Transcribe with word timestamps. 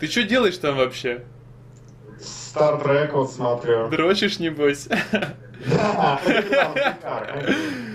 Ты 0.00 0.06
что 0.06 0.22
делаешь 0.22 0.58
там 0.58 0.76
вообще? 0.76 1.24
Стартрек 2.20 3.12
вот 3.12 3.30
смотрю. 3.32 3.88
Дрочишь, 3.88 4.38
небось? 4.38 4.88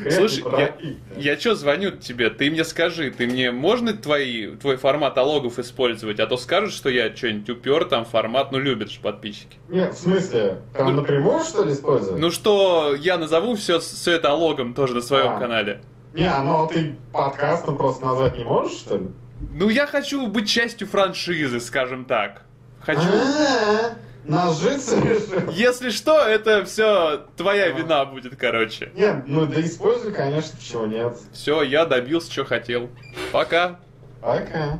Слушай, 0.10 0.44
я, 0.58 0.76
я 1.16 1.40
что 1.40 1.56
звоню 1.56 1.92
тебе? 1.92 2.30
Ты 2.30 2.52
мне 2.52 2.64
скажи, 2.66 3.10
ты 3.12 3.26
мне 3.26 3.52
можно 3.52 3.94
твои, 3.94 4.48
твой 4.56 4.76
формат 4.78 5.18
алогов 5.18 5.60
использовать? 5.60 6.20
А 6.20 6.28
то 6.28 6.36
скажут, 6.38 6.74
что 6.74 6.90
я 6.90 7.16
что-нибудь 7.16 7.50
упер, 7.50 7.86
там 7.86 8.04
формат, 8.06 8.52
ну 8.52 8.60
любят 8.60 8.92
же 8.92 9.00
подписчики. 9.00 9.58
Нет, 9.70 9.94
в 9.94 9.98
смысле? 9.98 10.62
Там 10.76 10.96
напрямую, 10.96 11.44
что 11.44 11.64
ли, 11.64 11.72
использовать? 11.74 12.20
Ну 12.20 12.32
что, 12.32 12.96
я 13.00 13.18
назову 13.18 13.56
все, 13.56 13.80
все 13.80 14.14
это 14.14 14.32
алогом 14.32 14.74
тоже 14.74 14.96
на 14.96 15.02
своем 15.02 15.32
А. 15.38 15.40
канале. 15.40 15.82
Не, 16.14 16.32
ну 16.44 16.68
ты 16.72 16.96
подкастом 17.12 17.78
просто 17.78 18.06
назвать 18.06 18.38
не 18.38 18.44
можешь, 18.44 18.78
что 18.78 18.98
ли? 18.98 19.08
Ну 19.52 19.70
я 19.70 19.88
хочу 19.88 20.28
быть 20.28 20.50
частью 20.50 20.88
франшизы, 20.88 21.60
скажем 21.60 22.06
так. 22.06 22.44
Хочу. 22.82 23.02
А, 23.02 23.96
Нажиться 24.26 24.98
решил? 25.00 25.52
Если 25.52 25.90
что, 25.90 26.20
это 26.22 26.64
все 26.66 27.26
твоя 27.36 27.66
А. 27.66 27.70
вина 27.70 28.06
будет, 28.06 28.36
короче. 28.38 28.92
Нет, 28.96 29.24
ну 29.28 29.46
да 29.46 29.60
используй, 29.62 30.14
конечно, 30.14 30.58
почему 30.58 30.86
нет. 30.86 31.18
Все, 31.34 31.62
я 31.62 31.86
добился, 31.86 32.32
что 32.32 32.46
хотел. 32.46 32.90
Пока. 33.32 33.80
Пока. 34.22 34.80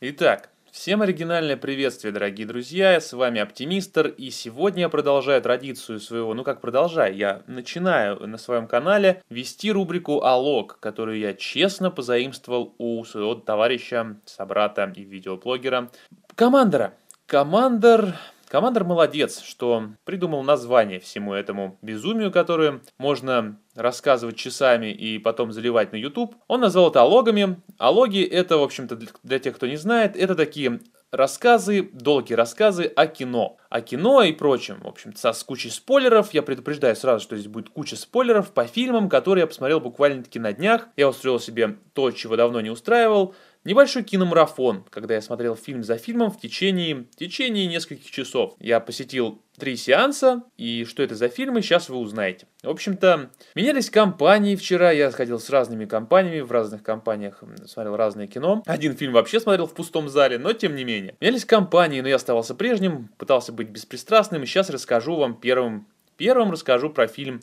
Итак, 0.00 0.48
всем 0.78 1.02
оригинальное 1.02 1.56
приветствие, 1.56 2.12
дорогие 2.12 2.46
друзья, 2.46 3.00
с 3.00 3.12
вами 3.12 3.40
Оптимистр, 3.40 4.06
и 4.06 4.30
сегодня 4.30 4.82
я 4.82 4.88
продолжаю 4.88 5.42
традицию 5.42 5.98
своего, 5.98 6.32
ну 6.34 6.44
как 6.44 6.60
продолжаю, 6.60 7.16
я 7.16 7.42
начинаю 7.48 8.24
на 8.28 8.38
своем 8.38 8.68
канале 8.68 9.24
вести 9.28 9.72
рубрику 9.72 10.22
«Алог», 10.22 10.78
которую 10.78 11.18
я 11.18 11.34
честно 11.34 11.90
позаимствовал 11.90 12.76
у 12.78 13.04
своего 13.04 13.34
товарища, 13.34 14.18
собрата 14.24 14.92
и 14.94 15.02
видеоблогера. 15.02 15.90
Командора. 16.36 16.94
Командор... 17.26 18.14
Командор 18.46 18.84
молодец, 18.84 19.42
что 19.42 19.90
придумал 20.04 20.42
название 20.42 21.00
всему 21.00 21.34
этому 21.34 21.76
безумию, 21.82 22.32
которое 22.32 22.80
можно 22.96 23.58
рассказывать 23.78 24.36
часами 24.36 24.92
и 24.92 25.18
потом 25.18 25.52
заливать 25.52 25.92
на 25.92 25.96
YouTube. 25.96 26.34
Он 26.48 26.60
назвал 26.60 26.90
это 26.90 27.00
алогами. 27.00 27.62
Алоги 27.78 28.22
это, 28.22 28.58
в 28.58 28.62
общем-то, 28.62 28.98
для, 29.22 29.38
тех, 29.38 29.54
кто 29.56 29.66
не 29.66 29.76
знает, 29.76 30.16
это 30.16 30.34
такие 30.34 30.80
рассказы, 31.10 31.88
долгие 31.92 32.34
рассказы 32.34 32.84
о 32.84 33.06
кино. 33.06 33.56
О 33.70 33.80
кино 33.80 34.22
и 34.22 34.32
прочем, 34.32 34.80
в 34.82 34.86
общем 34.86 35.14
со 35.14 35.32
с 35.32 35.42
кучей 35.44 35.70
спойлеров. 35.70 36.34
Я 36.34 36.42
предупреждаю 36.42 36.96
сразу, 36.96 37.22
что 37.22 37.36
здесь 37.36 37.48
будет 37.48 37.70
куча 37.70 37.96
спойлеров 37.96 38.52
по 38.52 38.66
фильмам, 38.66 39.08
которые 39.08 39.42
я 39.42 39.46
посмотрел 39.46 39.80
буквально-таки 39.80 40.38
на 40.38 40.52
днях. 40.52 40.88
Я 40.96 41.08
устроил 41.08 41.40
себе 41.40 41.78
то, 41.94 42.10
чего 42.10 42.36
давно 42.36 42.60
не 42.60 42.70
устраивал. 42.70 43.34
Небольшой 43.68 44.02
киномарафон, 44.02 44.82
когда 44.88 45.12
я 45.12 45.20
смотрел 45.20 45.54
фильм 45.54 45.82
за 45.84 45.98
фильмом 45.98 46.30
в 46.30 46.40
течение, 46.40 47.04
в 47.12 47.16
течение 47.16 47.66
нескольких 47.66 48.10
часов. 48.10 48.54
Я 48.60 48.80
посетил 48.80 49.42
три 49.58 49.76
сеанса, 49.76 50.42
и 50.56 50.86
что 50.86 51.02
это 51.02 51.14
за 51.14 51.28
фильмы, 51.28 51.60
сейчас 51.60 51.90
вы 51.90 51.98
узнаете. 51.98 52.46
В 52.62 52.70
общем-то, 52.70 53.28
менялись 53.54 53.90
компании 53.90 54.56
вчера, 54.56 54.90
я 54.90 55.10
сходил 55.10 55.38
с 55.38 55.50
разными 55.50 55.84
компаниями, 55.84 56.40
в 56.40 56.50
разных 56.50 56.82
компаниях 56.82 57.42
смотрел 57.66 57.94
разное 57.96 58.26
кино. 58.26 58.62
Один 58.64 58.96
фильм 58.96 59.12
вообще 59.12 59.38
смотрел 59.38 59.66
в 59.66 59.74
пустом 59.74 60.08
зале, 60.08 60.38
но 60.38 60.54
тем 60.54 60.74
не 60.74 60.84
менее. 60.84 61.14
Менялись 61.20 61.44
компании, 61.44 62.00
но 62.00 62.08
я 62.08 62.16
оставался 62.16 62.54
прежним, 62.54 63.10
пытался 63.18 63.52
быть 63.52 63.68
беспристрастным, 63.68 64.44
и 64.44 64.46
сейчас 64.46 64.70
расскажу 64.70 65.14
вам 65.16 65.38
первым, 65.38 65.86
первым 66.16 66.52
расскажу 66.52 66.88
про 66.88 67.06
фильм 67.06 67.42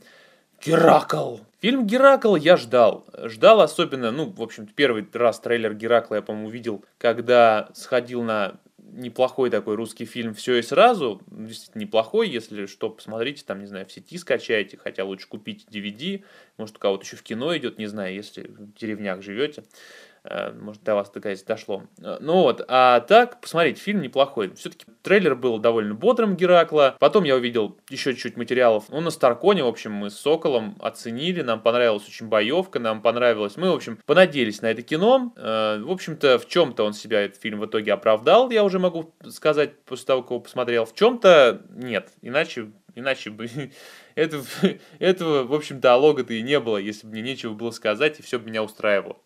Геракл. 0.65 1.37
Фильм 1.61 1.85
Геракл 1.85 2.35
я 2.35 2.57
ждал. 2.57 3.05
Ждал 3.25 3.61
особенно, 3.61 4.11
ну, 4.11 4.25
в 4.25 4.41
общем 4.41 4.65
первый 4.65 5.07
раз 5.13 5.39
трейлер 5.39 5.75
Геракла 5.75 6.15
я, 6.15 6.21
по-моему, 6.23 6.47
увидел, 6.47 6.83
когда 6.97 7.69
сходил 7.73 8.23
на 8.23 8.55
неплохой 8.77 9.49
такой 9.49 9.75
русский 9.75 10.05
фильм 10.05 10.33
«Все 10.33 10.55
и 10.55 10.61
сразу». 10.63 11.21
Действительно 11.27 11.83
неплохой, 11.83 12.29
если 12.29 12.65
что, 12.65 12.89
посмотрите, 12.89 13.43
там, 13.45 13.59
не 13.59 13.67
знаю, 13.67 13.85
в 13.85 13.91
сети 13.91 14.17
скачайте, 14.17 14.77
хотя 14.77 15.03
лучше 15.03 15.27
купить 15.27 15.67
DVD. 15.69 16.23
Может, 16.57 16.77
у 16.77 16.79
кого-то 16.79 17.03
еще 17.03 17.15
в 17.17 17.23
кино 17.23 17.55
идет, 17.55 17.77
не 17.77 17.87
знаю, 17.87 18.15
если 18.15 18.47
в 18.47 18.73
деревнях 18.73 19.21
живете. 19.21 19.63
Э, 20.27 20.51
Может, 20.53 20.83
до 20.83 20.95
вас 20.95 21.09
такая 21.09 21.37
дошло. 21.45 21.83
Э, 22.01 22.17
Ну 22.19 22.41
вот, 22.41 22.63
а 22.67 23.01
так, 23.01 23.39
посмотрите, 23.41 23.79
фильм 23.79 24.01
неплохой. 24.01 24.53
Все-таки 24.55 24.85
трейлер 25.03 25.35
был 25.35 25.59
довольно 25.59 25.93
бодрым 25.93 26.35
Геракла. 26.35 26.95
Потом 26.99 27.23
я 27.23 27.35
увидел 27.35 27.77
еще 27.89 28.15
чуть 28.15 28.37
материалов. 28.37 28.85
Ну, 28.89 29.01
на 29.01 29.11
Старконе, 29.11 29.63
в 29.63 29.67
общем, 29.67 29.91
мы 29.91 30.09
с 30.09 30.17
Соколом 30.17 30.75
оценили. 30.79 31.41
Нам 31.41 31.61
понравилась 31.61 32.07
очень 32.07 32.27
боевка, 32.27 32.79
нам 32.79 33.01
понравилось. 33.01 33.57
Мы, 33.57 33.69
в 33.69 33.75
общем, 33.75 33.99
понадеялись 34.05 34.61
на 34.61 34.67
это 34.71 34.81
кино. 34.81 35.33
Э, 35.37 35.79
В 35.81 35.91
общем-то, 35.91 36.39
в 36.39 36.47
чем-то 36.47 36.83
он 36.83 36.93
себя, 36.93 37.21
этот 37.21 37.39
фильм, 37.41 37.59
в 37.59 37.65
итоге 37.65 37.93
оправдал, 37.93 38.49
я 38.49 38.63
уже 38.63 38.79
могу 38.79 39.13
сказать, 39.29 39.79
после 39.85 40.05
того, 40.07 40.21
как 40.23 40.31
его 40.31 40.39
посмотрел. 40.39 40.85
В 40.85 40.95
чем-то 40.95 41.61
нет. 41.69 42.09
Иначе 42.21 42.71
Иначе 42.95 43.29
бы 43.29 43.49
это, 44.15 44.41
этого, 44.99 45.43
в 45.43 45.53
общем-то, 45.53 45.93
алога-то 45.93 46.33
и 46.33 46.41
не 46.41 46.59
было, 46.59 46.77
если 46.77 47.05
бы 47.05 47.11
мне 47.11 47.21
нечего 47.21 47.53
было 47.53 47.71
сказать, 47.71 48.19
и 48.19 48.23
все 48.23 48.39
бы 48.39 48.49
меня 48.49 48.63
устраивало. 48.63 49.17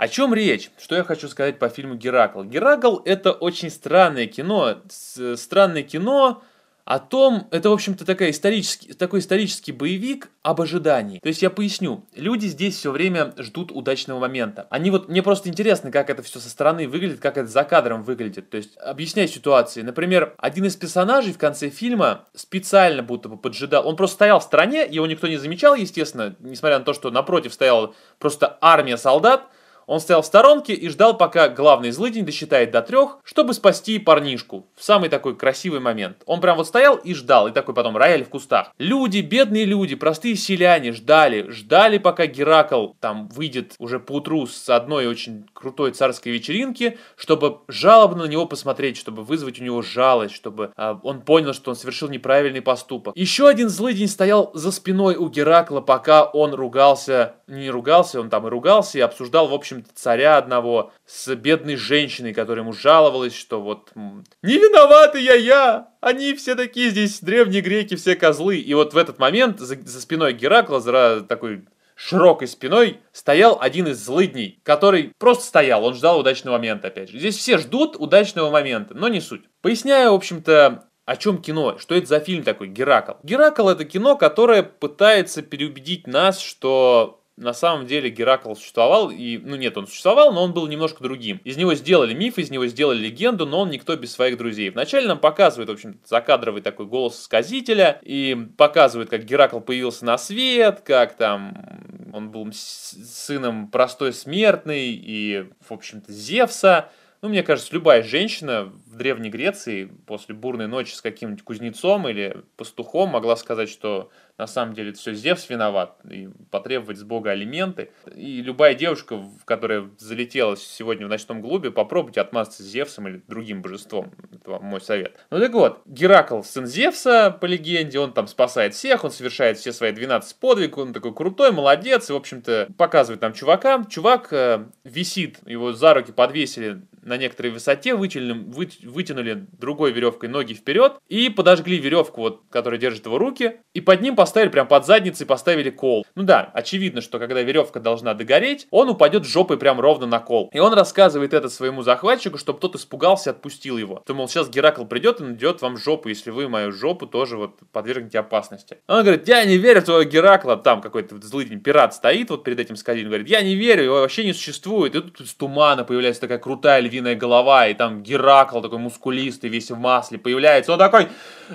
О 0.00 0.08
чем 0.08 0.32
речь? 0.32 0.70
Что 0.82 0.94
я 0.94 1.04
хочу 1.04 1.28
сказать 1.28 1.58
по 1.58 1.68
фильму 1.68 1.94
Геракл? 1.94 2.42
Геракл 2.42 3.00
это 3.04 3.32
очень 3.32 3.68
странное 3.68 4.26
кино. 4.26 4.78
Странное 4.88 5.82
кино 5.82 6.42
о 6.86 6.98
том, 6.98 7.48
это, 7.50 7.68
в 7.68 7.74
общем-то, 7.74 8.06
такая 8.06 8.30
исторический, 8.30 8.94
такой 8.94 9.20
исторический 9.20 9.72
боевик 9.72 10.30
об 10.42 10.62
ожидании. 10.62 11.18
То 11.18 11.28
есть 11.28 11.42
я 11.42 11.50
поясню, 11.50 12.06
люди 12.16 12.46
здесь 12.46 12.78
все 12.78 12.92
время 12.92 13.34
ждут 13.36 13.72
удачного 13.72 14.18
момента. 14.18 14.66
Они 14.70 14.90
вот, 14.90 15.10
мне 15.10 15.22
просто 15.22 15.50
интересно, 15.50 15.90
как 15.90 16.08
это 16.08 16.22
все 16.22 16.38
со 16.38 16.48
стороны 16.48 16.88
выглядит, 16.88 17.20
как 17.20 17.36
это 17.36 17.48
за 17.48 17.64
кадром 17.64 18.02
выглядит. 18.02 18.48
То 18.48 18.56
есть 18.56 18.78
объясняй 18.78 19.28
ситуации. 19.28 19.82
Например, 19.82 20.34
один 20.38 20.64
из 20.64 20.76
персонажей 20.76 21.34
в 21.34 21.38
конце 21.38 21.68
фильма 21.68 22.24
специально 22.34 23.02
будто 23.02 23.28
бы 23.28 23.36
поджидал. 23.36 23.86
Он 23.86 23.96
просто 23.96 24.14
стоял 24.14 24.40
в 24.40 24.44
стороне, 24.44 24.86
его 24.90 25.06
никто 25.06 25.28
не 25.28 25.36
замечал, 25.36 25.74
естественно, 25.74 26.34
несмотря 26.38 26.78
на 26.78 26.86
то, 26.86 26.94
что 26.94 27.10
напротив 27.10 27.52
стояла 27.52 27.94
просто 28.18 28.56
армия 28.62 28.96
солдат. 28.96 29.42
Он 29.90 29.98
стоял 29.98 30.22
в 30.22 30.26
сторонке 30.26 30.72
и 30.72 30.88
ждал, 30.88 31.16
пока 31.16 31.48
главный 31.48 31.90
злыдень 31.90 32.24
досчитает 32.24 32.70
до 32.70 32.80
трех, 32.80 33.18
чтобы 33.24 33.54
спасти 33.54 33.98
парнишку. 33.98 34.68
В 34.76 34.84
самый 34.84 35.08
такой 35.08 35.34
красивый 35.34 35.80
момент. 35.80 36.18
Он 36.26 36.40
прям 36.40 36.58
вот 36.58 36.68
стоял 36.68 36.94
и 36.94 37.12
ждал, 37.12 37.48
и 37.48 37.50
такой 37.50 37.74
потом 37.74 37.96
рояль 37.96 38.22
в 38.22 38.28
кустах. 38.28 38.70
Люди, 38.78 39.18
бедные 39.18 39.64
люди, 39.64 39.96
простые 39.96 40.36
селяне 40.36 40.92
ждали, 40.92 41.50
ждали, 41.50 41.98
пока 41.98 42.26
Геракл 42.26 42.90
там 43.00 43.26
выйдет 43.30 43.74
уже 43.80 43.98
поутру 43.98 44.46
с 44.46 44.68
одной 44.68 45.08
очень 45.08 45.48
крутой 45.54 45.90
царской 45.90 46.30
вечеринки, 46.30 46.96
чтобы 47.16 47.58
жалобно 47.66 48.26
на 48.26 48.28
него 48.28 48.46
посмотреть, 48.46 48.96
чтобы 48.96 49.24
вызвать 49.24 49.60
у 49.60 49.64
него 49.64 49.82
жалость, 49.82 50.36
чтобы 50.36 50.70
а, 50.76 51.00
он 51.02 51.22
понял, 51.22 51.52
что 51.52 51.70
он 51.70 51.76
совершил 51.76 52.08
неправильный 52.08 52.62
поступок. 52.62 53.16
Еще 53.16 53.48
один 53.48 53.68
злыдень 53.68 54.06
стоял 54.06 54.52
за 54.54 54.70
спиной 54.70 55.16
у 55.16 55.28
Геракла, 55.28 55.80
пока 55.80 56.26
он 56.26 56.54
ругался, 56.54 57.34
не 57.48 57.70
ругался, 57.70 58.20
он 58.20 58.30
там 58.30 58.46
и 58.46 58.50
ругался, 58.50 58.98
и 58.98 59.00
обсуждал, 59.00 59.48
в 59.48 59.54
общем-то, 59.80 60.00
царя 60.00 60.36
одного 60.36 60.92
с 61.06 61.34
бедной 61.34 61.76
женщиной, 61.76 62.34
которая 62.34 62.62
ему 62.64 62.72
жаловалась, 62.72 63.34
что 63.34 63.60
вот 63.60 63.90
«Не 63.94 64.54
виноваты 64.54 65.20
я, 65.20 65.34
я! 65.34 65.88
Они 66.00 66.34
все 66.34 66.54
такие 66.54 66.90
здесь, 66.90 67.20
древние 67.20 67.62
греки, 67.62 67.96
все 67.96 68.16
козлы!» 68.16 68.58
И 68.58 68.74
вот 68.74 68.94
в 68.94 68.96
этот 68.96 69.18
момент 69.18 69.60
за, 69.60 69.76
за 69.76 70.00
спиной 70.00 70.32
Геракла, 70.32 70.80
за 70.80 71.24
такой 71.28 71.64
широкой 71.94 72.48
спиной 72.48 73.00
стоял 73.12 73.58
один 73.60 73.88
из 73.88 74.02
злыдней, 74.02 74.60
который 74.62 75.12
просто 75.18 75.44
стоял, 75.44 75.84
он 75.84 75.94
ждал 75.94 76.18
удачного 76.18 76.56
момента, 76.56 76.88
опять 76.88 77.10
же. 77.10 77.18
Здесь 77.18 77.36
все 77.36 77.58
ждут 77.58 77.96
удачного 77.98 78.50
момента, 78.50 78.94
но 78.94 79.08
не 79.08 79.20
суть. 79.20 79.42
Поясняю, 79.60 80.12
в 80.12 80.14
общем-то, 80.14 80.84
о 81.04 81.16
чем 81.16 81.42
кино? 81.42 81.76
Что 81.78 81.94
это 81.94 82.06
за 82.06 82.20
фильм 82.20 82.42
такой 82.42 82.68
Геракл? 82.68 83.14
Геракл 83.22 83.68
это 83.68 83.84
кино, 83.84 84.16
которое 84.16 84.62
пытается 84.62 85.42
переубедить 85.42 86.06
нас, 86.06 86.40
что 86.40 87.19
на 87.40 87.54
самом 87.54 87.86
деле 87.86 88.10
Геракл 88.10 88.54
существовал, 88.54 89.10
и, 89.10 89.38
ну 89.38 89.56
нет, 89.56 89.76
он 89.78 89.86
существовал, 89.86 90.32
но 90.32 90.44
он 90.44 90.52
был 90.52 90.66
немножко 90.66 91.02
другим. 91.02 91.40
Из 91.42 91.56
него 91.56 91.74
сделали 91.74 92.12
миф, 92.12 92.38
из 92.38 92.50
него 92.50 92.66
сделали 92.66 92.98
легенду, 92.98 93.46
но 93.46 93.60
он 93.60 93.70
никто 93.70 93.96
без 93.96 94.12
своих 94.12 94.36
друзей. 94.36 94.70
Вначале 94.70 95.08
нам 95.08 95.18
показывают, 95.18 95.70
в 95.70 95.72
общем, 95.72 95.98
закадровый 96.04 96.60
такой 96.60 96.86
голос 96.86 97.20
сказителя, 97.20 97.98
и 98.02 98.36
показывают, 98.56 99.08
как 99.08 99.24
Геракл 99.24 99.60
появился 99.60 100.04
на 100.04 100.18
свет, 100.18 100.82
как 100.84 101.16
там 101.16 101.80
он 102.12 102.30
был 102.30 102.46
сыном 102.52 103.68
простой 103.68 104.12
смертной 104.12 104.88
и, 104.90 105.46
в 105.66 105.72
общем-то, 105.72 106.12
Зевса. 106.12 106.90
Ну, 107.22 107.28
мне 107.28 107.42
кажется, 107.42 107.74
любая 107.74 108.02
женщина 108.02 108.72
в 108.86 108.96
Древней 108.96 109.28
Греции 109.28 109.90
после 110.06 110.34
бурной 110.34 110.68
ночи 110.68 110.94
с 110.94 111.02
каким-нибудь 111.02 111.44
кузнецом 111.44 112.08
или 112.08 112.44
пастухом 112.56 113.10
могла 113.10 113.36
сказать, 113.36 113.68
что 113.68 114.10
на 114.40 114.46
самом 114.46 114.72
деле 114.72 114.90
это 114.90 114.98
все 114.98 115.12
Зевс 115.12 115.50
виноват, 115.50 115.98
и 116.10 116.30
потребовать 116.50 116.96
с 116.96 117.02
Бога 117.02 117.32
алименты. 117.32 117.90
И 118.14 118.40
любая 118.40 118.74
девушка, 118.74 119.22
которая 119.44 119.90
залетела 119.98 120.56
сегодня 120.56 121.06
в 121.06 121.10
ночном 121.10 121.42
клубе, 121.42 121.70
попробуйте 121.70 122.22
отмазаться 122.22 122.62
Зевсом 122.62 123.06
или 123.06 123.22
другим 123.28 123.60
божеством. 123.60 124.12
Это 124.32 124.52
вам 124.52 124.64
мой 124.64 124.80
совет. 124.80 125.14
Ну 125.30 125.38
так 125.38 125.52
вот, 125.52 125.82
Геракл 125.84 126.40
сын 126.40 126.66
Зевса, 126.66 127.36
по 127.38 127.44
легенде, 127.44 127.98
он 127.98 128.14
там 128.14 128.28
спасает 128.28 128.72
всех, 128.72 129.04
он 129.04 129.10
совершает 129.10 129.58
все 129.58 129.74
свои 129.74 129.92
12 129.92 130.36
подвиг, 130.36 130.78
он 130.78 130.94
такой 130.94 131.14
крутой, 131.14 131.52
молодец, 131.52 132.08
и, 132.08 132.14
в 132.14 132.16
общем-то, 132.16 132.68
показывает 132.78 133.20
там 133.20 133.34
чувака. 133.34 133.84
Чувак 133.90 134.32
э, 134.32 134.64
висит, 134.84 135.38
его 135.44 135.74
за 135.74 135.92
руки 135.92 136.12
подвесили 136.12 136.80
на 137.02 137.16
некоторой 137.16 137.52
высоте, 137.52 137.94
вытянули, 137.94 138.32
вы, 138.32 138.68
вытянули 138.84 139.46
другой 139.52 139.92
веревкой 139.92 140.28
ноги 140.28 140.54
вперед 140.54 140.94
и 141.08 141.28
подожгли 141.28 141.78
веревку, 141.78 142.20
вот, 142.22 142.42
которая 142.50 142.80
держит 142.80 143.06
его 143.06 143.18
руки, 143.18 143.60
и 143.74 143.80
под 143.80 144.00
ним 144.00 144.16
поставили, 144.16 144.50
прям 144.50 144.66
под 144.66 144.86
задницей 144.86 145.26
поставили 145.26 145.70
кол. 145.70 146.06
Ну 146.14 146.22
да, 146.22 146.50
очевидно, 146.54 147.00
что 147.00 147.18
когда 147.18 147.42
веревка 147.42 147.80
должна 147.80 148.14
догореть, 148.14 148.66
он 148.70 148.88
упадет 148.88 149.24
жопой 149.24 149.58
прям 149.58 149.80
ровно 149.80 150.06
на 150.06 150.18
кол. 150.18 150.50
И 150.52 150.58
он 150.58 150.72
рассказывает 150.72 151.34
это 151.34 151.48
своему 151.48 151.82
захватчику, 151.82 152.38
чтобы 152.38 152.58
тот 152.58 152.76
испугался 152.76 153.30
и 153.30 153.32
отпустил 153.32 153.78
его. 153.78 154.02
То, 154.06 154.14
мол, 154.14 154.28
сейчас 154.28 154.48
Геракл 154.48 154.84
придет 154.84 155.20
и 155.20 155.24
найдет 155.24 155.62
вам 155.62 155.76
жопу, 155.76 156.08
если 156.08 156.30
вы 156.30 156.48
мою 156.48 156.72
жопу 156.72 157.06
тоже 157.06 157.36
вот 157.36 157.58
подвергнете 157.72 158.18
опасности. 158.18 158.78
Он 158.86 159.02
говорит, 159.02 159.28
я 159.28 159.44
не 159.44 159.56
верю 159.56 159.80
в 159.80 159.84
твоего 159.84 160.04
Геракла, 160.04 160.56
там 160.56 160.80
какой-то 160.80 161.20
злый 161.20 161.46
пират 161.46 161.94
стоит 161.94 162.30
вот 162.30 162.44
перед 162.44 162.60
этим 162.60 162.76
сказителем, 162.76 163.10
говорит, 163.10 163.28
я 163.28 163.42
не 163.42 163.54
верю, 163.54 163.84
его 163.84 164.00
вообще 164.00 164.24
не 164.24 164.32
существует. 164.32 164.94
И 164.94 165.00
тут 165.00 165.20
из 165.20 165.34
тумана 165.34 165.84
появляется 165.84 166.20
такая 166.20 166.38
крутая 166.38 166.80
львиная 166.90 167.14
голова, 167.14 167.66
и 167.68 167.74
там 167.74 168.02
Геракл 168.02 168.60
такой 168.60 168.78
мускулистый, 168.78 169.48
весь 169.48 169.70
в 169.70 169.78
масле 169.78 170.18
появляется. 170.18 170.72
Он 170.72 170.78
такой, 170.78 171.08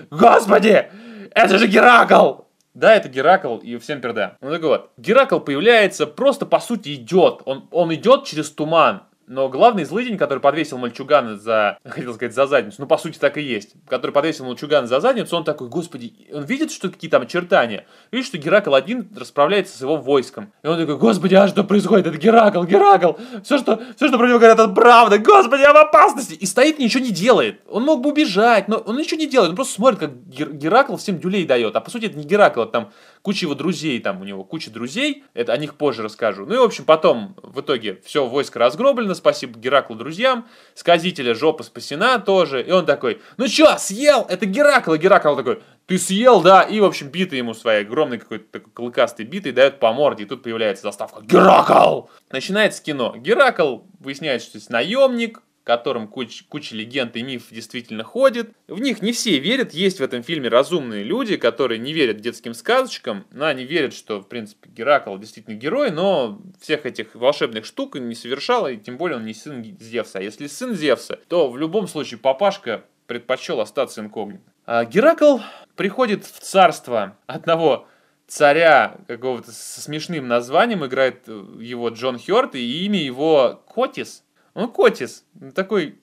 господи, 0.09 0.89
это 1.31 1.57
же 1.57 1.67
Геракл! 1.67 2.45
Да, 2.73 2.93
это 2.93 3.07
Геракл, 3.07 3.57
и 3.57 3.77
всем 3.77 4.01
перда. 4.01 4.37
Ну 4.41 4.51
так 4.51 4.61
вот, 4.61 4.91
Геракл 4.97 5.39
появляется, 5.39 6.07
просто 6.07 6.45
по 6.45 6.59
сути 6.59 6.95
идет. 6.95 7.41
Он, 7.45 7.67
он 7.71 7.93
идет 7.93 8.25
через 8.25 8.51
туман. 8.51 9.03
Но 9.27 9.49
главный 9.49 9.85
злыдень, 9.85 10.17
который 10.17 10.37
подвесил 10.39 10.77
мальчугана 10.77 11.35
за, 11.35 11.79
хотел 11.83 12.13
сказать, 12.13 12.35
за 12.35 12.45
задницу, 12.45 12.75
ну, 12.79 12.85
по 12.85 12.97
сути, 12.97 13.17
так 13.17 13.37
и 13.37 13.41
есть, 13.41 13.73
который 13.87 14.11
подвесил 14.11 14.45
мальчугана 14.45 14.85
за 14.85 14.99
задницу, 14.99 15.35
он 15.35 15.43
такой, 15.43 15.67
господи, 15.67 16.13
он 16.31 16.43
видит, 16.43 16.71
что 16.71 16.89
какие 16.89 17.09
там 17.09 17.23
очертания, 17.23 17.87
видит, 18.11 18.27
что 18.27 18.37
Геракл 18.37 18.75
один 18.75 19.09
расправляется 19.17 19.75
с 19.75 19.81
его 19.81 19.97
войском. 19.97 20.53
И 20.61 20.67
он 20.67 20.77
такой, 20.77 20.97
господи, 20.97 21.33
а 21.33 21.47
что 21.47 21.63
происходит? 21.63 22.05
Это 22.05 22.17
Геракл, 22.17 22.63
Геракл, 22.63 23.13
все, 23.43 23.57
что, 23.57 23.81
все, 23.95 24.09
что 24.09 24.17
про 24.19 24.27
него 24.27 24.37
говорят, 24.37 24.59
это 24.59 24.69
правда, 24.69 25.17
господи, 25.17 25.61
я 25.61 25.73
в 25.73 25.77
опасности. 25.77 26.33
И 26.33 26.45
стоит, 26.45 26.77
ничего 26.77 27.03
не 27.03 27.11
делает. 27.11 27.61
Он 27.67 27.83
мог 27.83 28.01
бы 28.01 28.11
убежать, 28.11 28.67
но 28.67 28.77
он 28.77 28.95
ничего 28.95 29.19
не 29.19 29.27
делает, 29.27 29.49
он 29.49 29.55
просто 29.55 29.73
смотрит, 29.73 29.99
как 29.99 30.11
Геракл 30.27 30.97
всем 30.97 31.19
дюлей 31.19 31.45
дает. 31.45 31.75
А 31.75 31.81
по 31.81 31.89
сути, 31.89 32.05
это 32.05 32.17
не 32.17 32.25
Геракл, 32.25 32.61
это 32.61 32.71
там 32.71 32.91
куча 33.25 33.47
его 33.47 33.55
друзей, 33.55 33.99
там 33.99 34.21
у 34.21 34.23
него 34.23 34.43
куча 34.43 34.69
друзей, 34.69 35.23
это 35.33 35.51
о 35.51 35.57
них 35.57 35.73
позже 35.73 36.03
расскажу. 36.03 36.45
Ну 36.45 36.53
и, 36.53 36.57
в 36.59 36.61
общем, 36.61 36.85
потом, 36.85 37.35
в 37.41 37.59
итоге, 37.59 37.99
все 38.05 38.27
войско 38.27 38.59
разгроблено, 38.59 39.15
спасибо 39.15 39.57
Гераклу 39.57 39.95
друзьям, 39.95 40.47
сказителя 40.75 41.33
жопа 41.33 41.63
спасена 41.63 42.19
тоже, 42.19 42.61
и 42.61 42.69
он 42.69 42.85
такой, 42.85 43.19
ну 43.37 43.47
чё, 43.47 43.79
съел, 43.79 44.27
это 44.29 44.45
Геракл, 44.45 44.93
и 44.93 44.99
Геракл 44.99 45.35
такой, 45.35 45.63
ты 45.87 45.97
съел, 45.97 46.41
да, 46.41 46.61
и, 46.61 46.79
в 46.79 46.85
общем, 46.85 47.07
биты 47.07 47.35
ему 47.35 47.55
своей 47.55 47.81
огромной 47.81 48.19
какой-то 48.19 48.45
такой 48.59 48.71
клыкастой 48.71 49.25
битой 49.25 49.53
дает 49.53 49.79
по 49.79 49.91
морде, 49.91 50.25
и 50.25 50.27
тут 50.27 50.43
появляется 50.43 50.83
заставка 50.83 51.23
«Геракл!». 51.23 52.03
Начинается 52.29 52.83
кино. 52.83 53.15
Геракл 53.17 53.79
выясняет, 53.99 54.43
что 54.43 54.59
есть 54.59 54.69
наемник, 54.69 55.41
которым 55.65 56.07
куч, 56.07 56.43
куча 56.47 56.75
легенд 56.75 57.15
и 57.17 57.23
миф 57.23 57.47
действительно 57.49 58.03
ходит. 58.03 58.51
В 58.67 58.79
них 58.79 59.01
не 59.01 59.11
все 59.11 59.39
верят, 59.39 59.73
есть 59.73 59.99
в 59.99 60.03
этом 60.03 60.23
фильме 60.23 60.47
разумные 60.47 61.03
люди, 61.03 61.35
которые 61.37 61.79
не 61.79 61.91
верят 61.91 62.21
детским 62.21 62.53
сказочкам, 62.53 63.25
но 63.31 63.47
они 63.47 63.65
верят, 63.65 63.93
что, 63.93 64.21
в 64.21 64.29
принципе, 64.29 64.69
Геракл 64.69 65.17
действительно 65.17 65.55
герой, 65.55 65.89
но 65.89 66.39
всех 66.61 66.85
этих 66.85 67.15
волшебных 67.15 67.65
штук 67.65 67.95
не 67.95 68.13
совершал, 68.15 68.67
и 68.67 68.77
тем 68.77 68.97
более 68.97 69.17
он 69.17 69.25
не 69.25 69.33
сын 69.33 69.63
Зевса. 69.79 70.19
А 70.19 70.21
если 70.21 70.45
сын 70.45 70.75
Зевса, 70.75 71.19
то 71.27 71.49
в 71.49 71.57
любом 71.57 71.87
случае 71.87 72.19
папашка 72.19 72.85
предпочел 73.07 73.59
остаться 73.59 74.01
инкогнито. 74.01 74.43
А 74.67 74.85
Геракл 74.85 75.39
приходит 75.75 76.25
в 76.25 76.39
царство 76.39 77.17
одного 77.25 77.87
царя 78.27 78.97
какого-то 79.07 79.51
со 79.51 79.81
смешным 79.81 80.27
названием, 80.27 80.85
играет 80.85 81.27
его 81.27 81.89
Джон 81.89 82.19
Хёрд, 82.19 82.53
и 82.53 82.85
имя 82.85 83.01
его 83.01 83.63
Котис– 83.67 84.21
он 84.55 84.71
Котис, 84.71 85.25
такой, 85.53 85.99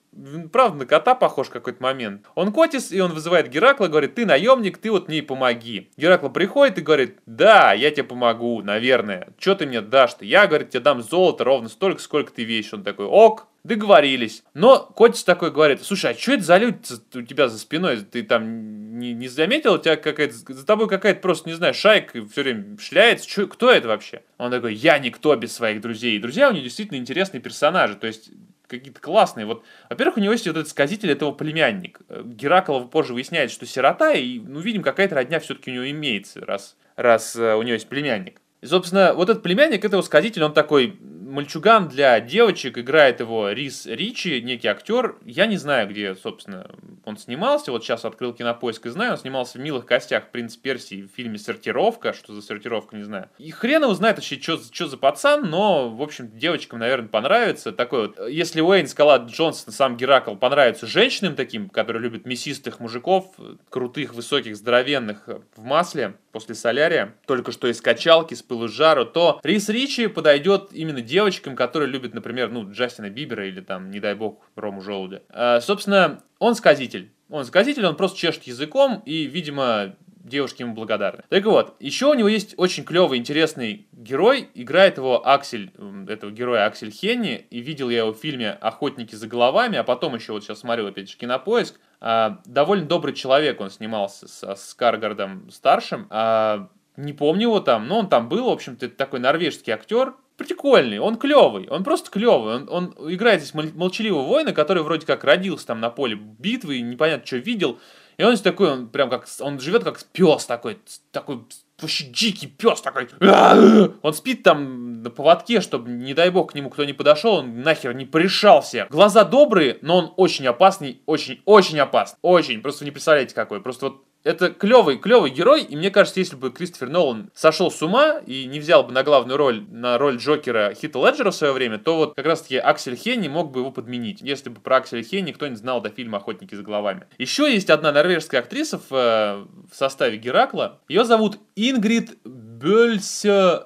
правда, 0.51 0.77
на 0.77 0.85
кота 0.85 1.15
похож 1.15 1.49
какой-то 1.49 1.81
момент. 1.81 2.27
Он 2.35 2.53
Котис, 2.53 2.91
и 2.91 3.01
он 3.01 3.11
вызывает 3.11 3.49
Геракла, 3.49 3.87
говорит, 3.87 4.13
ты 4.13 4.27
наемник, 4.27 4.77
ты 4.77 4.91
вот 4.91 5.07
мне 5.07 5.23
помоги. 5.23 5.89
Геракл 5.97 6.29
приходит 6.29 6.77
и 6.77 6.81
говорит, 6.81 7.17
да, 7.25 7.73
я 7.73 7.89
тебе 7.89 8.03
помогу, 8.03 8.61
наверное. 8.61 9.29
Что 9.39 9.55
ты 9.55 9.65
мне 9.65 9.81
дашь-то? 9.81 10.23
Я, 10.23 10.45
говорит, 10.45 10.69
тебе 10.69 10.81
дам 10.81 11.01
золото 11.01 11.43
ровно 11.43 11.67
столько, 11.67 11.99
сколько 11.99 12.31
ты 12.31 12.43
вещь. 12.43 12.71
Он 12.73 12.83
такой, 12.83 13.07
ок, 13.07 13.47
договорились. 13.63 14.43
Но 14.53 14.79
Котис 14.79 15.23
такой 15.23 15.51
говорит, 15.51 15.83
слушай, 15.83 16.11
а 16.11 16.13
что 16.13 16.33
это 16.33 16.43
за 16.43 16.57
люди 16.57 16.77
у 17.15 17.21
тебя 17.21 17.47
за 17.47 17.57
спиной? 17.57 17.97
Ты 18.01 18.23
там 18.23 18.99
не, 18.99 19.13
не 19.13 19.27
заметил? 19.27 19.73
У 19.75 19.77
тебя 19.77 19.95
какая-то, 19.95 20.33
за 20.33 20.65
тобой 20.65 20.89
какая-то 20.89 21.21
просто, 21.21 21.49
не 21.49 21.55
знаю, 21.55 21.73
шайка 21.73 22.25
все 22.27 22.43
время 22.43 22.77
шляется. 22.77 23.27
Чё, 23.27 23.47
кто 23.47 23.71
это 23.71 23.87
вообще? 23.87 24.21
Он 24.37 24.51
такой, 24.51 24.73
я 24.73 24.99
никто 24.99 25.35
без 25.35 25.53
своих 25.53 25.81
друзей. 25.81 26.15
И 26.15 26.19
друзья 26.19 26.49
у 26.49 26.53
него 26.53 26.63
действительно 26.63 26.97
интересные 26.97 27.41
персонажи. 27.41 27.95
То 27.95 28.07
есть 28.07 28.31
какие-то 28.67 28.99
классные. 28.99 29.45
Вот, 29.45 29.63
во-первых, 29.89 30.17
у 30.17 30.19
него 30.19 30.33
есть 30.33 30.47
вот 30.47 30.57
этот 30.57 30.69
сказитель, 30.69 31.11
это 31.11 31.25
его 31.25 31.33
племянник. 31.33 31.99
Геракл 32.09 32.85
позже 32.85 33.13
выясняет, 33.13 33.51
что 33.51 33.65
сирота, 33.65 34.13
и, 34.13 34.39
ну, 34.39 34.59
видим, 34.59 34.81
какая-то 34.81 35.15
родня 35.15 35.39
все-таки 35.39 35.71
у 35.71 35.73
него 35.75 35.89
имеется, 35.89 36.43
раз, 36.45 36.75
раз 36.95 37.35
uh, 37.35 37.55
у 37.55 37.61
него 37.61 37.73
есть 37.73 37.87
племянник. 37.87 38.41
И, 38.63 38.65
собственно, 38.65 39.13
вот 39.13 39.29
этот 39.29 39.43
племянник 39.43 39.83
этого 39.83 40.01
сказителя, 40.01 40.45
он 40.45 40.53
такой 40.53 40.97
мальчуган 41.33 41.89
для 41.89 42.19
девочек, 42.21 42.77
играет 42.77 43.19
его 43.19 43.49
Рис 43.49 43.85
Ричи, 43.85 44.39
некий 44.41 44.67
актер. 44.67 45.17
Я 45.25 45.47
не 45.47 45.57
знаю, 45.57 45.89
где, 45.89 46.15
собственно, 46.15 46.69
он 47.03 47.17
снимался. 47.17 47.71
Вот 47.71 47.83
сейчас 47.83 48.05
открыл 48.05 48.33
кинопоиск 48.33 48.85
и 48.85 48.89
знаю. 48.89 49.13
Он 49.13 49.17
снимался 49.17 49.57
в 49.57 49.61
«Милых 49.61 49.85
костях» 49.85 50.29
«Принц 50.29 50.55
Персии» 50.55 51.01
в 51.01 51.15
фильме 51.15 51.37
«Сортировка». 51.37 52.13
Что 52.13 52.33
за 52.33 52.41
сортировка, 52.41 52.95
не 52.95 53.03
знаю. 53.03 53.29
И 53.39 53.51
хрен 53.51 53.83
его 53.83 53.93
знает 53.95 54.17
вообще, 54.17 54.39
что, 54.39 54.57
что 54.71 54.87
за 54.87 54.97
пацан, 54.97 55.49
но, 55.49 55.89
в 55.89 56.01
общем, 56.01 56.29
девочкам, 56.37 56.79
наверное, 56.79 57.09
понравится. 57.09 57.71
Такой 57.71 58.07
вот, 58.07 58.29
если 58.29 58.61
Уэйн 58.61 58.87
Скала 58.87 59.17
Джонсон, 59.17 59.73
сам 59.73 59.97
Геракл, 59.97 60.35
понравится 60.35 60.85
женщинам 60.85 61.35
таким, 61.35 61.67
которые 61.69 62.01
любят 62.01 62.25
мясистых 62.25 62.79
мужиков, 62.79 63.25
крутых, 63.69 64.13
высоких, 64.13 64.55
здоровенных 64.55 65.27
в 65.55 65.63
масле 65.63 66.15
после 66.31 66.55
солярия, 66.55 67.15
только 67.25 67.51
что 67.51 67.67
из 67.67 67.81
качалки, 67.81 68.33
с 68.33 68.41
пылу 68.53 68.67
жару, 68.67 69.05
то 69.05 69.39
Рис 69.43 69.69
Ричи 69.69 70.07
подойдет 70.07 70.69
именно 70.71 71.01
девочкам, 71.01 71.55
которые 71.55 71.89
любят, 71.89 72.13
например, 72.13 72.51
ну, 72.51 72.69
Джастина 72.71 73.09
Бибера 73.09 73.47
или 73.47 73.61
там, 73.61 73.89
не 73.89 73.99
дай 73.99 74.13
бог, 74.13 74.41
Рому 74.55 74.81
Желудя. 74.81 75.23
А, 75.29 75.59
собственно, 75.59 76.21
он 76.39 76.55
сказитель. 76.55 77.11
Он 77.29 77.45
сказитель, 77.45 77.85
он 77.85 77.95
просто 77.95 78.19
чешет 78.19 78.43
языком, 78.43 79.01
и, 79.05 79.23
видимо, 79.23 79.95
девушки 80.23 80.61
ему 80.61 80.75
благодарны. 80.75 81.23
Так 81.29 81.45
вот, 81.45 81.75
еще 81.79 82.07
у 82.07 82.13
него 82.13 82.27
есть 82.27 82.53
очень 82.57 82.83
клевый, 82.83 83.17
интересный 83.17 83.87
герой. 83.91 84.49
Играет 84.53 84.97
его 84.97 85.27
Аксель, 85.27 85.71
этого 86.07 86.31
героя 86.31 86.65
Аксель 86.65 86.91
Хенни. 86.91 87.47
И 87.49 87.59
видел 87.59 87.89
я 87.89 87.99
его 87.99 88.13
в 88.13 88.17
фильме 88.17 88.51
«Охотники 88.51 89.15
за 89.15 89.27
головами», 89.27 89.77
а 89.77 89.83
потом 89.83 90.15
еще 90.15 90.33
вот 90.33 90.43
сейчас 90.43 90.59
смотрел 90.59 90.87
опять 90.87 91.09
же 91.09 91.17
«Кинопоиск». 91.17 91.79
А, 91.99 92.41
довольно 92.45 92.85
добрый 92.85 93.13
человек 93.13 93.59
он 93.61 93.71
снимался 93.71 94.27
со 94.27 94.55
Скаргардом 94.55 95.49
старшим. 95.49 96.07
А, 96.09 96.69
не 96.97 97.13
помню 97.13 97.43
его 97.43 97.59
там, 97.59 97.87
но 97.87 97.99
он 97.99 98.09
там 98.09 98.29
был, 98.29 98.45
в 98.45 98.51
общем-то, 98.51 98.89
такой 98.89 99.19
норвежский 99.19 99.73
актер, 99.73 100.13
прикольный, 100.37 100.99
он 100.99 101.17
клевый, 101.17 101.67
он 101.69 101.83
просто 101.83 102.09
клевый. 102.11 102.55
Он, 102.55 102.69
он 102.69 103.13
играет 103.13 103.41
здесь 103.41 103.53
молчаливого 103.53 104.23
воина, 104.23 104.53
который 104.53 104.83
вроде 104.83 105.05
как 105.05 105.23
родился 105.23 105.67
там 105.67 105.79
на 105.79 105.89
поле 105.89 106.15
битвы, 106.15 106.81
непонятно, 106.81 107.25
что 107.25 107.37
видел. 107.37 107.79
И 108.17 108.23
он 108.23 108.31
здесь 108.31 108.41
такой, 108.41 108.71
он 108.71 108.89
прям 108.89 109.09
как, 109.09 109.25
он 109.39 109.59
живет 109.59 109.83
как 109.83 110.03
пес 110.11 110.45
такой, 110.45 110.77
такой 111.11 111.39
вообще 111.79 112.05
дикий 112.05 112.47
пес 112.47 112.81
такой. 112.81 113.09
Он 114.01 114.13
спит 114.13 114.43
там 114.43 115.01
на 115.01 115.09
поводке, 115.09 115.61
чтобы, 115.61 115.89
не 115.89 116.13
дай 116.13 116.29
бог, 116.29 116.51
к 116.51 116.55
нему 116.55 116.69
кто 116.69 116.85
не 116.85 116.93
подошел, 116.93 117.35
он 117.35 117.61
нахер 117.61 117.93
не 117.93 118.05
пришался. 118.05 118.87
Глаза 118.89 119.23
добрые, 119.23 119.79
но 119.81 119.97
он 119.97 120.13
очень 120.15 120.47
опасный, 120.47 121.01
очень, 121.07 121.41
очень 121.45 121.79
опасный. 121.79 122.19
Очень, 122.21 122.61
просто 122.61 122.85
не 122.85 122.91
представляете 122.91 123.33
какой. 123.33 123.61
Просто 123.61 123.87
вот 123.87 124.03
это 124.23 124.49
клевый, 124.49 124.97
клевый 124.97 125.31
герой, 125.31 125.63
и 125.63 125.75
мне 125.75 125.91
кажется, 125.91 126.19
если 126.19 126.35
бы 126.35 126.51
Кристофер 126.51 126.89
Нолан 126.89 127.29
сошел 127.33 127.69
с 127.69 127.81
ума 127.81 128.19
и 128.25 128.45
не 128.45 128.59
взял 128.59 128.83
бы 128.83 128.91
на 128.91 129.03
главную 129.03 129.37
роль, 129.37 129.65
на 129.69 129.97
роль 129.97 130.17
Джокера 130.17 130.73
Хита 130.73 130.99
Леджера 130.99 131.31
в 131.31 131.35
свое 131.35 131.53
время, 131.53 131.77
то 131.77 131.97
вот 131.97 132.15
как 132.15 132.25
раз-таки 132.25 132.57
Аксель 132.57 132.95
Хенни 132.95 133.27
мог 133.27 133.51
бы 133.51 133.61
его 133.61 133.71
подменить, 133.71 134.21
если 134.21 134.49
бы 134.49 134.61
про 134.61 134.77
Акселя 134.77 135.03
Хенни 135.03 135.29
никто 135.29 135.47
не 135.47 135.55
знал 135.55 135.81
до 135.81 135.89
фильма 135.89 136.17
«Охотники 136.17 136.55
за 136.55 136.63
головами». 136.63 137.07
Еще 137.17 137.51
есть 137.51 137.69
одна 137.69 137.91
норвежская 137.91 138.41
актриса 138.41 138.77
в, 138.77 138.91
э, 138.91 139.45
в 139.71 139.75
составе 139.75 140.17
Геракла, 140.17 140.79
ее 140.87 141.05
зовут 141.05 141.39
Ингрид 141.55 142.17
Бельсе 142.23 143.63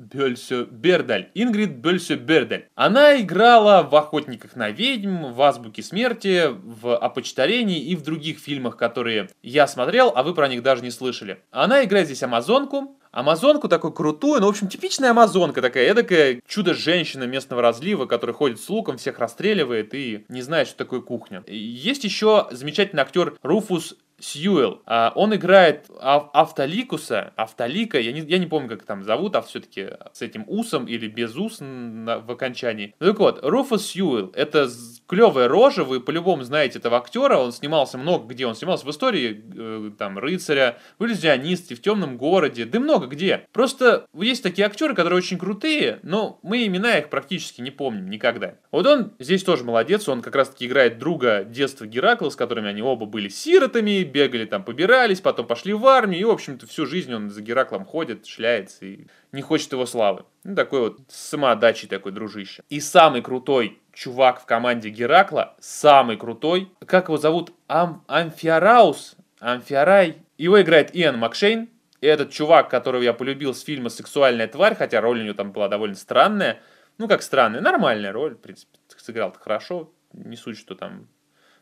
Бельсё 0.00 0.64
Бердаль. 0.64 1.30
Ингрид 1.34 1.72
Бельсё 1.76 2.16
Бердаль. 2.16 2.66
Она 2.74 3.20
играла 3.20 3.82
в 3.82 3.94
«Охотниках 3.94 4.56
на 4.56 4.70
ведьм», 4.70 5.32
в 5.32 5.42
«Азбуке 5.42 5.82
смерти», 5.82 6.48
в 6.50 6.96
«Опочтарении» 6.96 7.80
и 7.84 7.94
в 7.94 8.02
других 8.02 8.38
фильмах, 8.38 8.76
которые 8.76 9.28
я 9.42 9.66
смотрел, 9.66 10.12
а 10.14 10.22
вы 10.22 10.34
про 10.34 10.48
них 10.48 10.62
даже 10.62 10.82
не 10.82 10.90
слышали. 10.90 11.42
Она 11.50 11.84
играет 11.84 12.06
здесь 12.06 12.22
Амазонку, 12.22 12.96
Амазонку 13.12 13.68
такую 13.68 13.92
крутую, 13.92 14.40
ну, 14.40 14.46
в 14.46 14.50
общем, 14.50 14.68
типичная 14.68 15.10
амазонка 15.10 15.60
такая, 15.60 15.88
эдакая 15.88 16.40
чудо-женщина 16.46 17.24
местного 17.24 17.60
разлива, 17.60 18.06
которая 18.06 18.36
ходит 18.36 18.60
с 18.60 18.68
луком, 18.68 18.98
всех 18.98 19.18
расстреливает 19.18 19.92
и 19.94 20.24
не 20.28 20.42
знает, 20.42 20.68
что 20.68 20.78
такое 20.78 21.00
кухня. 21.00 21.42
Есть 21.48 22.04
еще 22.04 22.46
замечательный 22.52 23.00
актер 23.00 23.36
Руфус 23.42 23.96
Сьюэлл. 24.20 24.82
А, 24.86 25.12
он 25.14 25.34
играет 25.34 25.86
ав- 26.00 26.30
Автоликуса, 26.32 27.32
Автолика, 27.36 27.98
я 27.98 28.12
не, 28.12 28.20
я 28.20 28.38
не 28.38 28.46
помню, 28.46 28.68
как 28.68 28.82
там 28.84 29.04
зовут, 29.04 29.36
а 29.36 29.42
все-таки 29.42 29.88
с 30.12 30.22
этим 30.22 30.44
усом 30.46 30.86
или 30.86 31.08
без 31.08 31.36
ус 31.36 31.58
в 31.60 32.30
окончании. 32.30 32.94
Ну 33.00 33.06
так 33.06 33.18
вот, 33.18 33.40
Руфус 33.42 33.86
Сьюэлл, 33.86 34.32
это 34.34 34.68
клевая 35.06 35.48
рожа, 35.48 35.84
вы 35.84 36.00
по-любому 36.00 36.42
знаете 36.42 36.78
этого 36.78 36.98
актера, 36.98 37.36
он 37.36 37.52
снимался 37.52 37.98
много 37.98 38.32
где, 38.32 38.46
он 38.46 38.54
снимался 38.54 38.86
в 38.86 38.90
истории, 38.90 39.44
э, 39.56 39.90
там, 39.98 40.18
рыцаря, 40.18 40.78
в 40.98 41.04
иллюзионисте, 41.04 41.74
в 41.74 41.82
темном 41.82 42.16
городе, 42.16 42.64
да 42.64 42.78
много 42.78 43.06
где. 43.06 43.46
Просто 43.52 44.06
есть 44.14 44.42
такие 44.42 44.66
актеры, 44.66 44.94
которые 44.94 45.18
очень 45.18 45.38
крутые, 45.38 45.98
но 46.02 46.38
мы 46.42 46.66
имена 46.66 46.98
их 46.98 47.10
практически 47.10 47.60
не 47.60 47.70
помним 47.70 48.08
никогда. 48.08 48.54
Вот 48.70 48.86
он 48.86 49.12
здесь 49.18 49.42
тоже 49.42 49.64
молодец, 49.64 50.08
он 50.08 50.22
как 50.22 50.36
раз-таки 50.36 50.66
играет 50.66 50.98
друга 50.98 51.44
детства 51.44 51.86
Геракла, 51.86 52.30
с 52.30 52.36
которыми 52.36 52.68
они 52.68 52.82
оба 52.82 53.06
были 53.06 53.28
сиротами, 53.28 54.02
бегали 54.10 54.44
там, 54.44 54.64
побирались, 54.64 55.20
потом 55.20 55.46
пошли 55.46 55.72
в 55.72 55.86
армию, 55.86 56.20
и, 56.20 56.24
в 56.24 56.30
общем-то, 56.30 56.66
всю 56.66 56.86
жизнь 56.86 57.12
он 57.14 57.30
за 57.30 57.40
Гераклом 57.42 57.84
ходит, 57.84 58.26
шляется 58.26 58.84
и 58.84 59.06
не 59.32 59.42
хочет 59.42 59.72
его 59.72 59.86
славы. 59.86 60.24
Ну, 60.44 60.54
такой 60.54 60.80
вот 60.80 60.98
самоотдачей 61.08 61.88
такой 61.88 62.12
дружище. 62.12 62.62
И 62.68 62.80
самый 62.80 63.22
крутой 63.22 63.78
чувак 63.92 64.40
в 64.40 64.46
команде 64.46 64.90
Геракла, 64.90 65.56
самый 65.60 66.16
крутой, 66.16 66.70
как 66.86 67.08
его 67.08 67.16
зовут? 67.16 67.52
Ам 67.68 68.04
Амфиараус? 68.06 69.16
Амфиарай? 69.40 70.16
Его 70.38 70.60
играет 70.60 70.94
Иэн 70.94 71.18
Макшейн, 71.18 71.68
и 72.00 72.06
этот 72.06 72.30
чувак, 72.30 72.70
которого 72.70 73.02
я 73.02 73.12
полюбил 73.12 73.54
с 73.54 73.62
фильма 73.62 73.90
«Сексуальная 73.90 74.48
тварь», 74.48 74.74
хотя 74.74 75.00
роль 75.00 75.20
у 75.20 75.24
него 75.24 75.34
там 75.34 75.52
была 75.52 75.68
довольно 75.68 75.96
странная, 75.96 76.60
ну 76.98 77.08
как 77.08 77.22
странная, 77.22 77.60
нормальная 77.60 78.12
роль, 78.12 78.34
в 78.34 78.40
принципе, 78.40 78.78
сыграл-то 78.96 79.38
хорошо, 79.38 79.92
не 80.12 80.36
суть, 80.36 80.58
что 80.58 80.74
там 80.74 81.08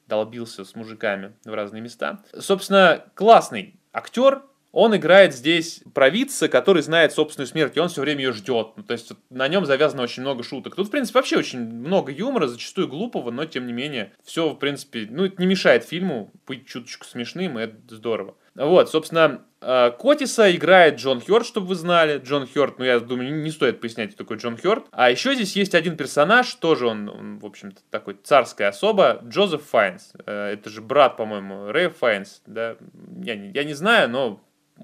долбился 0.09 0.65
с 0.65 0.75
мужиками 0.75 1.33
в 1.45 1.53
разные 1.55 1.83
места. 1.83 2.23
Собственно, 2.39 3.05
классный 3.15 3.79
актер, 3.93 4.43
он 4.73 4.95
играет 4.95 5.35
здесь 5.35 5.81
провидца, 5.95 6.49
который 6.49 6.83
знает 6.83 7.13
собственную 7.13 7.47
смерть, 7.47 7.77
и 7.77 7.81
он 7.81 7.89
все 7.89 8.03
время 8.03 8.25
ее 8.25 8.33
ждет. 8.33 8.73
Ну, 8.77 8.83
то 8.83 8.93
есть 8.93 9.13
на 9.31 9.49
нем 9.49 9.65
завязано 9.65 10.03
очень 10.03 10.23
много 10.23 10.43
шуток. 10.43 10.75
Тут, 10.75 10.89
в 10.89 10.91
принципе, 10.91 11.19
вообще 11.19 11.39
очень 11.39 11.61
много 11.61 12.13
юмора, 12.13 12.47
зачастую 12.47 12.89
глупого, 12.89 13.31
но 13.31 13.45
тем 13.47 13.67
не 13.67 13.73
менее, 13.73 14.13
все, 14.23 14.51
в 14.51 14.57
принципе, 14.57 15.09
ну, 15.11 15.25
это 15.25 15.41
не 15.41 15.47
мешает 15.47 15.85
фильму 15.85 16.31
быть 16.47 16.67
чуточку 16.67 17.07
смешным, 17.07 17.59
и 17.59 17.63
это 17.63 17.77
здорово. 17.89 18.37
Вот, 18.59 18.91
собственно, 18.91 19.43
э, 19.61 19.93
Котиса 19.99 20.55
играет 20.55 20.97
Джон 20.97 21.21
Хёрд, 21.21 21.47
чтобы 21.47 21.69
вы 21.69 21.75
знали. 21.77 22.19
Джон 22.19 22.47
Хёрд, 22.47 22.79
ну, 22.79 22.85
я 22.85 22.99
думаю, 22.99 23.43
не 23.43 23.51
стоит 23.51 23.81
пояснять, 23.81 24.15
кто 24.15 24.25
такой 24.25 24.39
Джон 24.39 24.57
Хёрд. 24.57 24.87
А 24.91 25.11
еще 25.11 25.35
здесь 25.35 25.55
есть 25.55 25.75
один 25.75 25.97
персонаж, 25.97 26.53
тоже 26.55 26.87
он, 26.87 27.09
он 27.09 27.39
в 27.39 27.47
общем-то, 27.47 27.81
такой 27.91 28.17
царская 28.23 28.69
особа, 28.69 29.21
Джозеф 29.25 29.63
Файнс. 29.63 30.13
Э, 30.27 30.55
Это 30.55 30.71
же 30.71 30.83
брат, 30.83 31.17
по-моему, 31.17 31.71
Рэя 31.71 31.91
Файнс, 31.91 32.43
да? 32.47 32.77
Я 33.23 33.37
не, 33.37 33.51
я 33.53 33.63
не 33.63 33.75
знаю, 33.75 34.11
но 34.11 34.41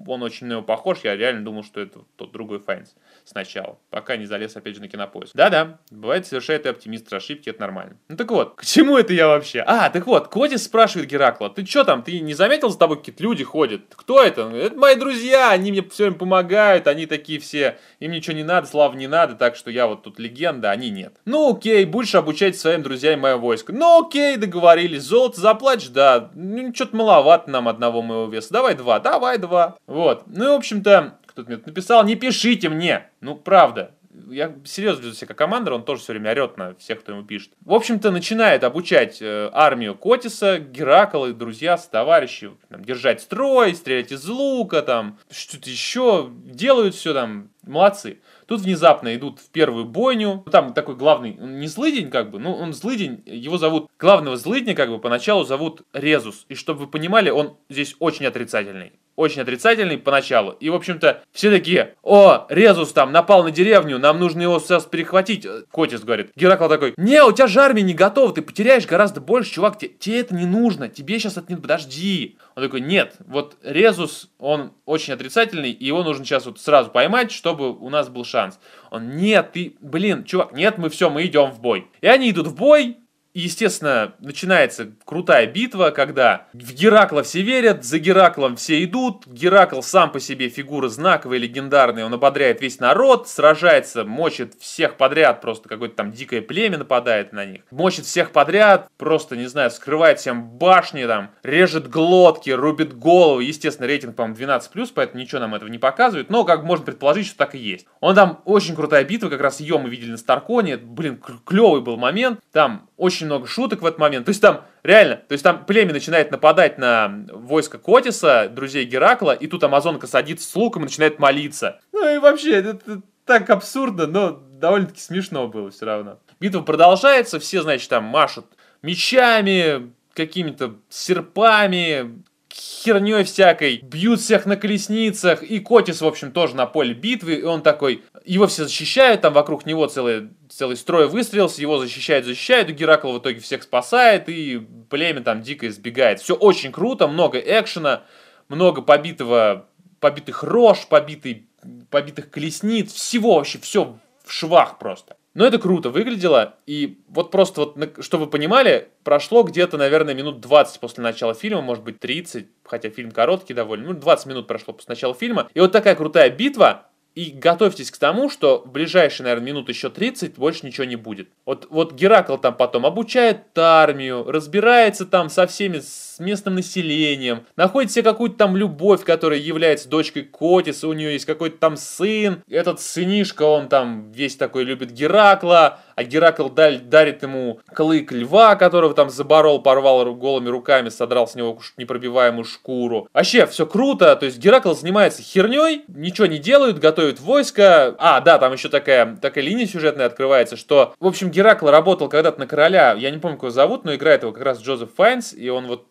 он 0.07 0.23
очень 0.23 0.47
на 0.47 0.53
него 0.53 0.61
похож, 0.61 0.99
я 1.03 1.15
реально 1.15 1.43
думал, 1.43 1.63
что 1.63 1.79
это 1.79 1.99
тот 2.15 2.31
другой 2.31 2.59
Файнс 2.59 2.95
сначала, 3.23 3.77
пока 3.89 4.17
не 4.17 4.25
залез 4.25 4.55
опять 4.55 4.75
же 4.75 4.81
на 4.81 4.87
кинопоиск. 4.87 5.35
Да-да, 5.35 5.79
бывает 5.89 6.27
совершает 6.27 6.65
и 6.65 6.69
оптимист 6.69 7.11
ошибки, 7.13 7.49
это 7.49 7.61
нормально. 7.61 7.97
Ну 8.07 8.17
так 8.17 8.29
вот, 8.31 8.55
к 8.55 8.65
чему 8.65 8.97
это 8.97 9.13
я 9.13 9.27
вообще? 9.27 9.61
А, 9.61 9.89
так 9.89 10.05
вот, 10.07 10.27
Кодис 10.27 10.63
спрашивает 10.63 11.09
Геракла, 11.09 11.49
ты 11.49 11.65
что 11.65 11.83
там, 11.83 12.03
ты 12.03 12.19
не 12.19 12.33
заметил, 12.33 12.69
за 12.69 12.77
тобой 12.77 12.97
какие-то 12.97 13.23
люди 13.23 13.43
ходят? 13.43 13.81
Кто 13.95 14.21
это? 14.21 14.49
Это 14.49 14.77
мои 14.77 14.95
друзья, 14.95 15.51
они 15.51 15.71
мне 15.71 15.83
все 15.83 16.03
время 16.03 16.17
помогают, 16.17 16.87
они 16.87 17.05
такие 17.05 17.39
все, 17.39 17.77
им 17.99 18.11
ничего 18.11 18.35
не 18.35 18.43
надо, 18.43 18.67
славы 18.67 18.97
не 18.97 19.07
надо, 19.07 19.35
так 19.35 19.55
что 19.55 19.71
я 19.71 19.87
вот 19.87 20.03
тут 20.03 20.19
легенда, 20.19 20.71
они 20.71 20.89
нет. 20.89 21.15
Ну 21.25 21.55
окей, 21.55 21.85
будешь 21.85 22.15
обучать 22.15 22.57
своим 22.57 22.83
друзьям 22.83 23.21
мое 23.21 23.37
войско. 23.37 23.73
Ну 23.73 24.05
окей, 24.05 24.37
договорились, 24.37 25.03
золото 25.03 25.39
заплатишь, 25.39 25.89
да, 25.89 26.31
ну 26.35 26.73
что-то 26.73 26.95
маловато 26.95 27.49
нам 27.49 27.67
одного 27.67 28.01
моего 28.01 28.25
веса, 28.25 28.51
давай 28.51 28.75
два, 28.75 28.99
давай 28.99 29.37
два. 29.37 29.77
Вот, 29.87 30.23
ну 30.27 30.45
и 30.45 30.47
в 30.49 30.53
общем-то, 30.57 31.19
кто-то 31.25 31.49
мне 31.49 31.61
написал, 31.65 32.03
не 32.05 32.15
пишите 32.15 32.69
мне, 32.69 33.09
ну 33.21 33.35
правда, 33.35 33.91
я 34.29 34.55
серьезно 34.65 35.03
веду 35.03 35.13
себя 35.13 35.27
как 35.27 35.37
командир, 35.37 35.73
он 35.73 35.83
тоже 35.83 36.01
все 36.01 36.13
время 36.13 36.31
орет 36.31 36.57
на 36.57 36.75
всех, 36.75 37.01
кто 37.01 37.11
ему 37.11 37.23
пишет. 37.23 37.51
В 37.63 37.73
общем-то, 37.73 38.11
начинает 38.11 38.63
обучать 38.63 39.21
э, 39.21 39.49
армию 39.53 39.95
Котиса, 39.95 40.59
Геракл 40.59 41.25
и 41.25 41.33
друзья, 41.33 41.77
товарищи, 41.77 42.51
там, 42.69 42.83
держать 42.83 43.21
строй, 43.21 43.75
стрелять 43.75 44.11
из 44.11 44.27
лука, 44.27 44.81
там, 44.81 45.19
что-то 45.29 45.69
еще, 45.69 46.29
делают 46.31 46.95
все 46.95 47.13
там, 47.13 47.49
молодцы. 47.63 48.19
Тут 48.47 48.61
внезапно 48.61 49.15
идут 49.15 49.39
в 49.39 49.49
первую 49.49 49.85
бойню. 49.85 50.45
Там 50.51 50.73
такой 50.73 50.95
главный, 50.95 51.33
не 51.33 51.67
злыдень, 51.67 52.09
как 52.09 52.29
бы, 52.29 52.39
ну, 52.39 52.53
он 52.53 52.73
злыдень, 52.73 53.23
его 53.25 53.57
зовут, 53.57 53.89
главного 53.97 54.37
злыдня, 54.37 54.75
как 54.75 54.89
бы, 54.89 54.99
поначалу 54.99 55.43
зовут 55.43 55.81
Резус. 55.93 56.45
И 56.47 56.55
чтобы 56.55 56.81
вы 56.81 56.87
понимали, 56.87 57.29
он 57.29 57.57
здесь 57.69 57.95
очень 57.99 58.25
отрицательный. 58.25 58.93
Очень 59.15 59.41
отрицательный 59.41 59.97
поначалу. 59.97 60.51
И, 60.59 60.69
в 60.69 60.75
общем-то, 60.75 61.23
все 61.31 61.49
такие, 61.49 61.95
о, 62.03 62.45
Резус 62.49 62.91
там 62.91 63.11
напал 63.11 63.43
на 63.43 63.51
деревню, 63.51 63.97
нам 63.97 64.19
нужно 64.19 64.41
его 64.41 64.59
сейчас 64.59 64.85
перехватить. 64.85 65.47
Котис 65.71 66.01
говорит. 66.01 66.31
Геракл 66.35 66.67
такой, 66.67 66.93
не, 66.97 67.23
у 67.23 67.31
тебя 67.31 67.47
же 67.47 67.61
армия 67.61 67.81
не 67.81 67.93
готова, 67.93 68.33
ты 68.33 68.41
потеряешь 68.41 68.85
гораздо 68.85 69.21
больше, 69.21 69.53
чувак, 69.53 69.77
тебе, 69.77 69.91
тебе 69.97 70.19
это 70.19 70.35
не 70.35 70.45
нужно, 70.45 70.89
тебе 70.89 71.17
сейчас 71.19 71.37
это 71.37 71.51
не... 71.53 71.59
Подожди. 71.59 72.37
Он 72.55 72.63
такой, 72.63 72.81
нет, 72.81 73.15
вот 73.25 73.57
Резус, 73.63 74.29
он 74.37 74.73
очень 74.85 75.13
отрицательный, 75.13 75.71
и 75.71 75.85
его 75.85 76.03
нужно 76.03 76.25
сейчас 76.25 76.45
вот 76.45 76.59
сразу 76.59 76.89
поймать, 76.91 77.31
чтобы 77.31 77.71
у 77.77 77.89
нас 77.89 78.09
был 78.09 78.25
шанс. 78.25 78.59
Он, 78.91 79.15
нет, 79.15 79.51
ты, 79.53 79.75
блин, 79.79 80.25
чувак, 80.25 80.53
нет, 80.53 80.77
мы 80.77 80.89
все, 80.89 81.09
мы 81.09 81.25
идем 81.25 81.51
в 81.51 81.61
бой. 81.61 81.87
И 82.01 82.07
они 82.07 82.31
идут 82.31 82.47
в 82.47 82.55
бой, 82.55 82.97
естественно, 83.41 84.13
начинается 84.19 84.91
крутая 85.03 85.45
битва, 85.45 85.91
когда 85.91 86.47
в 86.53 86.73
Геракла 86.73 87.21
все 87.21 87.41
верят, 87.41 87.83
за 87.83 87.99
Гераклом 87.99 88.55
все 88.55 88.83
идут, 88.83 89.27
Геракл 89.27 89.81
сам 89.81 90.11
по 90.11 90.19
себе 90.21 90.47
фигура 90.47 90.87
знаковая, 90.87 91.37
легендарная, 91.37 92.05
он 92.05 92.13
ободряет 92.13 92.61
весь 92.61 92.79
народ, 92.79 93.27
сражается, 93.27 94.05
мочит 94.05 94.53
всех 94.59 94.95
подряд, 94.95 95.41
просто 95.41 95.67
какое-то 95.67 95.95
там 95.95 96.11
дикое 96.11 96.41
племя 96.41 96.77
нападает 96.77 97.33
на 97.33 97.45
них, 97.45 97.63
мочит 97.71 98.05
всех 98.05 98.31
подряд, 98.31 98.87
просто, 98.97 99.35
не 99.35 99.47
знаю, 99.47 99.69
скрывает 99.69 100.19
всем 100.19 100.49
башни, 100.49 101.05
там, 101.05 101.31
режет 101.43 101.89
глотки, 101.89 102.49
рубит 102.49 102.97
голову, 102.97 103.41
естественно, 103.41 103.85
рейтинг, 103.85 104.15
по-моему, 104.15 104.37
12+, 104.37 104.91
поэтому 104.95 105.21
ничего 105.21 105.41
нам 105.41 105.53
этого 105.55 105.69
не 105.69 105.77
показывает, 105.77 106.29
но, 106.29 106.45
как 106.45 106.63
можно 106.63 106.85
предположить, 106.85 107.27
что 107.27 107.37
так 107.37 107.55
и 107.55 107.59
есть. 107.59 107.85
Он 107.99 108.15
там, 108.15 108.41
очень 108.45 108.75
крутая 108.75 109.03
битва, 109.03 109.27
как 109.29 109.41
раз 109.41 109.59
ее 109.59 109.77
мы 109.77 109.89
видели 109.89 110.11
на 110.11 110.17
Старконе, 110.17 110.77
блин, 110.77 111.21
клевый 111.45 111.81
был 111.81 111.97
момент, 111.97 112.39
там 112.53 112.89
очень 112.97 113.24
много 113.25 113.47
шуток 113.47 113.81
в 113.81 113.85
этот 113.85 113.99
момент. 113.99 114.25
То 114.25 114.29
есть 114.29 114.41
там 114.41 114.65
реально, 114.83 115.17
то 115.17 115.33
есть 115.33 115.43
там 115.43 115.65
племя 115.65 115.93
начинает 115.93 116.31
нападать 116.31 116.77
на 116.77 117.25
войско 117.31 117.77
Котиса, 117.77 118.49
друзей 118.49 118.85
Геракла, 118.85 119.31
и 119.31 119.47
тут 119.47 119.63
Амазонка 119.63 120.07
садится 120.07 120.49
с 120.49 120.55
луком 120.55 120.83
и 120.83 120.85
начинает 120.85 121.19
молиться. 121.19 121.79
Ну 121.91 122.15
и 122.15 122.17
вообще, 122.17 122.55
это 122.55 123.01
так 123.25 123.49
абсурдно, 123.49 124.07
но 124.07 124.31
довольно-таки 124.31 124.99
смешно 124.99 125.47
было 125.47 125.71
все 125.71 125.85
равно. 125.85 126.19
Битва 126.39 126.61
продолжается, 126.61 127.39
все, 127.39 127.61
значит, 127.61 127.89
там 127.89 128.03
машут 128.03 128.45
мечами, 128.81 129.91
какими-то 130.13 130.75
серпами, 130.89 132.23
херней 132.55 133.23
всякой, 133.23 133.79
бьют 133.83 134.21
всех 134.21 134.45
на 134.45 134.55
колесницах, 134.55 135.43
и 135.43 135.59
Котис, 135.59 136.01
в 136.01 136.07
общем, 136.07 136.31
тоже 136.31 136.55
на 136.55 136.65
поле 136.65 136.93
битвы, 136.93 137.35
и 137.35 137.43
он 137.43 137.61
такой, 137.61 138.03
его 138.23 138.47
все 138.47 138.63
защищают, 138.63 139.21
там 139.21 139.33
вокруг 139.33 139.65
него 139.65 139.87
целый, 139.87 140.29
целый 140.49 140.77
строй 140.77 141.07
выстрелился, 141.07 141.61
его 141.61 141.77
защищают, 141.79 142.25
защищают, 142.25 142.69
и 142.69 142.73
Геракл 142.73 143.11
в 143.11 143.19
итоге 143.19 143.39
всех 143.39 143.63
спасает, 143.63 144.29
и 144.29 144.65
племя 144.89 145.21
там 145.21 145.41
дико 145.41 145.67
избегает. 145.67 146.21
Все 146.21 146.35
очень 146.35 146.71
круто, 146.71 147.07
много 147.07 147.39
экшена, 147.39 148.03
много 148.47 148.81
побитого, 148.81 149.67
побитых 149.99 150.43
рож, 150.43 150.87
побитый, 150.87 151.49
побитых 151.89 152.29
колесниц, 152.29 152.93
всего 152.93 153.35
вообще, 153.35 153.59
все 153.59 153.97
в 154.23 154.31
швах 154.31 154.79
просто. 154.79 155.17
Но 155.35 155.45
это 155.45 155.59
круто 155.59 155.89
выглядело, 155.89 156.55
и 156.65 157.03
вот 157.09 157.29
просто 157.29 157.61
вот, 157.61 157.97
чтобы 157.99 158.23
вы 158.23 158.31
понимали, 158.31 158.87
прошло 159.03 159.43
где-то, 159.43 159.77
наверное, 159.77 160.13
минут 160.13 160.39
20 160.39 160.79
после 160.79 161.03
начала 161.03 161.33
фильма, 161.33 161.61
может 161.61 161.83
быть 161.83 161.99
30, 161.99 162.47
хотя 162.63 162.89
фильм 162.89 163.11
короткий 163.11 163.53
довольно, 163.53 163.89
ну 163.89 163.93
20 163.93 164.27
минут 164.27 164.47
прошло 164.47 164.73
после 164.73 164.93
начала 164.93 165.13
фильма, 165.13 165.49
и 165.53 165.59
вот 165.59 165.73
такая 165.73 165.95
крутая 165.95 166.29
битва, 166.29 166.87
и 167.15 167.31
готовьтесь 167.31 167.91
к 167.91 167.97
тому, 167.97 168.29
что 168.29 168.61
в 168.65 168.71
ближайшие, 168.71 169.23
наверное, 169.23 169.45
минут 169.47 169.69
еще 169.69 169.89
30 169.89 170.37
больше 170.37 170.65
ничего 170.65 170.85
не 170.85 170.97
будет. 170.97 171.29
Вот, 171.45 171.65
вот 171.69 171.93
Геракл 171.93 172.35
там 172.37 172.55
потом 172.55 172.85
обучает 172.85 173.57
армию, 173.57 174.25
разбирается 174.29 175.05
там 175.05 175.29
со 175.29 175.47
всеми, 175.47 175.79
с 175.79 176.17
местным 176.19 176.55
населением, 176.55 177.45
находит 177.55 177.91
себе 177.91 178.03
какую-то 178.03 178.35
там 178.35 178.57
любовь, 178.57 179.03
которая 179.05 179.39
является 179.39 179.87
дочкой 179.87 180.23
Котиса, 180.23 180.89
у 180.89 180.93
нее 180.93 181.13
есть 181.13 181.25
какой-то 181.25 181.57
там 181.57 181.77
сын, 181.77 182.43
этот 182.49 182.81
сынишка, 182.81 183.43
он 183.43 183.69
там 183.69 184.11
весь 184.11 184.35
такой 184.35 184.65
любит 184.65 184.91
Геракла, 184.91 185.79
а 185.95 186.03
Геракл 186.03 186.49
дарит 186.49 187.23
ему 187.23 187.59
клык 187.73 188.11
льва, 188.11 188.55
которого 188.55 188.93
там 188.93 189.09
заборол, 189.09 189.61
порвал 189.61 190.13
голыми 190.13 190.49
руками, 190.49 190.89
содрал 190.89 191.27
с 191.27 191.35
него 191.35 191.59
непробиваемую 191.77 192.43
шкуру. 192.43 193.07
Вообще, 193.13 193.45
все 193.45 193.65
круто, 193.65 194.15
то 194.15 194.25
есть 194.25 194.37
Геракл 194.37 194.73
занимается 194.73 195.21
херней, 195.21 195.83
ничего 195.87 196.27
не 196.27 196.37
делают, 196.37 196.79
готовят 196.79 197.19
войско. 197.19 197.95
А, 197.97 198.21
да, 198.21 198.37
там 198.37 198.53
еще 198.53 198.69
такая, 198.69 199.15
такая 199.15 199.43
линия 199.43 199.65
сюжетная 199.65 200.05
открывается, 200.05 200.57
что, 200.57 200.93
в 200.99 201.07
общем, 201.07 201.29
Геракл 201.29 201.67
работал 201.67 202.09
когда-то 202.09 202.39
на 202.39 202.47
короля, 202.47 202.93
я 202.93 203.11
не 203.11 203.17
помню, 203.17 203.37
как 203.37 203.43
его 203.43 203.51
зовут, 203.51 203.85
но 203.85 203.95
играет 203.95 204.23
его 204.23 204.31
как 204.31 204.43
раз 204.43 204.61
Джозеф 204.61 204.89
Файнс, 204.95 205.33
и 205.33 205.49
он 205.49 205.67
вот 205.67 205.85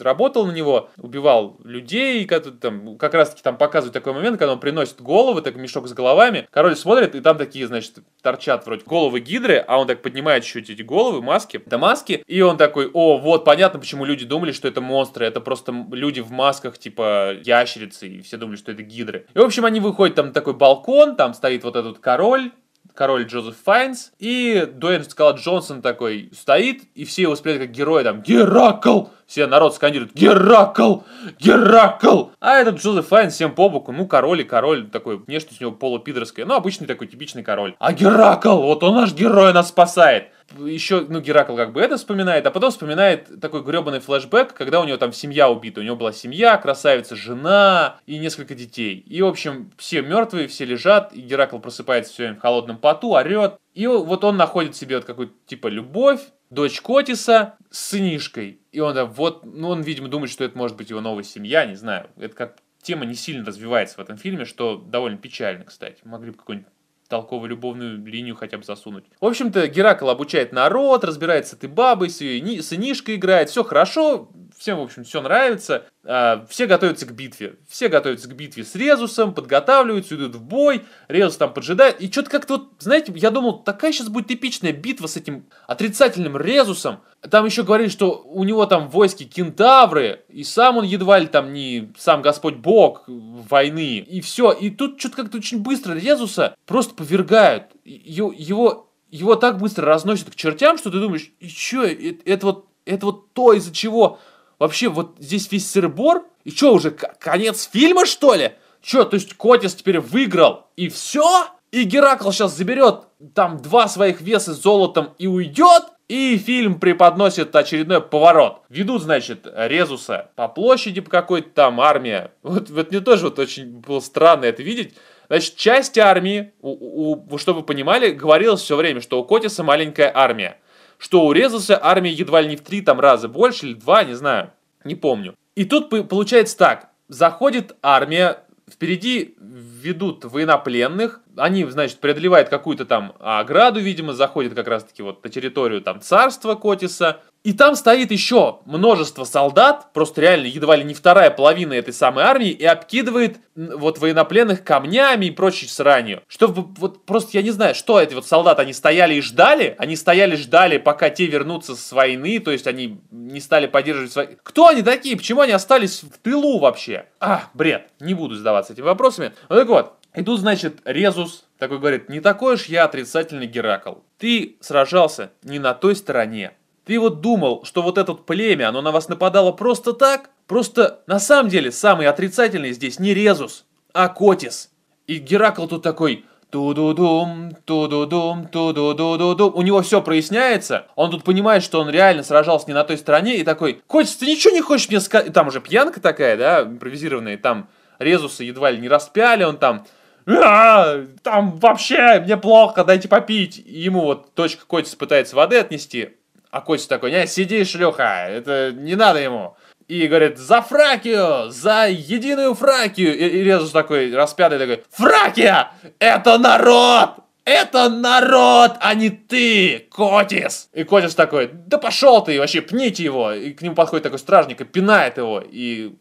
работал 0.00 0.46
на 0.46 0.52
него, 0.52 0.90
убивал 0.98 1.56
людей, 1.64 2.24
как, 2.24 2.44
там, 2.60 2.96
как 2.96 3.14
раз 3.14 3.30
таки 3.30 3.42
там 3.42 3.56
показывают 3.56 3.94
такой 3.94 4.12
момент, 4.12 4.38
когда 4.38 4.52
он 4.52 4.60
приносит 4.60 5.00
головы, 5.00 5.42
так 5.42 5.56
мешок 5.56 5.88
с 5.88 5.92
головами, 5.92 6.48
король 6.50 6.76
смотрит, 6.76 7.14
и 7.14 7.20
там 7.20 7.36
такие, 7.38 7.66
значит, 7.66 7.98
торчат 8.22 8.66
вроде 8.66 8.84
головы 8.84 9.20
гидры, 9.20 9.64
а 9.66 9.78
он 9.78 9.86
так 9.86 10.02
поднимает 10.02 10.44
чуть 10.44 10.70
эти 10.70 10.82
головы, 10.82 11.22
маски, 11.22 11.56
это 11.56 11.78
маски, 11.78 12.22
и 12.26 12.40
он 12.40 12.56
такой, 12.56 12.90
о, 12.92 13.18
вот, 13.18 13.44
понятно, 13.44 13.80
почему 13.80 14.04
люди 14.04 14.24
думали, 14.24 14.52
что 14.52 14.68
это 14.68 14.80
монстры, 14.80 15.26
это 15.26 15.40
просто 15.40 15.72
люди 15.92 16.20
в 16.20 16.30
масках, 16.30 16.78
типа 16.78 17.34
ящерицы, 17.44 18.08
и 18.08 18.22
все 18.22 18.36
думали, 18.36 18.56
что 18.56 18.72
это 18.72 18.82
гидры. 18.82 19.26
И, 19.34 19.38
в 19.38 19.42
общем, 19.42 19.64
они 19.64 19.80
выходят, 19.80 20.14
там 20.14 20.32
такой 20.32 20.54
балкон, 20.54 21.16
там 21.16 21.34
стоит 21.34 21.64
вот 21.64 21.76
этот 21.76 21.98
король, 21.98 22.52
король 22.98 23.26
Джозеф 23.26 23.54
Файнс, 23.64 24.10
и 24.18 24.68
Дуэйн 24.74 25.04
Скалат 25.04 25.38
Джонсон 25.38 25.82
такой 25.82 26.30
стоит, 26.36 26.82
и 26.96 27.04
все 27.04 27.22
его 27.22 27.32
воспринимают 27.32 27.68
как 27.68 27.76
героя, 27.76 28.02
там, 28.02 28.22
Геракл! 28.22 29.04
Все 29.24 29.46
народ 29.46 29.76
скандирует, 29.76 30.14
Геракл! 30.14 31.02
Геракл! 31.38 32.30
А 32.40 32.54
этот 32.56 32.80
Джозеф 32.80 33.06
Файнс 33.06 33.34
всем 33.34 33.54
по 33.54 33.68
боку, 33.68 33.92
ну, 33.92 34.08
король 34.08 34.40
и 34.40 34.44
король, 34.44 34.88
такой, 34.90 35.18
внешность 35.18 35.60
у 35.60 35.66
него 35.66 35.76
полупидорская, 35.76 36.44
ну, 36.44 36.54
обычный 36.54 36.88
такой 36.88 37.06
типичный 37.06 37.44
король. 37.44 37.76
А 37.78 37.92
Геракл, 37.92 38.60
вот 38.62 38.82
он 38.82 38.96
наш 38.96 39.14
герой, 39.14 39.52
нас 39.52 39.68
спасает! 39.68 40.32
Еще, 40.56 41.04
ну, 41.08 41.20
Геракл 41.20 41.56
как 41.56 41.72
бы 41.72 41.80
это 41.80 41.98
вспоминает, 41.98 42.46
а 42.46 42.50
потом 42.50 42.70
вспоминает 42.70 43.40
такой 43.40 43.62
гребаный 43.62 44.00
флешбэк, 44.00 44.54
когда 44.54 44.80
у 44.80 44.84
него 44.84 44.96
там 44.96 45.12
семья 45.12 45.50
убита. 45.50 45.80
У 45.80 45.84
него 45.84 45.96
была 45.96 46.12
семья, 46.12 46.56
красавица, 46.56 47.16
жена 47.16 48.00
и 48.06 48.18
несколько 48.18 48.54
детей. 48.54 48.96
И, 49.06 49.20
в 49.20 49.26
общем, 49.26 49.70
все 49.76 50.00
мертвые, 50.00 50.48
все 50.48 50.64
лежат, 50.64 51.12
и 51.12 51.20
Геракл 51.20 51.58
просыпается 51.58 52.12
все 52.12 52.32
в 52.32 52.40
холодном 52.40 52.78
поту, 52.78 53.14
орет. 53.14 53.56
И 53.74 53.86
вот 53.86 54.24
он 54.24 54.36
находит 54.36 54.74
себе 54.74 54.96
вот 54.96 55.04
какую-то, 55.04 55.34
типа, 55.46 55.68
любовь, 55.68 56.20
дочь 56.50 56.80
Котиса 56.80 57.56
с 57.70 57.90
сынишкой. 57.90 58.60
И 58.72 58.80
он, 58.80 58.94
да, 58.94 59.04
вот, 59.04 59.44
ну, 59.44 59.68
он, 59.68 59.82
видимо, 59.82 60.08
думает, 60.08 60.30
что 60.30 60.44
это 60.44 60.56
может 60.56 60.76
быть 60.76 60.88
его 60.90 61.00
новая 61.00 61.24
семья, 61.24 61.66
не 61.66 61.74
знаю. 61.74 62.08
Это 62.16 62.34
как 62.34 62.56
тема 62.82 63.04
не 63.04 63.14
сильно 63.14 63.44
развивается 63.44 63.96
в 63.96 64.00
этом 64.00 64.16
фильме, 64.16 64.46
что 64.46 64.76
довольно 64.76 65.18
печально, 65.18 65.64
кстати. 65.64 65.98
Могли 66.04 66.30
бы 66.30 66.38
какой-нибудь 66.38 66.68
толковую 67.08 67.50
любовную 67.50 68.04
линию 68.04 68.36
хотя 68.36 68.58
бы 68.58 68.64
засунуть. 68.64 69.04
В 69.20 69.26
общем-то, 69.26 69.66
Геракл 69.66 70.08
обучает 70.08 70.52
народ, 70.52 71.04
разбирается 71.04 71.54
с 71.54 71.58
этой 71.58 71.68
бабой, 71.68 72.10
с 72.10 72.20
ее 72.20 72.40
ни- 72.40 72.60
сынишкой 72.60 73.16
играет, 73.16 73.50
все 73.50 73.64
хорошо, 73.64 74.30
всем, 74.58 74.78
в 74.78 74.82
общем, 74.82 75.04
все 75.04 75.22
нравится. 75.22 75.86
А, 76.04 76.44
все 76.48 76.66
готовятся 76.66 77.06
к 77.06 77.12
битве. 77.12 77.56
Все 77.68 77.88
готовятся 77.88 78.28
к 78.28 78.34
битве 78.34 78.64
с 78.64 78.74
Резусом, 78.74 79.34
подготавливаются, 79.34 80.16
идут 80.16 80.34
в 80.36 80.42
бой, 80.42 80.84
Резус 81.06 81.36
там 81.36 81.52
поджидает. 81.52 82.00
И 82.00 82.10
что-то 82.10 82.30
как-то 82.30 82.56
вот, 82.56 82.72
знаете, 82.78 83.12
я 83.14 83.30
думал, 83.30 83.62
такая 83.62 83.92
сейчас 83.92 84.08
будет 84.08 84.30
эпичная 84.30 84.72
битва 84.72 85.06
с 85.06 85.16
этим 85.16 85.46
отрицательным 85.66 86.36
Резусом. 86.36 87.00
Там 87.30 87.46
еще 87.46 87.62
говорили, 87.62 87.88
что 87.88 88.22
у 88.24 88.44
него 88.44 88.64
там 88.66 88.88
в 88.88 88.92
войске 88.92 89.24
кентавры, 89.24 90.24
и 90.28 90.44
сам 90.44 90.78
он 90.78 90.84
едва 90.84 91.18
ли 91.18 91.26
там 91.26 91.52
не 91.52 91.92
сам 91.98 92.22
Господь 92.22 92.56
Бог 92.56 93.04
войны, 93.06 93.98
и 93.98 94.20
все. 94.20 94.52
И 94.52 94.70
тут 94.70 95.00
что-то 95.00 95.16
как-то 95.16 95.38
очень 95.38 95.60
быстро 95.60 95.94
Резуса 95.94 96.56
просто 96.64 96.94
повергают. 96.94 97.64
Его, 97.84 98.88
его, 99.10 99.34
так 99.34 99.58
быстро 99.58 99.86
разносят 99.86 100.30
к 100.30 100.34
чертям, 100.34 100.78
что 100.78 100.90
ты 100.90 101.00
думаешь, 101.00 101.30
и 101.40 101.48
что, 101.48 101.84
это, 101.84 102.22
это 102.24 102.46
вот, 102.46 102.66
это 102.84 103.06
вот 103.06 103.32
то, 103.32 103.52
из-за 103.52 103.74
чего 103.74 104.18
вообще 104.58 104.88
вот 104.88 105.16
здесь 105.18 105.50
весь 105.50 105.70
сыр-бор? 105.70 106.24
И 106.44 106.50
что, 106.50 106.72
уже 106.74 106.90
конец 106.90 107.68
фильма, 107.70 108.06
что 108.06 108.34
ли? 108.34 108.52
Че, 108.80 109.04
то 109.04 109.14
есть 109.14 109.34
Котис 109.34 109.74
теперь 109.74 110.00
выиграл, 110.00 110.66
и 110.76 110.88
все? 110.88 111.46
И 111.72 111.82
Геракл 111.82 112.30
сейчас 112.30 112.56
заберет 112.56 113.02
там 113.34 113.58
два 113.58 113.88
своих 113.88 114.20
веса 114.22 114.54
с 114.54 114.62
золотом 114.62 115.10
и 115.18 115.26
уйдет? 115.26 115.82
И 116.08 116.38
фильм 116.38 116.80
преподносит 116.80 117.54
очередной 117.54 118.00
поворот. 118.00 118.62
Ведут, 118.70 119.02
значит, 119.02 119.46
Резуса 119.54 120.30
по 120.36 120.48
площади 120.48 121.02
по 121.02 121.10
какой-то 121.10 121.50
там 121.50 121.82
армия. 121.82 122.32
Вот, 122.42 122.70
вот 122.70 122.90
мне 122.90 123.00
тоже 123.00 123.24
вот 123.24 123.38
очень 123.38 123.66
было 123.80 124.00
странно 124.00 124.46
это 124.46 124.62
видеть. 124.62 124.94
Значит, 125.28 125.56
часть 125.56 125.98
армии, 125.98 126.52
у- 126.62 127.16
у- 127.34 127.36
чтобы 127.36 127.60
вы 127.60 127.66
понимали, 127.66 128.08
говорилось 128.12 128.62
все 128.62 128.76
время, 128.76 129.02
что 129.02 129.20
у 129.20 129.24
Котиса 129.24 129.62
маленькая 129.62 130.10
армия. 130.14 130.56
Что 130.98 131.24
у 131.24 131.32
Резуса 131.32 131.78
армия 131.80 132.12
едва 132.12 132.40
ли 132.40 132.48
не 132.48 132.56
в 132.56 132.60
три 132.60 132.82
там 132.82 133.00
раза 133.00 133.28
больше 133.28 133.66
или 133.66 133.74
два, 133.74 134.04
не 134.04 134.14
знаю, 134.14 134.52
не 134.84 134.94
помню. 134.94 135.34
И 135.54 135.64
тут 135.64 135.90
по- 135.90 136.02
получается 136.02 136.56
так. 136.58 136.90
Заходит 137.08 137.76
армия, 137.82 138.42
впереди 138.70 139.34
ведут 139.40 140.24
военнопленных, 140.24 141.20
они, 141.38 141.64
значит, 141.64 141.98
преодолевают 141.98 142.48
какую-то 142.48 142.84
там 142.84 143.14
ограду, 143.20 143.80
видимо, 143.80 144.12
заходят 144.12 144.54
как 144.54 144.68
раз-таки 144.68 145.02
вот 145.02 145.22
на 145.24 145.30
территорию 145.30 145.80
там 145.80 146.00
царства 146.00 146.54
Котиса, 146.54 147.20
и 147.44 147.52
там 147.52 147.76
стоит 147.76 148.10
еще 148.10 148.58
множество 148.66 149.24
солдат, 149.24 149.92
просто 149.92 150.20
реально 150.20 150.46
едва 150.46 150.76
ли 150.76 150.84
не 150.84 150.92
вторая 150.92 151.30
половина 151.30 151.72
этой 151.72 151.94
самой 151.94 152.24
армии, 152.24 152.50
и 152.50 152.64
обкидывает 152.64 153.38
вот 153.54 153.98
военнопленных 153.98 154.64
камнями 154.64 155.26
и 155.26 155.30
прочей 155.30 155.68
сранью. 155.68 156.22
Что 156.26 156.48
вот 156.48 157.06
просто 157.06 157.30
я 157.38 157.42
не 157.42 157.50
знаю, 157.50 157.74
что 157.74 158.00
эти 158.00 158.14
вот 158.14 158.26
солдаты, 158.26 158.62
они 158.62 158.72
стояли 158.72 159.14
и 159.14 159.20
ждали, 159.20 159.76
они 159.78 159.96
стояли 159.96 160.36
ждали, 160.36 160.78
пока 160.78 161.10
те 161.10 161.26
вернутся 161.26 161.76
с 161.76 161.92
войны, 161.92 162.40
то 162.40 162.50
есть 162.50 162.66
они 162.66 163.00
не 163.10 163.40
стали 163.40 163.66
поддерживать 163.66 164.12
свои... 164.12 164.26
Кто 164.42 164.66
они 164.68 164.82
такие? 164.82 165.16
Почему 165.16 165.40
они 165.40 165.52
остались 165.52 166.02
в 166.02 166.18
тылу 166.18 166.58
вообще? 166.58 167.06
А, 167.20 167.44
бред, 167.54 167.88
не 168.00 168.14
буду 168.14 168.34
задаваться 168.34 168.72
этими 168.72 168.84
вопросами. 168.84 169.32
Ну 169.48 169.56
так 169.56 169.68
вот, 169.68 169.92
и 170.18 170.22
тут, 170.24 170.40
значит, 170.40 170.80
Резус 170.84 171.44
такой 171.58 171.78
говорит, 171.78 172.08
не 172.08 172.20
такой 172.20 172.54
уж 172.54 172.66
я 172.66 172.84
отрицательный 172.84 173.46
Геракл. 173.46 173.94
Ты 174.18 174.56
сражался 174.60 175.30
не 175.44 175.60
на 175.60 175.74
той 175.74 175.94
стороне. 175.94 176.52
Ты 176.84 176.98
вот 176.98 177.20
думал, 177.20 177.64
что 177.64 177.82
вот 177.82 177.98
это 177.98 178.14
племя, 178.14 178.68
оно 178.68 178.82
на 178.82 178.90
вас 178.90 179.08
нападало 179.08 179.52
просто 179.52 179.92
так? 179.92 180.30
Просто 180.48 181.00
на 181.06 181.20
самом 181.20 181.50
деле 181.50 181.70
самый 181.70 182.08
отрицательный 182.08 182.72
здесь 182.72 182.98
не 182.98 183.14
Резус, 183.14 183.64
а 183.92 184.08
Котис. 184.08 184.70
И 185.06 185.18
Геракл 185.18 185.66
тут 185.66 185.82
такой, 185.84 186.24
ту-ду-дум, 186.50 187.52
ту-ду-дум, 187.64 188.48
ту-ду-ду-ду-дум. 188.48 189.52
У 189.54 189.62
него 189.62 189.82
все 189.82 190.02
проясняется. 190.02 190.86
Он 190.96 191.12
тут 191.12 191.22
понимает, 191.22 191.62
что 191.62 191.80
он 191.80 191.90
реально 191.90 192.24
сражался 192.24 192.66
не 192.66 192.74
на 192.74 192.82
той 192.82 192.98
стороне. 192.98 193.36
И 193.36 193.44
такой, 193.44 193.82
Котис, 193.86 194.16
ты 194.16 194.26
ничего 194.26 194.52
не 194.52 194.62
хочешь 194.62 194.88
мне 194.88 195.00
сказать? 195.00 195.32
Там 195.32 195.46
уже 195.46 195.60
пьянка 195.60 196.00
такая, 196.00 196.36
да, 196.36 196.62
импровизированная. 196.62 197.36
Там 197.36 197.68
Резуса 198.00 198.42
едва 198.42 198.70
ли 198.70 198.78
не 198.78 198.88
распяли, 198.88 199.44
он 199.44 199.58
там... 199.58 199.86
«А, 200.28 201.06
там 201.22 201.56
вообще 201.58 202.20
мне 202.20 202.36
плохо, 202.36 202.84
дайте 202.84 203.08
попить. 203.08 203.62
Ему 203.64 204.02
вот 204.02 204.34
дочка 204.36 204.66
Котис 204.66 204.94
пытается 204.94 205.36
воды 205.36 205.58
отнести, 205.58 206.16
а 206.50 206.60
Котис 206.60 206.86
такой, 206.86 207.10
не, 207.10 207.26
сиди, 207.26 207.64
шлюха, 207.64 208.26
это 208.28 208.72
не 208.72 208.94
надо 208.94 209.20
ему. 209.20 209.56
И 209.86 210.06
говорит, 210.06 210.36
за 210.36 210.60
Фракию, 210.60 211.50
за 211.50 211.88
единую 211.88 212.54
Фракию. 212.54 213.16
И, 213.16 213.26
и 213.26 213.42
Резус 213.44 213.70
такой, 213.70 214.14
распятый 214.14 214.58
такой, 214.58 214.84
Фракия, 214.90 215.72
это 215.98 216.36
народ! 216.36 217.10
Это 217.48 217.88
народ, 217.88 218.72
а 218.78 218.94
не 218.94 219.08
ты, 219.08 219.88
Котис! 219.90 220.68
И 220.74 220.84
Котис 220.84 221.14
такой, 221.14 221.50
да 221.50 221.78
пошел 221.78 222.22
ты, 222.22 222.38
вообще 222.38 222.60
пните 222.60 223.02
его. 223.02 223.32
И 223.32 223.54
к 223.54 223.62
нему 223.62 223.74
подходит 223.74 224.02
такой 224.02 224.18
стражник 224.18 224.60
и 224.60 224.64
пинает 224.64 225.16
его. 225.16 225.42
И 225.42 225.94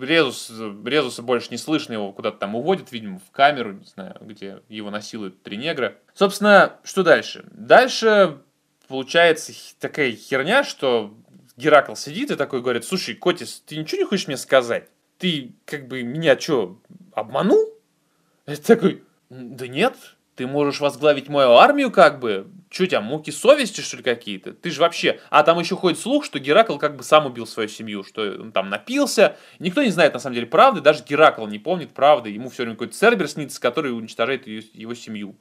Резус, 0.00 0.50
Резуса 0.82 1.20
больше 1.20 1.48
не 1.50 1.58
слышно, 1.58 1.92
его 1.92 2.10
куда-то 2.14 2.38
там 2.38 2.54
уводят, 2.54 2.90
видимо, 2.90 3.18
в 3.18 3.30
камеру, 3.32 3.72
не 3.72 3.84
знаю, 3.84 4.16
где 4.22 4.62
его 4.70 4.90
насилуют 4.90 5.42
три 5.42 5.58
негра. 5.58 5.96
Собственно, 6.14 6.76
что 6.84 7.02
дальше? 7.02 7.44
Дальше 7.52 8.38
получается 8.88 9.52
такая 9.78 10.12
херня, 10.12 10.64
что 10.64 11.12
Геракл 11.58 11.96
сидит 11.96 12.30
и 12.30 12.36
такой 12.36 12.62
говорит, 12.62 12.86
слушай, 12.86 13.14
Котис, 13.14 13.62
ты 13.66 13.76
ничего 13.76 13.98
не 13.98 14.06
хочешь 14.06 14.26
мне 14.26 14.38
сказать? 14.38 14.88
Ты 15.18 15.52
как 15.66 15.86
бы 15.86 16.02
меня 16.02 16.40
что, 16.40 16.78
обманул? 17.12 17.74
Я 18.46 18.56
такой, 18.56 19.02
«М, 19.28 19.54
да 19.54 19.68
нет, 19.68 19.96
ты 20.36 20.46
можешь 20.46 20.80
возглавить 20.80 21.28
мою 21.28 21.52
армию 21.52 21.90
как 21.90 22.18
бы. 22.18 22.46
У 22.70 22.86
тебя, 22.86 23.00
муки 23.00 23.30
совести 23.30 23.80
что 23.82 23.98
ли 23.98 24.02
какие-то? 24.02 24.52
Ты 24.52 24.70
же 24.70 24.80
вообще... 24.80 25.20
А 25.30 25.44
там 25.44 25.60
еще 25.60 25.76
ходит 25.76 25.98
слух, 25.98 26.24
что 26.24 26.40
Геракл 26.40 26.76
как 26.76 26.96
бы 26.96 27.04
сам 27.04 27.26
убил 27.26 27.46
свою 27.46 27.68
семью, 27.68 28.02
что 28.02 28.22
он 28.22 28.50
там 28.50 28.68
напился. 28.68 29.36
Никто 29.60 29.82
не 29.82 29.90
знает 29.90 30.12
на 30.12 30.18
самом 30.18 30.34
деле 30.34 30.48
правды, 30.48 30.80
даже 30.80 31.04
Геракл 31.04 31.46
не 31.46 31.60
помнит 31.60 31.94
правды. 31.94 32.30
Ему 32.30 32.50
все 32.50 32.64
время 32.64 32.74
какой-то 32.74 32.96
Цербер 32.96 33.28
снится, 33.28 33.60
который 33.60 33.96
уничтожает 33.96 34.48
ее- 34.48 34.64
его 34.72 34.94
семью. 34.94 35.36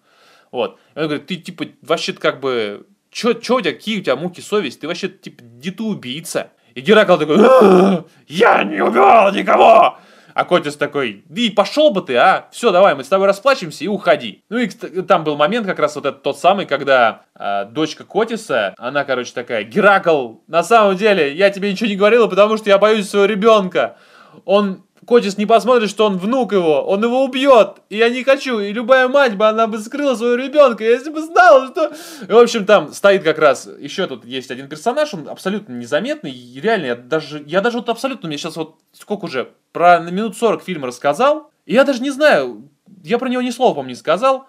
Вот. 0.52 0.80
И 0.94 1.00
он 1.00 1.06
говорит, 1.06 1.26
ты 1.26 1.38
типа 1.38 1.66
вообще 1.82 2.14
как 2.14 2.40
бы... 2.40 2.86
Чё, 3.10 3.34
чё 3.34 3.58
у 3.58 3.62
тебя, 3.62 3.74
какие 3.74 4.00
у 4.00 4.04
тебя 4.04 4.16
муки 4.16 4.42
совесть? 4.42 4.82
Ты 4.82 4.88
вообще 4.88 5.10
типа 5.10 5.42
где 5.42 5.72
ты 5.72 5.82
убийца? 5.82 6.52
И 6.76 6.82
Геракл 6.82 7.18
такой, 7.18 7.38
«А, 7.40 8.06
я 8.28 8.64
не 8.64 8.82
убивал 8.82 9.32
никого! 9.34 9.98
А 10.34 10.46
Котис 10.46 10.76
такой, 10.76 11.24
и 11.36 11.50
пошел 11.50 11.92
бы 11.92 12.02
ты, 12.02 12.16
а, 12.16 12.48
все, 12.52 12.72
давай, 12.72 12.96
мы 12.96 13.04
с 13.04 13.08
тобой 13.08 13.28
расплачемся 13.28 13.84
и 13.84 13.88
уходи. 13.88 14.44
Ну 14.50 14.58
и 14.58 14.68
там 14.68 15.24
был 15.24 15.36
момент 15.36 15.68
как 15.68 15.80
раз 15.80 15.96
вот 15.96 16.06
этот 16.06 16.24
тот 16.24 16.40
самый, 16.40 16.66
когда 16.66 17.24
э, 17.38 17.66
дочка 17.66 18.04
Котиса, 18.04 18.74
она, 18.78 19.04
короче, 19.04 19.32
такая, 19.34 19.64
Геракл, 19.64 20.36
на 20.48 20.64
самом 20.64 20.96
деле, 20.96 21.34
я 21.34 21.50
тебе 21.50 21.72
ничего 21.72 21.90
не 21.90 21.96
говорила, 21.96 22.28
потому 22.28 22.58
что 22.58 22.70
я 22.70 22.78
боюсь 22.78 23.10
своего 23.10 23.26
ребенка. 23.26 23.98
Он 24.46 24.84
Котис 25.08 25.38
не 25.38 25.46
посмотрит, 25.46 25.90
что 25.90 26.06
он 26.06 26.18
внук 26.18 26.54
его, 26.54 26.84
он 26.84 27.04
его 27.04 27.24
убьет, 27.24 27.78
и 27.90 27.98
я 27.98 28.10
не 28.10 28.24
хочу, 28.24 28.60
и 28.60 28.72
любая 28.72 29.08
мать 29.08 29.36
бы, 29.36 29.48
она 29.48 29.68
бы 29.68 29.80
скрыла 29.80 30.16
своего 30.16 30.36
ребенка, 30.36 30.84
если 30.84 31.10
бы 31.10 31.22
знала, 31.22 31.68
что... 31.68 31.92
И, 32.28 32.32
в 32.32 32.38
общем, 32.38 32.66
там 32.66 32.94
стоит 32.94 33.24
как 33.24 33.38
раз, 33.38 33.68
еще 33.80 34.08
тут 34.08 34.26
есть 34.26 34.52
один 34.52 34.70
персонаж, 34.70 35.14
он 35.14 35.28
абсолютно 35.30 35.74
незаметный, 35.74 36.32
и 36.32 36.60
реально, 36.62 36.86
я 36.86 36.96
даже, 36.96 37.44
я 37.46 37.62
даже 37.62 37.78
вот 37.78 37.90
абсолютно, 37.90 38.28
мне 38.28 38.38
сейчас 38.38 38.56
вот 38.56 38.76
сколько 38.92 39.26
уже, 39.26 39.52
про 39.72 40.00
минут 40.00 40.38
40 40.38 40.64
фильм 40.64 40.86
рассказал, 40.86 41.52
и 41.66 41.74
я 41.74 41.84
даже 41.84 42.02
не 42.02 42.12
знаю, 42.12 42.70
я 43.04 43.18
про 43.18 43.30
него 43.30 43.42
ни 43.42 43.50
слова, 43.50 43.74
по-моему, 43.74 43.90
не 43.90 43.96
сказал, 43.96 44.48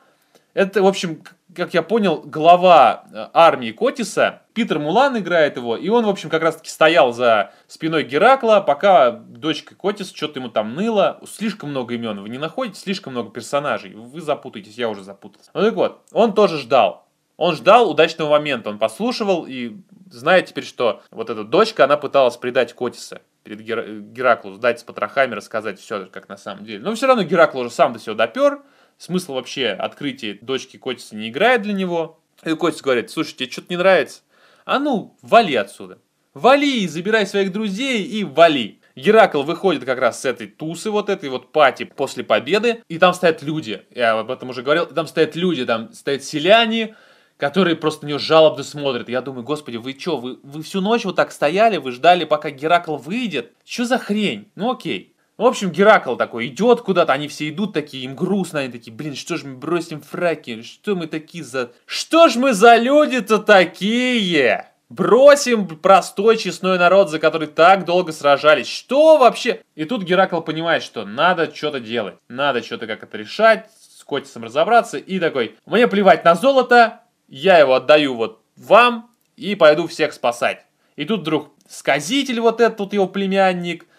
это, 0.54 0.82
в 0.82 0.86
общем, 0.86 1.22
как 1.54 1.74
я 1.74 1.82
понял, 1.82 2.22
глава 2.24 3.04
э, 3.12 3.26
армии 3.32 3.72
Котиса, 3.72 4.42
Питер 4.54 4.78
Мулан 4.78 5.18
играет 5.18 5.56
его, 5.56 5.76
и 5.76 5.88
он, 5.88 6.06
в 6.06 6.08
общем, 6.08 6.30
как 6.30 6.42
раз-таки 6.42 6.70
стоял 6.70 7.12
за 7.12 7.52
спиной 7.66 8.04
Геракла, 8.04 8.60
пока 8.60 9.10
дочка 9.10 9.74
Котис 9.74 10.12
что-то 10.12 10.38
ему 10.38 10.48
там 10.48 10.74
ныла. 10.74 11.20
Слишком 11.28 11.70
много 11.70 11.94
имен 11.94 12.20
вы 12.20 12.28
не 12.28 12.38
находите, 12.38 12.80
слишком 12.80 13.12
много 13.12 13.30
персонажей, 13.30 13.94
вы 13.94 14.20
запутаетесь, 14.20 14.76
я 14.76 14.88
уже 14.88 15.02
запутался. 15.02 15.50
Ну 15.54 15.62
так 15.62 15.74
вот, 15.74 16.02
он 16.12 16.34
тоже 16.34 16.58
ждал. 16.58 17.04
Он 17.36 17.56
ждал 17.56 17.90
удачного 17.90 18.30
момента, 18.30 18.70
он 18.70 18.78
послушивал 18.78 19.44
и 19.44 19.76
знает 20.08 20.46
теперь, 20.46 20.64
что 20.64 21.02
вот 21.10 21.30
эта 21.30 21.42
дочка, 21.42 21.82
она 21.84 21.96
пыталась 21.96 22.36
предать 22.36 22.72
Котиса 22.74 23.22
перед 23.42 23.60
Гер... 23.60 24.00
Гераклу, 24.00 24.52
сдать 24.52 24.78
с 24.78 24.84
потрохами, 24.84 25.34
рассказать 25.34 25.80
все 25.80 26.06
как 26.06 26.28
на 26.28 26.36
самом 26.36 26.64
деле. 26.64 26.78
Но 26.78 26.94
все 26.94 27.08
равно 27.08 27.24
Геракл 27.24 27.58
уже 27.58 27.70
сам 27.70 27.92
до 27.92 27.98
всего 27.98 28.14
допер, 28.14 28.62
смысл 28.98 29.34
вообще 29.34 29.68
открытия 29.68 30.38
дочки 30.40 30.76
Котиса 30.76 31.16
не 31.16 31.28
играет 31.28 31.62
для 31.62 31.72
него. 31.72 32.20
И 32.44 32.54
Котис 32.54 32.82
говорит, 32.82 33.10
слушай, 33.10 33.34
тебе 33.34 33.50
что-то 33.50 33.66
не 33.70 33.76
нравится? 33.76 34.22
А 34.64 34.78
ну, 34.78 35.16
вали 35.22 35.54
отсюда. 35.54 35.98
Вали, 36.34 36.86
забирай 36.88 37.26
своих 37.26 37.52
друзей 37.52 38.02
и 38.02 38.24
вали. 38.24 38.80
Геракл 38.96 39.42
выходит 39.42 39.84
как 39.84 39.98
раз 39.98 40.20
с 40.20 40.24
этой 40.24 40.46
тусы, 40.46 40.90
вот 40.90 41.08
этой 41.08 41.28
вот 41.28 41.52
пати 41.52 41.84
после 41.84 42.22
победы, 42.22 42.82
и 42.88 42.98
там 42.98 43.12
стоят 43.12 43.42
люди, 43.42 43.82
я 43.90 44.18
об 44.18 44.30
этом 44.30 44.50
уже 44.50 44.62
говорил, 44.62 44.86
там 44.86 45.08
стоят 45.08 45.34
люди, 45.34 45.66
там 45.66 45.92
стоят 45.92 46.22
селяне, 46.22 46.94
которые 47.36 47.74
просто 47.74 48.04
на 48.04 48.08
нее 48.08 48.18
жалобно 48.20 48.62
смотрят. 48.62 49.08
Я 49.08 49.20
думаю, 49.20 49.42
господи, 49.42 49.78
вы 49.78 49.96
что, 49.98 50.18
вы, 50.18 50.38
вы 50.42 50.62
всю 50.62 50.80
ночь 50.80 51.04
вот 51.04 51.16
так 51.16 51.32
стояли, 51.32 51.78
вы 51.78 51.90
ждали, 51.90 52.24
пока 52.24 52.50
Геракл 52.50 52.96
выйдет? 52.96 53.52
Что 53.64 53.84
за 53.84 53.98
хрень? 53.98 54.50
Ну 54.54 54.70
окей. 54.70 55.13
В 55.36 55.44
общем, 55.44 55.70
Геракл 55.70 56.14
такой 56.14 56.46
идет 56.46 56.82
куда-то, 56.82 57.12
они 57.12 57.26
все 57.26 57.48
идут 57.48 57.72
такие, 57.72 58.04
им 58.04 58.14
грустно, 58.14 58.60
они 58.60 58.70
такие, 58.70 58.92
блин, 58.94 59.16
что 59.16 59.36
ж 59.36 59.42
мы 59.42 59.56
бросим 59.56 60.00
фраки, 60.00 60.62
что 60.62 60.94
мы 60.94 61.08
такие 61.08 61.42
за... 61.42 61.72
Что 61.86 62.28
ж 62.28 62.36
мы 62.36 62.52
за 62.52 62.76
люди-то 62.76 63.38
такие? 63.38 64.68
Бросим 64.88 65.66
простой 65.66 66.36
честной 66.36 66.78
народ, 66.78 67.10
за 67.10 67.18
который 67.18 67.48
так 67.48 67.84
долго 67.84 68.12
сражались. 68.12 68.68
Что 68.68 69.18
вообще? 69.18 69.62
И 69.74 69.84
тут 69.86 70.04
Геракл 70.04 70.40
понимает, 70.40 70.84
что 70.84 71.04
надо 71.04 71.52
что-то 71.52 71.80
делать. 71.80 72.14
Надо 72.28 72.62
что-то 72.62 72.86
как 72.86 73.02
это 73.02 73.18
решать, 73.18 73.68
с 73.98 74.04
Котисом 74.04 74.44
разобраться. 74.44 74.98
И 74.98 75.18
такой, 75.18 75.56
мне 75.66 75.88
плевать 75.88 76.24
на 76.24 76.36
золото, 76.36 77.00
я 77.26 77.58
его 77.58 77.74
отдаю 77.74 78.14
вот 78.14 78.40
вам 78.56 79.10
и 79.36 79.56
пойду 79.56 79.88
всех 79.88 80.12
спасать. 80.12 80.64
И 80.94 81.04
тут 81.04 81.22
вдруг 81.22 81.50
сказитель 81.68 82.38
вот 82.38 82.60
этот 82.60 82.92
его 82.92 83.08
племянник– 83.08 83.86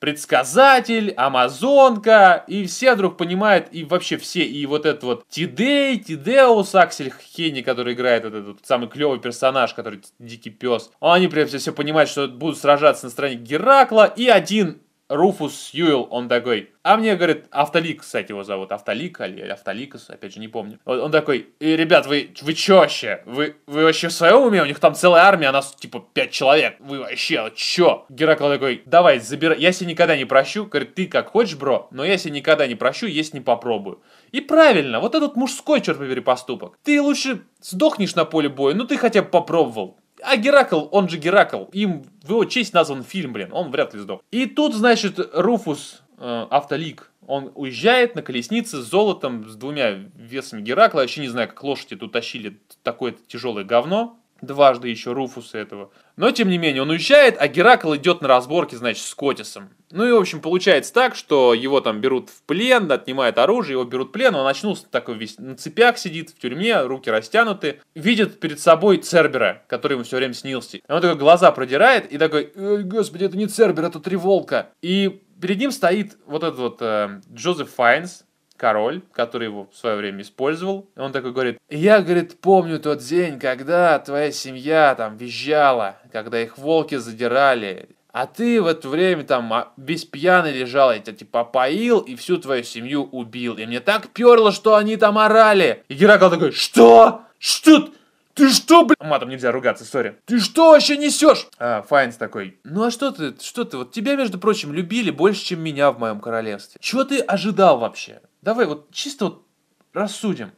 предсказатель, 0.00 1.12
амазонка, 1.12 2.44
и 2.48 2.66
все 2.66 2.94
вдруг 2.94 3.16
понимают, 3.16 3.68
и 3.70 3.84
вообще 3.84 4.16
все, 4.16 4.42
и 4.42 4.66
вот 4.66 4.86
этот 4.86 5.04
вот 5.04 5.24
Тидей, 5.28 5.98
Тидеус, 5.98 6.74
Аксель 6.74 7.12
Хенни, 7.12 7.60
который 7.60 7.92
играет 7.92 8.24
этот, 8.24 8.48
этот 8.48 8.66
самый 8.66 8.88
клевый 8.88 9.20
персонаж, 9.20 9.74
который 9.74 10.00
дикий 10.18 10.50
пес, 10.50 10.90
они 11.00 11.28
прям 11.28 11.46
все, 11.46 11.58
все 11.58 11.72
понимают, 11.72 12.10
что 12.10 12.26
будут 12.26 12.58
сражаться 12.58 13.04
на 13.04 13.10
стороне 13.10 13.36
Геракла, 13.36 14.06
и 14.06 14.26
один 14.26 14.80
Руфус 15.10 15.56
Сьюэлл, 15.56 16.06
он 16.08 16.28
такой, 16.28 16.70
а 16.84 16.96
мне, 16.96 17.16
говорит, 17.16 17.46
Автолик, 17.50 18.02
кстати, 18.02 18.30
его 18.30 18.44
зовут, 18.44 18.70
Автолик 18.70 19.20
или 19.20 19.42
Автоликас, 19.42 20.08
опять 20.08 20.34
же, 20.34 20.40
не 20.40 20.46
помню. 20.46 20.78
Он 20.84 21.10
такой, 21.10 21.48
ребят, 21.58 22.06
вы, 22.06 22.30
вы 22.40 22.54
чё 22.54 22.76
вообще? 22.76 23.22
Вы, 23.26 23.56
вы 23.66 23.82
вообще 23.82 24.06
в 24.06 24.12
своем 24.12 24.42
уме? 24.44 24.62
У 24.62 24.66
них 24.66 24.78
там 24.78 24.94
целая 24.94 25.24
армия, 25.24 25.48
а 25.48 25.52
нас, 25.52 25.74
типа, 25.74 26.06
пять 26.14 26.30
человек. 26.30 26.76
Вы 26.78 27.00
вообще, 27.00 27.50
чё? 27.56 28.06
Геракл 28.08 28.48
такой, 28.48 28.82
давай, 28.86 29.18
забирай, 29.18 29.58
я 29.58 29.72
себе 29.72 29.90
никогда 29.90 30.16
не 30.16 30.26
прощу. 30.26 30.66
Говорит, 30.66 30.94
ты 30.94 31.08
как 31.08 31.30
хочешь, 31.30 31.56
бро, 31.56 31.88
но 31.90 32.04
я 32.04 32.16
себе 32.16 32.34
никогда 32.34 32.68
не 32.68 32.76
прощу, 32.76 33.06
если 33.06 33.38
не 33.38 33.42
попробую. 33.42 34.00
И 34.30 34.40
правильно, 34.40 35.00
вот 35.00 35.16
этот 35.16 35.34
мужской, 35.34 35.80
черт 35.80 35.98
побери, 35.98 36.20
поступок. 36.20 36.78
Ты 36.84 37.02
лучше 37.02 37.42
сдохнешь 37.60 38.14
на 38.14 38.24
поле 38.24 38.48
боя, 38.48 38.74
ну 38.74 38.84
ты 38.84 38.96
хотя 38.96 39.22
бы 39.22 39.28
попробовал. 39.28 39.98
А 40.22 40.36
Геракл, 40.36 40.88
он 40.90 41.08
же 41.08 41.18
Геракл, 41.18 41.64
им 41.72 42.04
в 42.22 42.30
его 42.30 42.44
честь 42.44 42.72
назван 42.72 43.02
фильм, 43.02 43.32
блин, 43.32 43.50
он 43.52 43.70
вряд 43.70 43.94
ли 43.94 44.00
сдох. 44.00 44.22
И 44.30 44.46
тут, 44.46 44.74
значит, 44.74 45.18
Руфус, 45.34 46.02
э, 46.18 46.46
автолик, 46.50 47.10
он 47.26 47.52
уезжает 47.54 48.14
на 48.14 48.22
колеснице 48.22 48.78
с 48.78 48.84
золотом, 48.84 49.48
с 49.48 49.54
двумя 49.56 49.90
весами 49.90 50.62
Геракла. 50.62 50.98
Я 50.98 51.02
вообще 51.04 51.20
не 51.20 51.28
знаю, 51.28 51.48
как 51.48 51.62
лошади 51.62 51.96
тут 51.96 52.12
тащили 52.12 52.60
такое 52.82 53.14
тяжелое 53.28 53.64
говно 53.64 54.19
дважды 54.42 54.88
еще 54.88 55.12
Руфуса 55.12 55.58
этого. 55.58 55.90
Но, 56.16 56.30
тем 56.30 56.48
не 56.48 56.58
менее, 56.58 56.82
он 56.82 56.90
уезжает, 56.90 57.36
а 57.38 57.48
Геракл 57.48 57.94
идет 57.96 58.20
на 58.20 58.28
разборки, 58.28 58.74
значит, 58.74 59.04
с 59.04 59.14
Котисом. 59.14 59.70
Ну 59.90 60.06
и, 60.06 60.12
в 60.12 60.16
общем, 60.16 60.40
получается 60.40 60.92
так, 60.92 61.16
что 61.16 61.54
его 61.54 61.80
там 61.80 62.00
берут 62.00 62.30
в 62.30 62.42
плен, 62.42 62.90
отнимают 62.92 63.38
оружие, 63.38 63.72
его 63.72 63.84
берут 63.84 64.08
в 64.08 64.12
плен, 64.12 64.34
он 64.34 64.46
очнулся 64.46 64.86
такой 64.88 65.16
весь 65.16 65.38
на 65.38 65.56
цепях 65.56 65.98
сидит, 65.98 66.30
в 66.30 66.38
тюрьме, 66.38 66.82
руки 66.82 67.10
растянуты, 67.10 67.80
видит 67.94 68.38
перед 68.38 68.60
собой 68.60 68.98
Цербера, 68.98 69.62
который 69.66 69.94
ему 69.94 70.04
все 70.04 70.16
время 70.16 70.34
снился. 70.34 70.78
Он 70.88 71.00
такой 71.00 71.18
глаза 71.18 71.50
продирает 71.50 72.12
и 72.12 72.18
такой, 72.18 72.52
господи, 72.84 73.24
это 73.24 73.36
не 73.36 73.46
Цербер, 73.46 73.84
это 73.84 73.98
Треволка. 73.98 74.70
И 74.82 75.22
перед 75.40 75.58
ним 75.58 75.72
стоит 75.72 76.18
вот 76.26 76.44
этот 76.44 76.58
вот 76.58 76.76
э, 76.80 77.20
Джозеф 77.32 77.72
Файнс, 77.74 78.24
король, 78.60 79.00
который 79.12 79.46
его 79.46 79.68
в 79.72 79.76
свое 79.76 79.96
время 79.96 80.20
использовал. 80.20 80.90
И 80.94 81.00
он 81.00 81.12
такой 81.12 81.32
говорит, 81.32 81.56
я, 81.70 82.02
говорит, 82.02 82.38
помню 82.40 82.78
тот 82.78 82.98
день, 82.98 83.40
когда 83.40 83.98
твоя 83.98 84.30
семья 84.30 84.94
там 84.94 85.16
визжала, 85.16 85.96
когда 86.12 86.42
их 86.42 86.58
волки 86.58 86.96
задирали, 86.96 87.88
а 88.12 88.26
ты 88.26 88.60
в 88.60 88.66
это 88.66 88.86
время 88.88 89.24
там 89.24 89.50
а, 89.52 89.72
без 89.78 90.04
пьяный 90.04 90.52
лежал, 90.52 90.92
я 90.92 90.98
тебя 90.98 91.16
типа 91.16 91.44
поил 91.44 92.00
и 92.00 92.16
всю 92.16 92.36
твою 92.36 92.62
семью 92.62 93.04
убил. 93.04 93.54
И 93.54 93.64
мне 93.64 93.80
так 93.80 94.08
перло, 94.08 94.52
что 94.52 94.74
они 94.74 94.98
там 94.98 95.16
орали. 95.16 95.82
И 95.88 95.94
Геракл 95.94 96.28
такой, 96.28 96.52
что? 96.52 97.22
Что? 97.38 97.88
Ты 98.34 98.50
что, 98.50 98.84
блин? 98.84 98.96
Матом 99.00 99.30
нельзя 99.30 99.52
ругаться, 99.52 99.84
сори. 99.84 100.18
Ты 100.26 100.38
что 100.38 100.72
вообще 100.72 100.98
несешь? 100.98 101.46
А, 101.58 101.82
Файнс 101.82 102.16
такой, 102.16 102.58
ну 102.64 102.84
а 102.84 102.90
что 102.90 103.10
ты, 103.10 103.34
что 103.40 103.64
ты, 103.64 103.78
вот 103.78 103.92
тебя, 103.92 104.16
между 104.16 104.38
прочим, 104.38 104.72
любили 104.72 105.10
больше, 105.10 105.44
чем 105.44 105.60
меня 105.60 105.90
в 105.92 105.98
моем 105.98 106.20
королевстве. 106.20 106.78
Чего 106.80 107.04
ты 107.04 107.20
ожидал 107.20 107.78
вообще? 107.78 108.20
Давай 108.42 108.66
вот 108.66 108.92
чисто 108.92 109.24
вот 109.26 109.46
рассудим. 109.92 110.52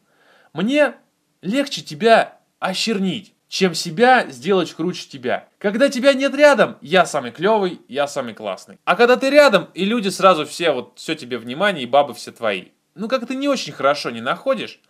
Мне 0.52 0.94
легче 1.40 1.82
тебя 1.82 2.38
ощернить, 2.58 3.34
чем 3.48 3.74
себя 3.74 4.26
сделать 4.30 4.72
круче 4.72 5.08
тебя. 5.08 5.48
Когда 5.58 5.88
тебя 5.88 6.14
нет 6.14 6.34
рядом, 6.34 6.78
я 6.80 7.04
самый 7.04 7.32
клевый, 7.32 7.80
я 7.88 8.06
самый 8.06 8.34
классный. 8.34 8.78
А 8.84 8.96
когда 8.96 9.16
ты 9.16 9.30
рядом, 9.30 9.68
и 9.74 9.84
люди 9.84 10.08
сразу 10.08 10.46
все, 10.46 10.72
вот 10.72 10.92
все 10.96 11.14
тебе 11.14 11.38
внимание, 11.38 11.82
и 11.82 11.86
бабы 11.86 12.14
все 12.14 12.32
твои. 12.32 12.68
Ну 12.94 13.08
как 13.08 13.26
ты 13.26 13.34
не 13.34 13.48
очень 13.48 13.72
хорошо 13.72 14.10
не 14.10 14.20
находишь? 14.20 14.80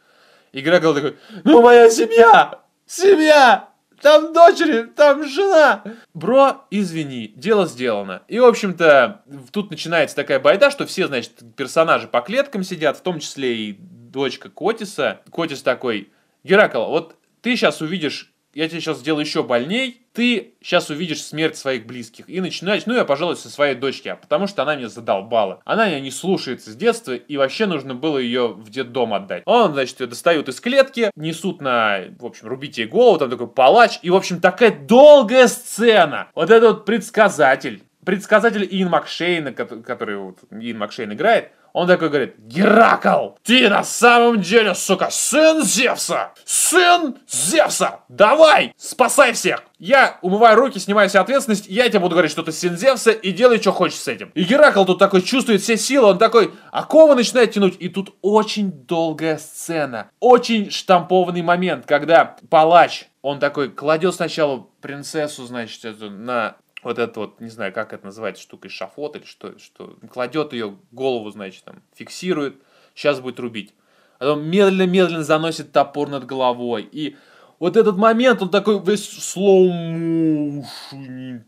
И 0.52 0.60
Грегор 0.60 0.94
такой, 0.94 1.16
ну 1.44 1.62
моя 1.62 1.88
семья, 1.88 2.60
семья, 2.86 3.70
там 4.02 4.32
дочери, 4.32 4.82
там 4.82 5.26
жена. 5.26 5.84
Бро, 6.12 6.66
извини, 6.70 7.32
дело 7.36 7.66
сделано. 7.66 8.22
И, 8.28 8.38
в 8.38 8.44
общем-то, 8.44 9.22
тут 9.52 9.70
начинается 9.70 10.16
такая 10.16 10.40
байда, 10.40 10.70
что 10.70 10.86
все, 10.86 11.06
значит, 11.06 11.32
персонажи 11.56 12.08
по 12.08 12.20
клеткам 12.20 12.64
сидят, 12.64 12.98
в 12.98 13.02
том 13.02 13.20
числе 13.20 13.56
и 13.56 13.72
дочка 13.78 14.50
Котиса. 14.50 15.20
Котис 15.30 15.62
такой, 15.62 16.10
Геракл, 16.44 16.84
вот 16.84 17.16
ты 17.40 17.56
сейчас 17.56 17.80
увидишь 17.80 18.31
я 18.54 18.68
тебе 18.68 18.80
сейчас 18.80 18.98
сделаю 18.98 19.24
еще 19.24 19.42
больней, 19.42 20.02
ты 20.12 20.54
сейчас 20.62 20.90
увидишь 20.90 21.22
смерть 21.22 21.56
своих 21.56 21.86
близких. 21.86 22.28
И 22.28 22.40
начинаешь, 22.40 22.84
ну 22.86 22.94
я, 22.94 23.04
пожалуй, 23.04 23.36
со 23.36 23.48
своей 23.48 23.74
дочки, 23.74 24.08
а 24.08 24.16
потому 24.16 24.46
что 24.46 24.62
она 24.62 24.76
меня 24.76 24.88
задолбала. 24.88 25.60
Она 25.64 25.88
меня 25.88 26.00
не 26.00 26.10
слушается 26.10 26.70
с 26.70 26.76
детства, 26.76 27.12
и 27.14 27.36
вообще 27.36 27.66
нужно 27.66 27.94
было 27.94 28.18
ее 28.18 28.48
в 28.48 28.68
детдом 28.70 29.14
отдать. 29.14 29.42
Он, 29.46 29.72
значит, 29.72 30.00
ее 30.00 30.06
достают 30.06 30.48
из 30.48 30.60
клетки, 30.60 31.10
несут 31.16 31.62
на, 31.62 32.00
в 32.18 32.26
общем, 32.26 32.48
рубите 32.48 32.82
ей 32.82 32.88
голову, 32.88 33.18
там 33.18 33.30
такой 33.30 33.48
палач, 33.48 33.98
и, 34.02 34.10
в 34.10 34.16
общем, 34.16 34.40
такая 34.40 34.70
долгая 34.70 35.48
сцена. 35.48 36.28
Вот 36.34 36.50
этот 36.50 36.62
вот 36.70 36.84
предсказатель, 36.84 37.82
предсказатель 38.04 38.66
Иэн 38.70 38.88
Макшейна, 38.88 39.52
который 39.52 40.16
вот, 40.16 40.38
Иэн 40.50 40.78
Макшейн 40.78 41.12
играет, 41.12 41.52
Он 41.72 41.86
такой 41.86 42.08
говорит, 42.08 42.34
Геракл, 42.38 43.30
ты 43.42 43.68
на 43.68 43.82
самом 43.82 44.40
деле, 44.40 44.74
сука, 44.74 45.08
сын 45.10 45.62
Зевса! 45.62 46.32
Сын 46.44 47.16
Зевса! 47.28 48.00
Давай, 48.08 48.74
спасай 48.76 49.32
всех! 49.32 49.64
Я 49.78 50.18
умываю 50.22 50.56
руки, 50.56 50.78
снимаю 50.78 51.08
себе 51.08 51.20
ответственность, 51.20 51.66
я 51.66 51.88
тебе 51.88 52.00
буду 52.00 52.14
говорить, 52.14 52.30
что 52.30 52.42
ты 52.42 52.52
сын 52.52 52.76
Зевса, 52.76 53.10
и 53.10 53.32
делай, 53.32 53.60
что 53.60 53.72
хочешь 53.72 53.98
с 53.98 54.08
этим. 54.08 54.30
И 54.34 54.44
Геракл 54.44 54.84
тут 54.84 54.98
такой 54.98 55.22
чувствует 55.22 55.62
все 55.62 55.76
силы, 55.76 56.08
он 56.08 56.18
такой, 56.18 56.52
а 56.70 56.84
кого 56.84 57.14
начинает 57.14 57.52
тянуть, 57.52 57.76
и 57.78 57.88
тут 57.88 58.14
очень 58.20 58.70
долгая 58.70 59.38
сцена, 59.38 60.10
очень 60.20 60.70
штампованный 60.70 61.42
момент, 61.42 61.86
когда 61.86 62.36
палач, 62.50 63.06
он 63.22 63.38
такой 63.38 63.70
кладет 63.70 64.14
сначала 64.14 64.66
принцессу, 64.80 65.46
значит, 65.46 65.84
эту 65.84 66.10
на 66.10 66.56
вот 66.82 66.98
это 66.98 67.20
вот, 67.20 67.40
не 67.40 67.48
знаю, 67.48 67.72
как 67.72 67.92
это 67.92 68.04
называется, 68.06 68.42
штука, 68.42 68.68
шафот 68.68 69.16
или 69.16 69.24
что, 69.24 69.58
что 69.58 69.96
кладет 70.10 70.52
ее 70.52 70.76
голову, 70.90 71.30
значит, 71.30 71.64
там, 71.64 71.82
фиксирует, 71.94 72.56
сейчас 72.94 73.20
будет 73.20 73.38
рубить. 73.40 73.74
А 74.18 74.24
потом 74.24 74.44
медленно-медленно 74.44 75.24
заносит 75.24 75.72
топор 75.72 76.08
над 76.08 76.26
головой. 76.26 76.88
И 76.90 77.16
вот 77.58 77.76
этот 77.76 77.96
момент, 77.96 78.42
он 78.42 78.50
такой 78.50 78.80
весь 78.82 79.08
motion, 79.36 80.64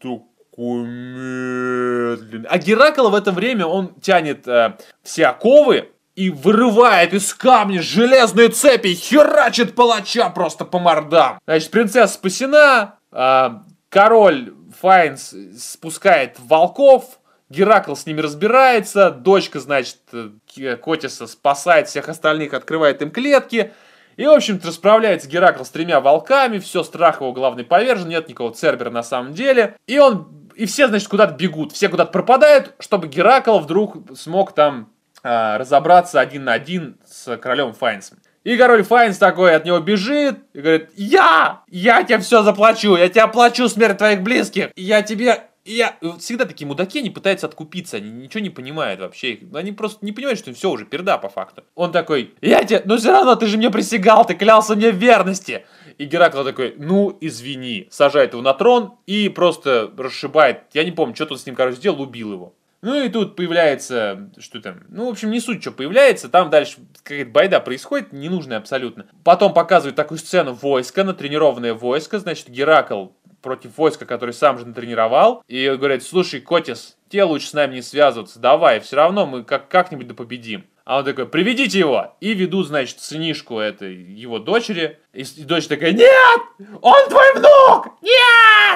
такой 0.01 0.87
медленный. 0.87 2.49
А 2.49 2.59
Геракл 2.59 3.09
в 3.09 3.15
это 3.15 3.33
время, 3.33 3.67
он 3.67 3.95
тянет 4.01 4.47
э, 4.47 4.77
все 5.03 5.27
оковы, 5.27 5.91
и 6.15 6.31
вырывает 6.31 7.13
из 7.13 7.35
камня 7.35 7.83
железные 7.83 8.49
цепи 8.49 8.95
херачит 8.95 9.75
палача 9.75 10.31
просто 10.31 10.65
по 10.65 10.79
мордам. 10.79 11.41
Значит, 11.45 11.71
принцесса 11.71 12.15
спасена, 12.15 12.99
э, 13.11 13.51
король 13.89 14.55
Файнс 14.81 15.35
спускает 15.59 16.37
волков, 16.39 17.19
Геракл 17.51 17.95
с 17.95 18.07
ними 18.07 18.21
разбирается, 18.21 19.11
дочка, 19.11 19.61
значит, 19.61 19.99
э, 20.13 20.77
Котиса 20.77 21.27
спасает 21.27 21.89
всех 21.89 22.09
остальных, 22.09 22.55
открывает 22.55 23.03
им 23.03 23.11
клетки. 23.11 23.73
И, 24.17 24.27
в 24.27 24.31
общем-то, 24.31 24.69
расправляется 24.69 25.29
Геракл 25.29 25.65
с 25.65 25.71
тремя 25.71 26.01
волками, 26.01 26.59
все, 26.59 26.83
страх 26.83 27.21
его 27.21 27.33
главный 27.33 27.65
повержен, 27.65 28.09
нет 28.09 28.29
никого 28.29 28.51
Цербера 28.51 28.91
на 28.91 29.03
самом 29.03 29.35
деле. 29.35 29.77
И 29.87 29.99
он, 29.99 30.49
и 30.55 30.67
все, 30.67 30.89
значит, 30.89 31.09
куда-то 31.09 31.35
бегут, 31.35 31.73
все 31.73 31.89
куда-то 31.89 32.13
пропадают, 32.13 32.75
чтобы 32.79 33.09
Геракл 33.09 33.59
вдруг 33.59 34.17
смог 34.17 34.53
там 34.53 34.91
а, 35.23 35.59
разобраться 35.59 36.21
один 36.21 36.45
на 36.45 36.53
один 36.53 36.99
с 37.07 37.37
королем 37.39 37.73
Файнсом. 37.73 38.19
И 38.45 38.57
король 38.57 38.83
Файнс 38.83 39.17
такой 39.19 39.57
от 39.57 39.65
него 39.65 39.81
бежит 39.81 40.39
и 40.53 40.61
говорит, 40.61 40.91
я, 40.97 41.63
я 41.69 42.03
тебе 42.03 42.19
все 42.19 42.43
заплачу, 42.43 42.97
я 42.97 43.09
тебе 43.09 43.23
оплачу 43.23 43.69
смерть 43.69 43.99
твоих 43.99 44.23
близких, 44.23 44.71
я 44.77 45.03
тебе 45.03 45.45
я 45.65 45.97
всегда 46.19 46.45
такие 46.45 46.67
мудаки, 46.67 46.99
они 46.99 47.09
пытаются 47.09 47.47
откупиться, 47.47 47.97
они 47.97 48.11
ничего 48.11 48.41
не 48.43 48.51
понимают 48.51 49.01
вообще. 49.01 49.39
Они 49.55 49.73
просто 49.73 50.05
не 50.05 50.13
понимают, 50.13 50.39
что 50.39 50.53
все 50.53 50.71
уже 50.71 50.85
перда 50.85 51.17
по 51.17 51.31
факту. 51.31 51.65
Он 51.75 51.91
такой, 51.91 52.35
я 52.43 52.63
тебе, 52.65 52.83
но 52.85 52.99
все 52.99 53.13
равно 53.13 53.35
ты 53.35 53.47
же 53.47 53.57
мне 53.57 53.71
присягал, 53.71 54.27
ты 54.27 54.35
клялся 54.35 54.75
мне 54.75 54.91
в 54.91 54.97
верности. 54.97 55.65
И 55.97 56.05
Геракл 56.05 56.45
такой, 56.45 56.75
ну 56.77 57.17
извини, 57.21 57.89
сажает 57.91 58.33
его 58.33 58.43
на 58.43 58.53
трон 58.53 58.95
и 59.07 59.31
просто 59.31 59.91
расшибает, 59.97 60.65
я 60.75 60.85
не 60.85 60.91
помню, 60.91 61.15
что 61.15 61.27
тут 61.27 61.41
с 61.41 61.47
ним, 61.47 61.55
короче, 61.55 61.77
сделал, 61.77 62.03
убил 62.03 62.33
его. 62.33 62.55
Ну 62.85 63.03
и 63.03 63.09
тут 63.09 63.35
появляется, 63.35 64.31
что 64.39 64.61
там, 64.61 64.83
ну, 64.89 65.07
в 65.07 65.09
общем, 65.09 65.31
не 65.31 65.41
суть, 65.41 65.63
что 65.63 65.73
появляется, 65.73 66.29
там 66.29 66.51
дальше 66.51 66.77
какая-то 67.03 67.31
байда 67.31 67.61
происходит, 67.61 68.13
ненужная 68.13 68.59
абсолютно. 68.59 69.07
Потом 69.25 69.55
показывают 69.55 69.97
такую 69.97 70.19
сцену 70.19 70.53
войска, 70.53 71.03
натренированное 71.03 71.73
войско, 71.73 72.19
значит, 72.19 72.51
Геракл 72.51 73.07
против 73.41 73.79
войска, 73.79 74.05
который 74.05 74.35
сам 74.35 74.59
же 74.59 74.67
натренировал, 74.67 75.43
и 75.49 75.67
говорит, 75.79 76.03
слушай, 76.03 76.43
Котис, 76.43 76.99
тебе 77.09 77.25
лучше 77.25 77.49
с 77.49 77.53
нами 77.55 77.77
не 77.77 77.83
связываться, 77.83 78.39
давай, 78.39 78.81
все 78.81 78.97
равно 78.97 79.25
мы 79.25 79.45
как- 79.45 79.69
как-нибудь 79.69 80.09
да 80.09 80.15
победим. 80.15 80.67
А 80.85 80.99
он 80.99 81.05
такой, 81.07 81.27
приведите 81.27 81.79
его! 81.79 82.15
И 82.21 82.35
ведут, 82.35 82.67
значит, 82.67 83.01
сынишку 83.01 83.59
этой 83.59 83.95
его 83.95 84.39
дочери. 84.39 84.99
И, 85.15 85.23
и 85.23 85.45
дочь 85.45 85.67
такая, 85.67 85.93
нет! 85.93 86.41
Он 86.83 87.09
твой 87.09 87.33
внук! 87.37 87.89
Нет! 88.03 88.13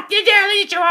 Не 0.08 0.24
делай 0.24 0.64
ничего! 0.64 0.82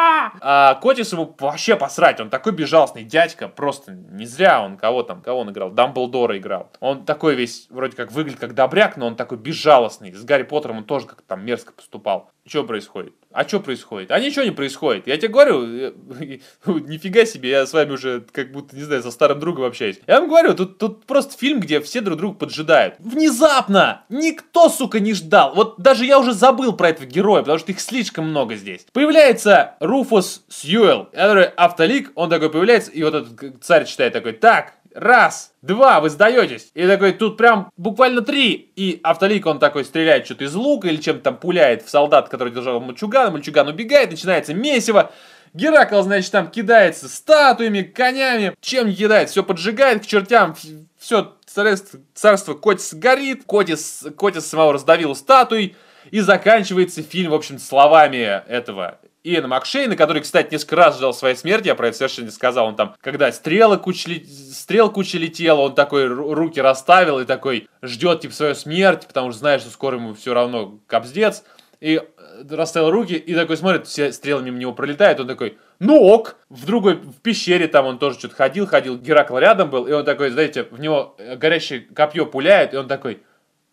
А 0.41 0.75
Котис 0.75 1.11
ему 1.13 1.35
вообще 1.39 1.75
посрать. 1.75 2.19
Он 2.19 2.29
такой 2.29 2.51
безжалостный 2.51 3.03
дядька. 3.03 3.47
Просто 3.47 3.91
не 3.91 4.25
зря 4.25 4.61
он 4.61 4.77
кого 4.77 5.03
там, 5.03 5.21
кого 5.21 5.41
он 5.41 5.51
играл. 5.51 5.71
Дамблдора 5.71 6.37
играл. 6.37 6.71
Он 6.79 7.05
такой 7.05 7.35
весь, 7.35 7.67
вроде 7.69 7.95
как 7.95 8.11
выглядит 8.11 8.39
как 8.39 8.53
добряк, 8.53 8.97
но 8.97 9.07
он 9.07 9.15
такой 9.15 9.37
безжалостный. 9.37 10.13
С 10.13 10.23
Гарри 10.23 10.43
Поттером 10.43 10.79
он 10.79 10.83
тоже 10.83 11.07
как 11.07 11.21
там 11.21 11.45
мерзко 11.45 11.73
поступал. 11.73 12.31
Что 12.45 12.63
происходит? 12.63 13.13
А 13.31 13.47
что 13.47 13.59
происходит? 13.59 14.11
А 14.11 14.19
ничего 14.19 14.45
не 14.45 14.51
происходит. 14.51 15.07
Я 15.07 15.17
тебе 15.17 15.27
говорю, 15.29 15.61
нифига 16.65 17.25
себе, 17.25 17.49
я 17.49 17.65
с 17.65 17.73
вами 17.73 17.91
уже 17.91 18.25
как 18.31 18.51
будто, 18.51 18.75
не 18.75 18.83
знаю, 18.83 19.03
со 19.03 19.11
старым 19.11 19.39
другом 19.39 19.65
общаюсь. 19.65 19.99
Я 20.07 20.19
вам 20.19 20.29
говорю, 20.29 20.53
тут, 20.53 20.77
тут 20.77 21.05
просто 21.05 21.37
фильм, 21.37 21.59
где 21.59 21.81
все 21.81 22.01
друг 22.01 22.17
друга 22.17 22.37
поджидают. 22.37 22.95
Внезапно! 22.99 24.05
Никто, 24.09 24.69
сука, 24.69 24.99
не 24.99 25.13
ждал. 25.13 25.53
Вот 25.53 25.79
даже 25.79 26.05
я 26.05 26.19
уже 26.19 26.33
забыл 26.33 26.73
про 26.73 26.89
этого 26.89 27.05
героя, 27.05 27.41
потому 27.41 27.59
что 27.59 27.71
их 27.71 27.79
слишком 27.79 28.29
много 28.29 28.55
здесь. 28.55 28.85
Появляется 28.93 29.75
Руфус 29.79 30.43
Сьюэлл, 30.49 31.05
который 31.05 31.45
автолик, 31.45 32.11
он 32.15 32.29
такой 32.29 32.49
появляется, 32.49 32.91
и 32.91 33.03
вот 33.03 33.13
этот 33.13 33.63
царь 33.63 33.85
читает 33.85 34.13
такой, 34.13 34.33
так, 34.33 34.73
Раз, 34.97 35.53
два, 35.61 35.99
вы 35.99 36.09
сдаетесь. 36.09 36.71
И 36.73 36.87
такой, 36.87 37.13
тут 37.13 37.37
прям 37.37 37.69
буквально 37.77 38.23
три. 38.23 38.71
И 38.75 38.99
автолик, 39.03 39.45
он 39.45 39.59
такой 39.59 39.85
стреляет 39.85 40.25
что-то 40.25 40.45
из 40.45 40.55
лука 40.55 40.87
или 40.87 40.97
чем-то 40.97 41.21
там 41.21 41.37
пуляет 41.37 41.83
в 41.83 41.89
солдат, 41.89 42.29
который 42.29 42.51
держал 42.51 42.79
мальчугана. 42.79 43.29
Мальчуган 43.29 43.67
убегает, 43.67 44.09
начинается 44.09 44.55
месиво. 44.55 45.11
Геракл, 45.53 46.01
значит, 46.01 46.31
там 46.31 46.49
кидается 46.49 47.09
статуями, 47.09 47.83
конями. 47.83 48.55
Чем 48.59 48.91
кидает, 48.91 49.29
все 49.29 49.43
поджигает 49.43 50.01
к 50.01 50.07
чертям. 50.07 50.55
Все, 50.97 51.35
царство, 51.45 51.99
царство 52.15 52.55
Котис 52.55 52.95
горит. 52.95 53.43
Котис, 53.45 54.03
Котис 54.17 54.47
самого 54.47 54.73
раздавил 54.73 55.15
статуей. 55.15 55.75
И 56.09 56.21
заканчивается 56.21 57.03
фильм, 57.03 57.29
в 57.29 57.35
общем, 57.35 57.59
словами 57.59 58.41
этого 58.47 58.97
Иэна 59.27 59.49
Макшейна, 59.49 59.97
который, 59.97 60.21
кстати, 60.21 60.53
несколько 60.53 60.77
раз 60.77 60.97
ждал 60.97 61.13
своей 61.13 61.35
смерти, 61.35 61.67
я 61.67 61.75
про 61.75 61.89
это 61.89 61.97
совершенно 61.97 62.25
не 62.25 62.31
сказал, 62.31 62.67
он 62.67 62.75
там, 62.77 62.95
когда 63.01 63.29
стрелы 63.31 63.77
куча, 63.77 64.21
стрел 64.53 64.89
куча 64.89 65.17
летела, 65.17 65.59
он 65.59 65.75
такой 65.75 66.07
руки 66.07 66.61
расставил 66.61 67.19
и 67.19 67.25
такой 67.25 67.67
ждет, 67.81 68.21
типа, 68.21 68.33
свою 68.33 68.55
смерть, 68.55 69.05
потому 69.05 69.31
что 69.31 69.39
знает, 69.39 69.61
что 69.61 69.69
скоро 69.69 69.97
ему 69.97 70.13
все 70.13 70.33
равно 70.33 70.79
капздец, 70.87 71.43
и 71.81 71.95
э, 71.95 72.55
расставил 72.55 72.89
руки, 72.89 73.13
и 73.13 73.35
такой 73.35 73.57
смотрит, 73.57 73.87
все 73.87 74.13
стрелы 74.13 74.43
мимо 74.43 74.57
него 74.57 74.73
пролетают, 74.73 75.19
он 75.19 75.27
такой, 75.27 75.57
ну 75.79 76.01
ок, 76.01 76.37
в 76.49 76.65
другой, 76.65 76.95
в 76.95 77.21
пещере 77.21 77.67
там 77.67 77.85
он 77.85 77.99
тоже 77.99 78.17
что-то 78.19 78.35
ходил, 78.35 78.65
ходил, 78.65 78.97
Геракл 78.97 79.37
рядом 79.37 79.69
был, 79.69 79.87
и 79.87 79.91
он 79.91 80.05
такой, 80.05 80.29
знаете, 80.29 80.63
в 80.63 80.79
него 80.79 81.15
э, 81.17 81.35
горящее 81.35 81.81
копье 81.81 82.25
пуляет, 82.25 82.73
и 82.73 82.77
он 82.77 82.87
такой, 82.87 83.21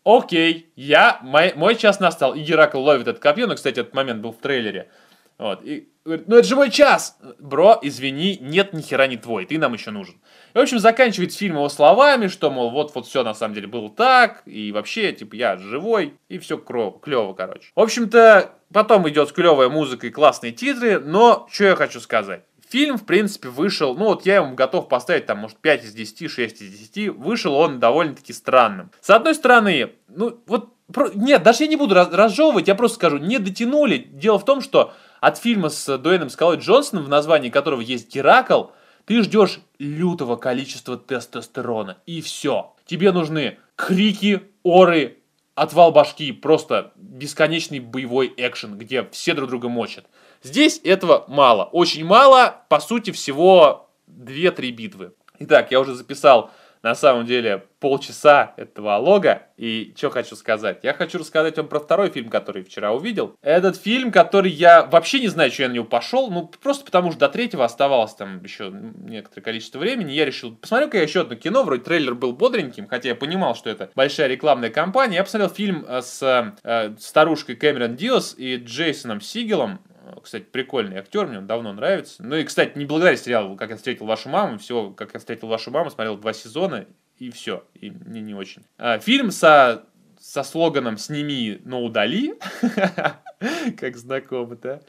окей, 0.03 0.71
я, 0.75 1.19
мой, 1.21 1.53
мой 1.55 1.75
час 1.75 1.99
настал, 1.99 2.35
и 2.35 2.41
Геракл 2.41 2.79
ловит 2.79 3.07
это 3.07 3.19
копье, 3.19 3.47
ну, 3.47 3.55
кстати, 3.55 3.79
этот 3.79 3.93
момент 3.93 4.21
был 4.21 4.33
в 4.33 4.37
трейлере, 4.37 4.89
вот. 5.37 5.63
И 5.63 5.89
говорит, 6.05 6.27
ну 6.27 6.37
это 6.37 6.47
же 6.47 6.55
мой 6.55 6.69
час! 6.69 7.17
Бро, 7.39 7.79
извини, 7.81 8.37
нет, 8.39 8.73
ни 8.73 8.81
хера 8.81 9.07
не 9.07 9.17
твой, 9.17 9.45
ты 9.45 9.57
нам 9.57 9.73
еще 9.73 9.91
нужен. 9.91 10.15
И, 10.53 10.57
в 10.57 10.61
общем, 10.61 10.79
заканчивается 10.79 11.37
фильм 11.37 11.55
его 11.55 11.69
словами, 11.69 12.27
что, 12.27 12.49
мол, 12.51 12.71
вот-вот 12.71 13.07
все 13.07 13.23
на 13.23 13.33
самом 13.33 13.55
деле 13.55 13.67
было 13.67 13.89
так, 13.89 14.43
и 14.45 14.71
вообще, 14.71 15.11
типа, 15.11 15.35
я 15.35 15.57
живой, 15.57 16.13
и 16.29 16.37
все 16.37 16.57
клево, 16.57 17.33
короче. 17.33 17.69
В 17.75 17.79
общем-то, 17.79 18.51
потом 18.71 19.09
идет 19.09 19.31
клевая 19.31 19.69
музыка 19.69 20.07
и 20.07 20.11
классные 20.11 20.51
титры, 20.53 20.99
но 20.99 21.47
что 21.51 21.65
я 21.65 21.75
хочу 21.75 21.99
сказать. 21.99 22.43
Фильм, 22.69 22.97
в 22.97 23.05
принципе, 23.05 23.49
вышел, 23.49 23.95
ну 23.95 24.05
вот 24.05 24.25
я 24.25 24.37
ему 24.37 24.55
готов 24.55 24.89
поставить 24.89 25.27
там, 25.27 25.37
может, 25.39 25.57
5 25.57 25.83
из 25.85 25.93
10, 25.93 26.31
6 26.31 26.61
из 26.61 26.71
10. 26.71 27.09
Вышел 27.15 27.53
он 27.53 27.79
довольно-таки 27.79 28.33
странным. 28.33 28.91
С 29.01 29.11
одной 29.11 29.35
стороны, 29.35 29.91
ну 30.07 30.39
вот, 30.47 30.73
нет, 31.13 31.43
даже 31.43 31.63
я 31.63 31.69
не 31.69 31.75
буду 31.75 31.93
разжевывать, 31.93 32.67
я 32.67 32.75
просто 32.75 32.95
скажу, 32.95 33.17
не 33.17 33.37
дотянули. 33.37 33.97
Дело 33.97 34.39
в 34.39 34.45
том, 34.45 34.61
что 34.61 34.93
от 35.25 35.39
фильма 35.39 35.69
с 35.69 35.97
Дуэйном 35.97 36.29
Скалой 36.29 36.57
Джонсоном, 36.57 37.05
в 37.05 37.09
названии 37.09 37.49
которого 37.49 37.81
есть 37.81 38.13
Геракл, 38.13 38.65
ты 39.05 39.23
ждешь 39.23 39.59
лютого 39.79 40.35
количества 40.35 40.97
тестостерона. 40.97 41.97
И 42.05 42.21
все. 42.21 42.75
Тебе 42.85 43.11
нужны 43.11 43.57
крики, 43.75 44.43
оры, 44.61 45.17
отвал 45.55 45.91
башки, 45.91 46.31
просто 46.31 46.91
бесконечный 46.95 47.79
боевой 47.79 48.31
экшен, 48.37 48.77
где 48.77 49.03
все 49.09 49.33
друг 49.33 49.49
друга 49.49 49.67
мочат. 49.67 50.05
Здесь 50.43 50.79
этого 50.83 51.25
мало. 51.27 51.63
Очень 51.63 52.05
мало, 52.05 52.63
по 52.69 52.79
сути, 52.79 53.09
всего 53.09 53.89
2-3 54.07 54.69
битвы. 54.69 55.13
Итак, 55.39 55.71
я 55.71 55.79
уже 55.79 55.95
записал 55.95 56.51
на 56.85 56.93
самом 56.93 57.25
деле 57.25 57.63
полчаса 57.79 58.53
этого 58.57 58.95
лога. 58.97 59.47
И 59.57 59.95
что 59.97 60.11
хочу 60.11 60.35
сказать? 60.35 60.81
Я 60.83 60.93
хочу 60.93 61.17
рассказать 61.17 61.57
вам 61.57 61.67
про 61.67 61.79
второй 61.79 62.11
фильм, 62.11 62.29
который 62.29 62.63
вчера 62.63 62.93
увидел. 62.93 63.35
Этот 63.41 63.75
фильм, 63.75 64.11
который 64.11 64.51
я 64.51 64.83
вообще 64.83 65.19
не 65.19 65.27
знаю, 65.29 65.51
что 65.51 65.63
я 65.63 65.69
на 65.69 65.73
него 65.73 65.85
пошел, 65.85 66.29
ну 66.29 66.47
просто 66.61 66.85
потому 66.85 67.09
что 67.09 67.21
до 67.21 67.29
третьего 67.29 67.65
оставалось 67.65 68.13
там 68.13 68.43
еще 68.43 68.69
некоторое 68.71 69.41
количество 69.41 69.79
времени. 69.79 70.11
Я 70.11 70.25
решил, 70.25 70.55
посмотрю-ка 70.55 70.97
я 70.97 71.03
еще 71.03 71.21
одно 71.21 71.33
кино, 71.33 71.63
вроде 71.63 71.81
трейлер 71.81 72.13
был 72.13 72.33
бодреньким, 72.33 72.87
хотя 72.87 73.09
я 73.09 73.15
понимал, 73.15 73.55
что 73.55 73.71
это 73.71 73.89
большая 73.95 74.27
рекламная 74.27 74.69
кампания. 74.69 75.15
Я 75.15 75.23
посмотрел 75.23 75.49
фильм 75.49 75.85
э, 75.87 76.03
с 76.03 76.53
э, 76.63 76.95
старушкой 76.99 77.55
Кэмерон 77.55 77.95
Диос 77.95 78.35
и 78.37 78.57
Джейсоном 78.57 79.21
Сигелом 79.21 79.79
Кстати, 80.21 80.43
прикольный 80.43 80.97
актер, 80.97 81.27
мне 81.27 81.37
он 81.37 81.47
давно 81.47 81.73
нравится. 81.73 82.23
Ну 82.23 82.35
и, 82.35 82.43
кстати, 82.43 82.77
не 82.77 82.85
благодаря 82.85 83.15
сериалу 83.17 83.55
«Как 83.55 83.69
я 83.69 83.75
встретил 83.75 84.05
вашу 84.05 84.29
маму», 84.29 84.57
всего 84.57 84.91
«Как 84.91 85.13
я 85.13 85.19
встретил 85.19 85.47
вашу 85.47 85.71
маму» 85.71 85.89
смотрел 85.89 86.17
два 86.17 86.33
сезона, 86.33 86.85
и 87.17 87.31
все, 87.31 87.63
и 87.73 87.91
мне 87.91 88.21
не 88.21 88.33
очень. 88.33 88.63
А, 88.77 88.99
фильм 88.99 89.31
со, 89.31 89.85
со 90.19 90.43
слоганом 90.43 90.97
«Сними, 90.97 91.61
но 91.63 91.83
удали», 91.83 92.35
как 93.77 93.97
знакомо, 93.97 94.55
да? 94.55 94.81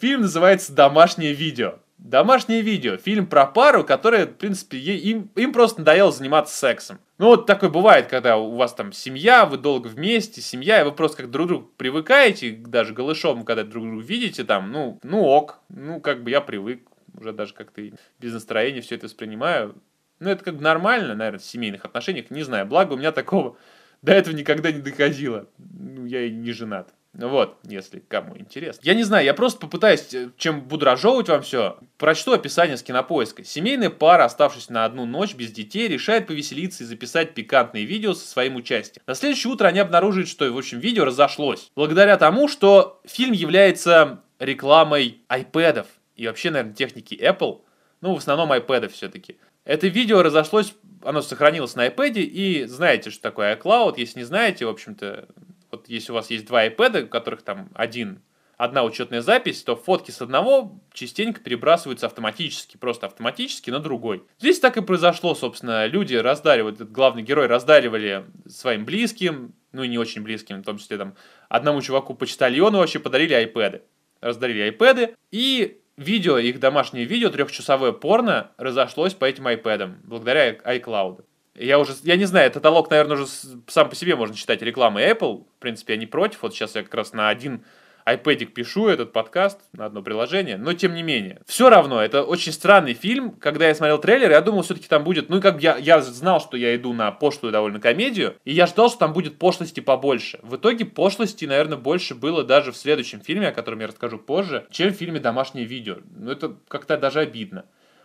Фильм 0.00 0.22
называется 0.22 0.72
«Домашнее 0.72 1.32
видео». 1.32 1.78
Домашнее 2.04 2.60
видео. 2.60 2.98
Фильм 2.98 3.26
про 3.26 3.46
пару, 3.46 3.82
которая, 3.82 4.26
в 4.26 4.34
принципе, 4.34 4.76
им, 4.76 5.30
им 5.36 5.54
просто 5.54 5.80
надоело 5.80 6.12
заниматься 6.12 6.54
сексом. 6.54 6.98
Ну, 7.16 7.28
вот 7.28 7.46
такое 7.46 7.70
бывает, 7.70 8.08
когда 8.08 8.36
у 8.36 8.56
вас 8.56 8.74
там 8.74 8.92
семья, 8.92 9.46
вы 9.46 9.56
долго 9.56 9.86
вместе, 9.88 10.42
семья, 10.42 10.82
и 10.82 10.84
вы 10.84 10.92
просто 10.92 11.22
как 11.22 11.30
друг 11.30 11.46
к 11.46 11.48
другу 11.48 11.72
привыкаете, 11.78 12.50
даже 12.52 12.92
голышом, 12.92 13.46
когда 13.46 13.64
друг 13.64 13.84
друга 13.86 14.02
видите, 14.02 14.44
там, 14.44 14.70
ну, 14.70 15.00
ну 15.02 15.22
ок, 15.24 15.60
ну, 15.70 15.98
как 15.98 16.22
бы 16.22 16.30
я 16.30 16.42
привык, 16.42 16.86
уже 17.18 17.32
даже 17.32 17.54
как-то 17.54 17.80
без 18.20 18.34
настроения 18.34 18.82
все 18.82 18.96
это 18.96 19.06
воспринимаю. 19.06 19.74
Ну, 20.18 20.28
это 20.28 20.44
как 20.44 20.56
бы 20.56 20.62
нормально, 20.62 21.14
наверное, 21.14 21.40
в 21.40 21.44
семейных 21.44 21.86
отношениях, 21.86 22.30
не 22.30 22.42
знаю, 22.42 22.66
благо 22.66 22.92
у 22.92 22.96
меня 22.98 23.12
такого 23.12 23.56
до 24.02 24.12
этого 24.12 24.34
никогда 24.34 24.70
не 24.70 24.82
доходило. 24.82 25.48
Ну, 25.56 26.04
я 26.04 26.20
и 26.20 26.30
не 26.30 26.52
женат. 26.52 26.92
Вот, 27.14 27.58
если 27.62 28.00
кому 28.00 28.36
интересно. 28.36 28.80
Я 28.82 28.94
не 28.94 29.04
знаю, 29.04 29.24
я 29.24 29.34
просто 29.34 29.60
попытаюсь, 29.60 30.12
э, 30.12 30.30
чем 30.36 30.62
буду 30.62 30.84
разжевывать 30.84 31.28
вам 31.28 31.42
все, 31.42 31.78
прочту 31.96 32.32
описание 32.32 32.76
с 32.76 32.82
кинопоиска. 32.82 33.44
Семейная 33.44 33.90
пара, 33.90 34.24
оставшись 34.24 34.68
на 34.68 34.84
одну 34.84 35.06
ночь 35.06 35.34
без 35.34 35.52
детей, 35.52 35.86
решает 35.86 36.26
повеселиться 36.26 36.82
и 36.82 36.86
записать 36.86 37.34
пикантные 37.34 37.84
видео 37.84 38.14
со 38.14 38.26
своим 38.26 38.56
участием. 38.56 39.02
На 39.06 39.14
следующее 39.14 39.52
утро 39.52 39.68
они 39.68 39.78
обнаруживают, 39.78 40.28
что, 40.28 40.50
в 40.50 40.58
общем, 40.58 40.80
видео 40.80 41.04
разошлось. 41.04 41.70
Благодаря 41.76 42.16
тому, 42.16 42.48
что 42.48 43.00
фильм 43.04 43.32
является 43.32 44.20
рекламой 44.40 45.20
iPad'ов 45.28 45.86
и 46.16 46.26
вообще, 46.26 46.50
наверное, 46.50 46.74
техники 46.74 47.14
Apple. 47.14 47.60
Ну, 48.00 48.14
в 48.14 48.18
основном 48.18 48.52
iPad'ов 48.52 48.88
все-таки. 48.88 49.36
Это 49.64 49.86
видео 49.86 50.22
разошлось, 50.22 50.74
оно 51.02 51.22
сохранилось 51.22 51.74
на 51.74 51.86
iPad, 51.86 52.14
и 52.14 52.64
знаете, 52.66 53.10
что 53.10 53.22
такое 53.22 53.56
iCloud. 53.56 53.94
Если 53.96 54.18
не 54.18 54.24
знаете, 54.24 54.66
в 54.66 54.68
общем-то, 54.68 55.28
вот 55.74 55.88
если 55.88 56.12
у 56.12 56.14
вас 56.14 56.30
есть 56.30 56.46
два 56.46 56.66
iPad, 56.66 57.04
у 57.04 57.08
которых 57.08 57.42
там 57.42 57.68
один, 57.74 58.22
одна 58.56 58.84
учетная 58.84 59.20
запись, 59.20 59.62
то 59.62 59.74
фотки 59.74 60.10
с 60.10 60.22
одного 60.22 60.80
частенько 60.92 61.40
перебрасываются 61.40 62.06
автоматически, 62.06 62.76
просто 62.76 63.06
автоматически 63.06 63.70
на 63.70 63.80
другой. 63.80 64.24
Здесь 64.38 64.60
так 64.60 64.76
и 64.76 64.82
произошло, 64.82 65.34
собственно, 65.34 65.86
люди 65.86 66.14
раздаривают, 66.14 66.76
этот 66.76 66.92
главный 66.92 67.22
герой 67.22 67.46
раздаривали 67.46 68.24
своим 68.46 68.84
близким, 68.84 69.54
ну 69.72 69.82
и 69.82 69.88
не 69.88 69.98
очень 69.98 70.22
близким, 70.22 70.62
в 70.62 70.64
том 70.64 70.78
числе 70.78 70.96
там 70.96 71.14
одному 71.48 71.82
чуваку-почтальону 71.82 72.78
вообще 72.78 73.00
подарили 73.00 73.36
iPad. 73.36 73.82
Раздарили 74.20 74.72
iPad, 74.72 75.16
и 75.32 75.80
видео, 75.96 76.38
их 76.38 76.60
домашнее 76.60 77.04
видео, 77.04 77.30
трехчасовое 77.30 77.92
порно, 77.92 78.52
разошлось 78.56 79.14
по 79.14 79.24
этим 79.24 79.48
iPad, 79.48 79.96
благодаря 80.04 80.52
iCloud. 80.52 81.24
Я 81.54 81.78
уже, 81.78 81.92
я 82.02 82.16
не 82.16 82.24
знаю, 82.24 82.46
этот 82.46 82.64
алог, 82.66 82.90
наверное, 82.90 83.16
уже 83.16 83.26
сам 83.68 83.88
по 83.88 83.94
себе 83.94 84.16
можно 84.16 84.34
считать 84.36 84.62
рекламой 84.62 85.04
Apple. 85.10 85.44
В 85.44 85.60
принципе, 85.60 85.94
я 85.94 85.98
не 86.00 86.06
против. 86.06 86.42
Вот 86.42 86.54
сейчас 86.54 86.74
я 86.74 86.82
как 86.82 86.94
раз 86.94 87.12
на 87.12 87.28
один 87.28 87.64
iPad 88.06 88.46
пишу 88.46 88.88
этот 88.88 89.12
подкаст 89.12 89.60
на 89.72 89.86
одно 89.86 90.02
приложение, 90.02 90.56
но 90.56 90.74
тем 90.74 90.94
не 90.94 91.02
менее. 91.02 91.40
Все 91.46 91.70
равно, 91.70 92.02
это 92.02 92.22
очень 92.22 92.52
странный 92.52 92.92
фильм. 92.92 93.30
Когда 93.30 93.68
я 93.68 93.74
смотрел 93.74 93.98
трейлер, 93.98 94.30
я 94.30 94.40
думал, 94.40 94.62
все-таки 94.62 94.88
там 94.88 95.04
будет, 95.04 95.28
ну, 95.30 95.40
как 95.40 95.62
я, 95.62 95.76
я 95.76 96.02
знал, 96.02 96.40
что 96.40 96.56
я 96.56 96.74
иду 96.76 96.92
на 96.92 97.10
пошлую 97.12 97.52
довольно 97.52 97.80
комедию, 97.80 98.36
и 98.44 98.52
я 98.52 98.66
ждал, 98.66 98.90
что 98.90 98.98
там 98.98 99.12
будет 99.12 99.38
пошлости 99.38 99.80
побольше. 99.80 100.38
В 100.42 100.56
итоге 100.56 100.84
пошлости, 100.84 101.44
наверное, 101.44 101.78
больше 101.78 102.14
было 102.14 102.44
даже 102.44 102.72
в 102.72 102.76
следующем 102.76 103.20
фильме, 103.20 103.48
о 103.48 103.52
котором 103.52 103.80
я 103.80 103.86
расскажу 103.86 104.18
позже, 104.18 104.66
чем 104.70 104.90
в 104.90 104.96
фильме 104.96 105.20
«Домашнее 105.20 105.64
видео». 105.64 105.98
Ну, 106.16 106.30
это 106.30 106.56
как-то 106.68 106.98
даже 106.98 107.20
обидно. 107.20 107.64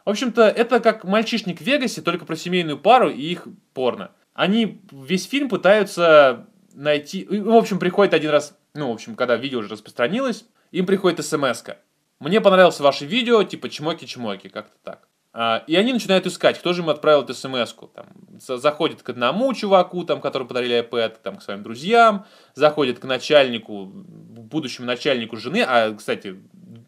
В 0.10 0.12
общем-то, 0.12 0.42
это 0.42 0.80
как 0.80 1.04
«Мальчишник 1.04 1.60
в 1.60 1.64
Вегасе», 1.64 2.02
только 2.02 2.26
про 2.26 2.36
семейную 2.36 2.80
пару 2.80 3.12
и 3.12 3.22
их 3.22 3.48
порно. 3.76 4.10
Они 4.34 4.82
весь 4.92 5.30
фильм 5.30 5.50
пытаются 5.50 6.48
найти... 6.74 7.28
В 7.30 7.56
общем, 7.56 7.78
приходит 7.78 8.16
один 8.16 8.32
раз... 8.32 8.58
Ну, 8.74 8.90
в 8.90 8.94
общем, 8.94 9.14
когда 9.14 9.36
видео 9.36 9.60
уже 9.60 9.70
распространилось, 9.70 10.46
им 10.72 10.88
приходит 10.88 11.24
смс 11.24 11.64
-ка. 11.64 11.76
Мне 12.20 12.42
понравилось 12.42 12.80
ваше 12.80 13.06
видео, 13.06 13.44
типа 13.44 13.68
чмоки-чмоки, 13.68 14.50
как-то 14.50 14.76
так. 14.84 15.08
А, 15.32 15.64
и 15.68 15.76
они 15.76 15.94
начинают 15.94 16.26
искать, 16.26 16.58
кто 16.58 16.74
же 16.74 16.82
им 16.82 16.90
отправил 16.90 17.22
эту 17.22 17.36
смс 17.36 17.76
-ку. 17.76 17.92
Там, 17.94 18.08
заходит 18.40 19.04
к 19.04 19.10
одному 19.10 19.54
чуваку, 19.54 20.06
там, 20.06 20.22
которому 20.22 20.48
подарили 20.48 20.84
iPad, 20.84 21.18
там, 21.22 21.36
к 21.36 21.44
своим 21.44 21.62
друзьям, 21.62 22.26
заходит 22.56 22.98
к 22.98 23.04
начальнику, 23.04 23.86
будущему 23.86 24.88
начальнику 24.88 25.38
жены. 25.38 25.64
А, 25.68 25.94
кстати, 25.94 26.36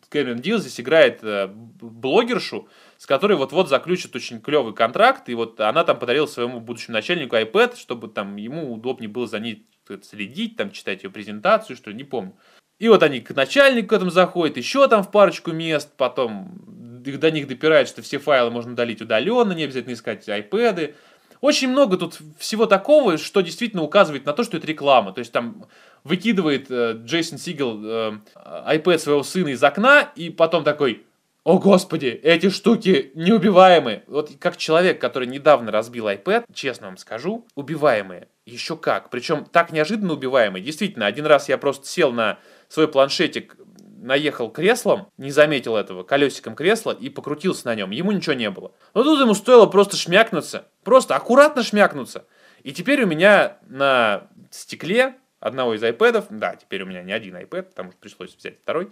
Кэмерон 0.09 0.39
Дил 0.39 0.59
здесь 0.59 0.79
играет 0.79 1.23
э, 1.23 1.47
блогершу, 1.47 2.67
с 2.97 3.05
которой 3.05 3.37
вот-вот 3.37 3.69
заключат 3.69 4.15
очень 4.15 4.41
клевый 4.41 4.73
контракт, 4.73 5.29
и 5.29 5.35
вот 5.35 5.59
она 5.59 5.83
там 5.83 5.97
подарила 5.97 6.25
своему 6.25 6.59
будущему 6.59 6.93
начальнику 6.93 7.35
iPad, 7.35 7.77
чтобы 7.77 8.07
там 8.07 8.35
ему 8.35 8.73
удобнее 8.73 9.09
было 9.09 9.27
за 9.27 9.39
ней 9.39 9.67
следить, 10.03 10.55
там 10.55 10.71
читать 10.71 11.03
ее 11.03 11.09
презентацию, 11.09 11.75
что 11.75 11.91
не 11.91 12.03
помню. 12.03 12.35
И 12.79 12.87
вот 12.87 13.03
они 13.03 13.19
к 13.19 13.31
начальнику 13.35 13.93
этому 13.93 14.09
заходят, 14.09 14.57
еще 14.57 14.87
там 14.87 15.03
в 15.03 15.11
парочку 15.11 15.51
мест, 15.51 15.91
потом 15.97 16.61
до 17.03 17.31
них 17.31 17.47
допирают, 17.47 17.89
что 17.89 18.01
все 18.01 18.19
файлы 18.19 18.51
можно 18.51 18.73
удалить 18.73 19.01
удаленно, 19.01 19.53
не 19.53 19.63
обязательно 19.63 19.93
искать 19.93 20.27
iPad. 20.27 20.95
Очень 21.41 21.69
много 21.69 21.97
тут 21.97 22.19
всего 22.37 22.67
такого, 22.67 23.17
что 23.17 23.41
действительно 23.41 23.81
указывает 23.81 24.25
на 24.25 24.33
то, 24.33 24.43
что 24.43 24.57
это 24.57 24.67
реклама. 24.67 25.11
То 25.11 25.19
есть 25.19 25.31
там 25.31 25.65
выкидывает 26.03 26.67
э, 26.69 26.93
Джейсон 27.03 27.39
Сигел 27.39 27.81
э, 27.83 28.19
iPad 28.67 28.99
своего 28.99 29.23
сына 29.23 29.49
из 29.49 29.63
окна, 29.63 30.11
и 30.15 30.29
потом 30.29 30.63
такой, 30.63 31.03
о 31.43 31.57
господи, 31.57 32.07
эти 32.07 32.49
штуки 32.49 33.11
неубиваемые. 33.15 34.03
Вот 34.05 34.29
как 34.39 34.57
человек, 34.57 35.01
который 35.01 35.27
недавно 35.27 35.71
разбил 35.71 36.07
iPad, 36.07 36.45
честно 36.53 36.87
вам 36.87 36.97
скажу, 36.97 37.47
убиваемые. 37.55 38.27
Еще 38.45 38.77
как. 38.77 39.09
Причем 39.09 39.45
так 39.45 39.71
неожиданно 39.71 40.13
убиваемые. 40.13 40.63
Действительно, 40.63 41.07
один 41.07 41.25
раз 41.25 41.49
я 41.49 41.57
просто 41.57 41.87
сел 41.87 42.11
на 42.11 42.37
свой 42.69 42.87
планшетик, 42.87 43.55
наехал 44.01 44.49
креслом, 44.49 45.07
не 45.17 45.31
заметил 45.31 45.75
этого, 45.75 46.03
колесиком 46.03 46.55
кресла 46.55 46.91
и 46.91 47.09
покрутился 47.09 47.67
на 47.67 47.75
нем. 47.75 47.91
Ему 47.91 48.11
ничего 48.11 48.33
не 48.33 48.49
было. 48.49 48.71
Но 48.93 49.03
тут 49.03 49.19
ему 49.19 49.33
стоило 49.33 49.67
просто 49.67 49.95
шмякнуться. 49.95 50.67
Просто 50.83 51.15
аккуратно 51.15 51.63
шмякнуться. 51.63 52.25
И 52.63 52.73
теперь 52.73 53.03
у 53.03 53.07
меня 53.07 53.57
на 53.67 54.27
стекле 54.49 55.15
одного 55.39 55.75
из 55.75 55.83
iPad, 55.83 56.27
да, 56.29 56.55
теперь 56.55 56.83
у 56.83 56.85
меня 56.85 57.01
не 57.01 57.13
один 57.13 57.35
iPad, 57.35 57.63
потому 57.63 57.91
что 57.91 57.99
пришлось 57.99 58.35
взять 58.35 58.61
второй, 58.61 58.89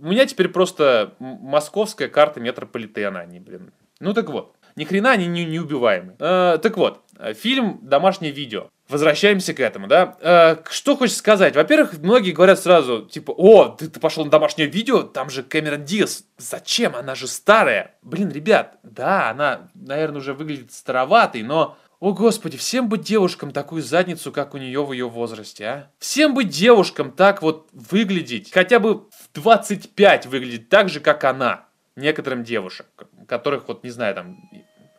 у 0.00 0.06
меня 0.06 0.26
теперь 0.26 0.48
просто 0.48 1.14
московская 1.18 2.08
карта 2.08 2.40
метрополитена, 2.40 3.20
они, 3.20 3.38
блин. 3.38 3.72
Ну 4.00 4.14
так 4.14 4.28
вот, 4.30 4.56
ни 4.74 4.84
хрена 4.84 5.12
они 5.12 5.26
не, 5.26 5.44
неубиваемы. 5.44 6.16
Э, 6.18 6.58
так 6.60 6.76
вот, 6.76 7.02
фильм 7.34 7.78
«Домашнее 7.82 8.32
видео». 8.32 8.68
Возвращаемся 8.92 9.54
к 9.54 9.60
этому, 9.60 9.86
да. 9.86 10.18
Э, 10.20 10.56
что 10.70 10.96
хочешь 10.96 11.16
сказать? 11.16 11.56
Во-первых, 11.56 11.94
многие 11.98 12.32
говорят 12.32 12.60
сразу, 12.60 13.06
типа, 13.06 13.30
о, 13.30 13.68
ты, 13.68 13.88
ты 13.88 13.98
пошел 13.98 14.22
на 14.22 14.30
домашнее 14.30 14.68
видео, 14.68 15.02
там 15.02 15.30
же 15.30 15.42
Кэмерон 15.42 15.86
Диас. 15.86 16.24
Зачем? 16.36 16.94
Она 16.94 17.14
же 17.14 17.26
старая. 17.26 17.94
Блин, 18.02 18.30
ребят, 18.30 18.76
да, 18.82 19.30
она, 19.30 19.70
наверное, 19.74 20.18
уже 20.18 20.34
выглядит 20.34 20.72
староватой, 20.72 21.42
но 21.42 21.78
о 22.00 22.12
господи, 22.12 22.58
всем 22.58 22.90
бы 22.90 22.98
девушкам 22.98 23.50
такую 23.50 23.80
задницу, 23.80 24.30
как 24.30 24.52
у 24.52 24.58
нее 24.58 24.84
в 24.84 24.92
ее 24.92 25.08
возрасте, 25.08 25.64
а? 25.64 25.90
Всем 25.98 26.34
бы 26.34 26.44
девушкам 26.44 27.12
так 27.12 27.40
вот 27.40 27.70
выглядеть, 27.72 28.52
хотя 28.52 28.78
бы 28.78 29.08
в 29.08 29.30
25 29.32 30.26
выглядеть 30.26 30.68
так 30.68 30.90
же, 30.90 31.00
как 31.00 31.24
она. 31.24 31.64
Некоторым 31.96 32.44
девушек, 32.44 32.86
которых 33.26 33.68
вот, 33.68 33.84
не 33.84 33.90
знаю, 33.90 34.14
там... 34.14 34.50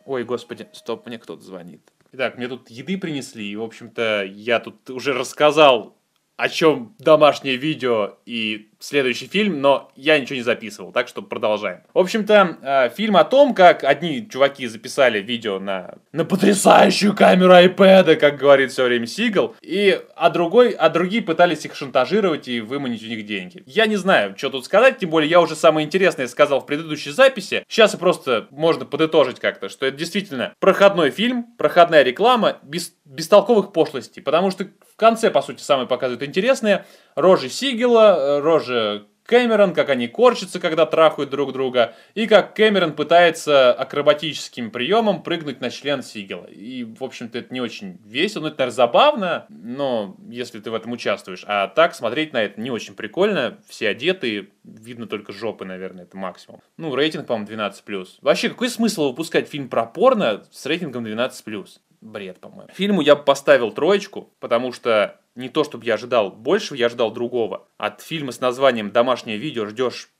Ой, 0.04 0.24
господи, 0.24 0.66
стоп, 0.72 1.06
мне 1.06 1.18
кто-то 1.18 1.42
звонит. 1.42 1.93
Итак, 2.16 2.36
мне 2.36 2.46
тут 2.46 2.70
еды 2.70 2.96
принесли, 2.96 3.44
и, 3.44 3.56
в 3.56 3.62
общем-то, 3.62 4.22
я 4.22 4.60
тут 4.60 4.88
уже 4.88 5.14
рассказал, 5.14 5.98
о 6.36 6.48
чем 6.48 6.94
домашнее 6.98 7.56
видео 7.56 8.16
и 8.26 8.70
следующий 8.84 9.26
фильм, 9.26 9.60
но 9.60 9.90
я 9.96 10.18
ничего 10.18 10.36
не 10.36 10.42
записывал, 10.42 10.92
так 10.92 11.08
что 11.08 11.22
продолжаем. 11.22 11.80
В 11.94 11.98
общем-то, 11.98 12.58
э, 12.60 12.90
фильм 12.94 13.16
о 13.16 13.24
том, 13.24 13.54
как 13.54 13.82
одни 13.82 14.28
чуваки 14.28 14.66
записали 14.66 15.20
видео 15.20 15.58
на, 15.58 15.94
на 16.12 16.24
потрясающую 16.24 17.14
камеру 17.14 17.52
iPad, 17.54 18.16
как 18.16 18.36
говорит 18.36 18.72
все 18.72 18.84
время 18.84 19.06
Сигал, 19.06 19.56
и, 19.62 20.00
а, 20.16 20.28
другой, 20.30 20.70
а 20.70 20.90
другие 20.90 21.22
пытались 21.22 21.64
их 21.64 21.74
шантажировать 21.74 22.48
и 22.48 22.60
выманить 22.60 23.02
у 23.02 23.06
них 23.06 23.24
деньги. 23.24 23.62
Я 23.66 23.86
не 23.86 23.96
знаю, 23.96 24.34
что 24.36 24.50
тут 24.50 24.64
сказать, 24.64 24.98
тем 24.98 25.10
более 25.10 25.30
я 25.30 25.40
уже 25.40 25.56
самое 25.56 25.86
интересное 25.86 26.26
сказал 26.26 26.60
в 26.60 26.66
предыдущей 26.66 27.10
записи. 27.10 27.64
Сейчас 27.68 27.96
просто 27.96 28.48
можно 28.50 28.84
подытожить 28.84 29.40
как-то, 29.40 29.68
что 29.68 29.86
это 29.86 29.96
действительно 29.96 30.52
проходной 30.60 31.10
фильм, 31.10 31.44
проходная 31.56 32.02
реклама, 32.02 32.58
без, 32.62 32.94
бестолковых 33.04 33.72
пошлостей, 33.72 34.22
потому 34.22 34.50
что 34.50 34.64
в 34.64 34.96
конце, 34.96 35.30
по 35.30 35.42
сути, 35.42 35.60
самое 35.60 35.88
показывает 35.88 36.22
интересное, 36.22 36.86
рожи 37.14 37.48
Сигела, 37.48 38.40
рожи 38.40 39.06
Кэмерон, 39.26 39.72
как 39.72 39.88
они 39.88 40.06
корчатся, 40.06 40.60
когда 40.60 40.84
трахают 40.84 41.30
друг 41.30 41.52
друга, 41.52 41.94
и 42.14 42.26
как 42.26 42.54
Кэмерон 42.54 42.92
пытается 42.92 43.72
акробатическим 43.72 44.70
приемом 44.70 45.22
прыгнуть 45.22 45.60
на 45.60 45.70
член 45.70 46.02
Сигела. 46.02 46.44
И, 46.44 46.84
в 46.84 47.02
общем-то, 47.02 47.38
это 47.38 47.52
не 47.52 47.60
очень 47.60 47.98
весело, 48.04 48.42
ну, 48.42 48.48
это, 48.48 48.58
наверное, 48.58 48.76
забавно, 48.76 49.46
но 49.48 50.16
если 50.28 50.60
ты 50.60 50.70
в 50.70 50.74
этом 50.74 50.92
участвуешь. 50.92 51.44
А 51.46 51.68
так 51.68 51.94
смотреть 51.94 52.34
на 52.34 52.42
это 52.42 52.60
не 52.60 52.70
очень 52.70 52.94
прикольно, 52.94 53.58
все 53.66 53.88
одеты, 53.88 54.50
видно 54.62 55.06
только 55.06 55.32
жопы, 55.32 55.64
наверное, 55.64 56.04
это 56.04 56.18
максимум. 56.18 56.60
Ну, 56.76 56.94
рейтинг, 56.94 57.26
по-моему, 57.26 57.50
12+. 57.50 58.08
Вообще, 58.20 58.50
какой 58.50 58.68
смысл 58.68 59.08
выпускать 59.08 59.48
фильм 59.48 59.70
про 59.70 59.86
порно 59.86 60.44
с 60.52 60.66
рейтингом 60.66 61.06
12+. 61.06 61.66
Бред, 62.04 62.38
по-моему. 62.38 62.70
Фильму 62.74 63.00
я 63.00 63.16
бы 63.16 63.24
поставил 63.24 63.72
троечку, 63.72 64.32
потому 64.38 64.72
что 64.72 65.20
не 65.34 65.48
то, 65.48 65.64
чтобы 65.64 65.84
я 65.84 65.94
ожидал 65.94 66.30
большего, 66.30 66.76
я 66.76 66.86
ожидал 66.86 67.10
другого. 67.10 67.66
От 67.78 68.02
фильма 68.02 68.30
с 68.30 68.40
названием 68.40 68.92
«Домашнее 68.92 69.38
видео» 69.38 69.66
ждешь 69.66 70.10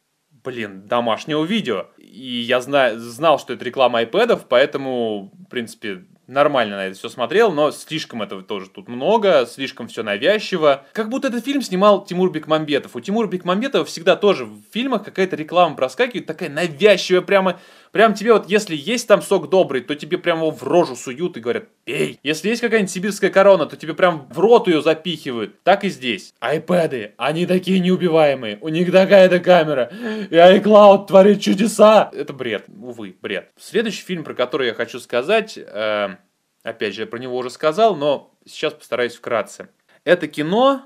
блин, 0.43 0.87
домашнего 0.87 1.43
видео. 1.45 1.87
И 1.97 2.41
я 2.41 2.61
знаю, 2.61 3.01
знал, 3.01 3.39
что 3.39 3.55
это 3.55 3.65
реклама 3.65 4.01
айпэдов, 4.01 4.47
поэтому, 4.47 5.33
в 5.47 5.49
принципе, 5.49 6.05
нормально 6.27 6.77
на 6.77 6.87
это 6.87 6.99
все 6.99 7.09
смотрел, 7.09 7.53
но 7.53 7.71
слишком 7.71 8.23
этого 8.23 8.43
тоже 8.43 8.69
тут 8.69 8.89
много, 8.89 9.47
слишком 9.47 9.89
все 9.89 10.03
навязчиво. 10.03 10.85
Как 10.93 11.09
будто 11.09 11.29
этот 11.29 11.45
фильм 11.45 11.63
снимал 11.63 12.05
Тимур 12.05 12.31
Бекмамбетов. 12.31 12.95
У 12.95 13.01
Тимура 13.01 13.27
Бекмамбетова 13.27 13.85
всегда 13.85 14.17
тоже 14.17 14.45
в 14.45 14.63
фильмах 14.73 15.05
какая-то 15.05 15.37
реклама 15.37 15.77
проскакивает, 15.77 16.27
такая 16.27 16.51
навязчивая, 16.51 17.23
прямо, 17.23 17.61
прям 17.95 18.13
тебе 18.13 18.33
вот, 18.33 18.51
если 18.51 18.75
есть 18.75 19.07
там 19.07 19.23
сок 19.23 19.49
добрый, 19.49 19.81
то 19.81 19.95
тебе 19.95 20.19
прямо 20.19 20.41
его 20.41 20.51
в 20.51 20.65
рожу 20.65 20.97
суют 20.97 21.37
и 21.37 21.41
говорят, 21.41 21.69
пей. 21.85 22.19
Если 22.25 22.49
есть 22.49 22.61
какая-нибудь 22.61 22.91
сибирская 22.91 23.31
корона, 23.31 23.67
то 23.67 23.77
тебе 23.77 23.95
прям 23.95 24.27
в 24.31 24.39
рот 24.41 24.67
ее 24.67 24.83
запихивают. 24.83 25.63
Так 25.63 25.85
и 25.85 25.89
здесь. 25.89 26.35
Айпэды, 26.41 27.15
они 27.17 27.47
такие 27.47 27.79
неубиваемые, 27.79 28.59
у 28.61 28.69
них 28.69 28.91
такая-то 28.91 29.39
камера, 29.39 29.93
и 30.29 30.35
iCloud 30.35 31.07
творит 31.07 31.41
чудеса. 31.41 32.11
Это 32.13 32.33
бред, 32.33 32.65
увы, 32.69 33.15
бред. 33.23 33.53
Следующий 33.57 34.03
фильм, 34.03 34.25
про 34.25 34.35
который 34.35 34.67
я 34.67 34.75
хочу 34.75 34.99
сказать, 34.99 35.57
э, 35.57 36.17
Опять 36.65 36.95
же, 36.95 37.03
я 37.03 37.07
про 37.07 37.19
него 37.19 37.37
уже 37.37 37.51
сказал, 37.51 37.95
но 37.95 38.35
сейчас 38.47 38.73
постараюсь 38.73 39.15
вкратце. 39.15 39.69
Это 40.03 40.27
кино, 40.27 40.83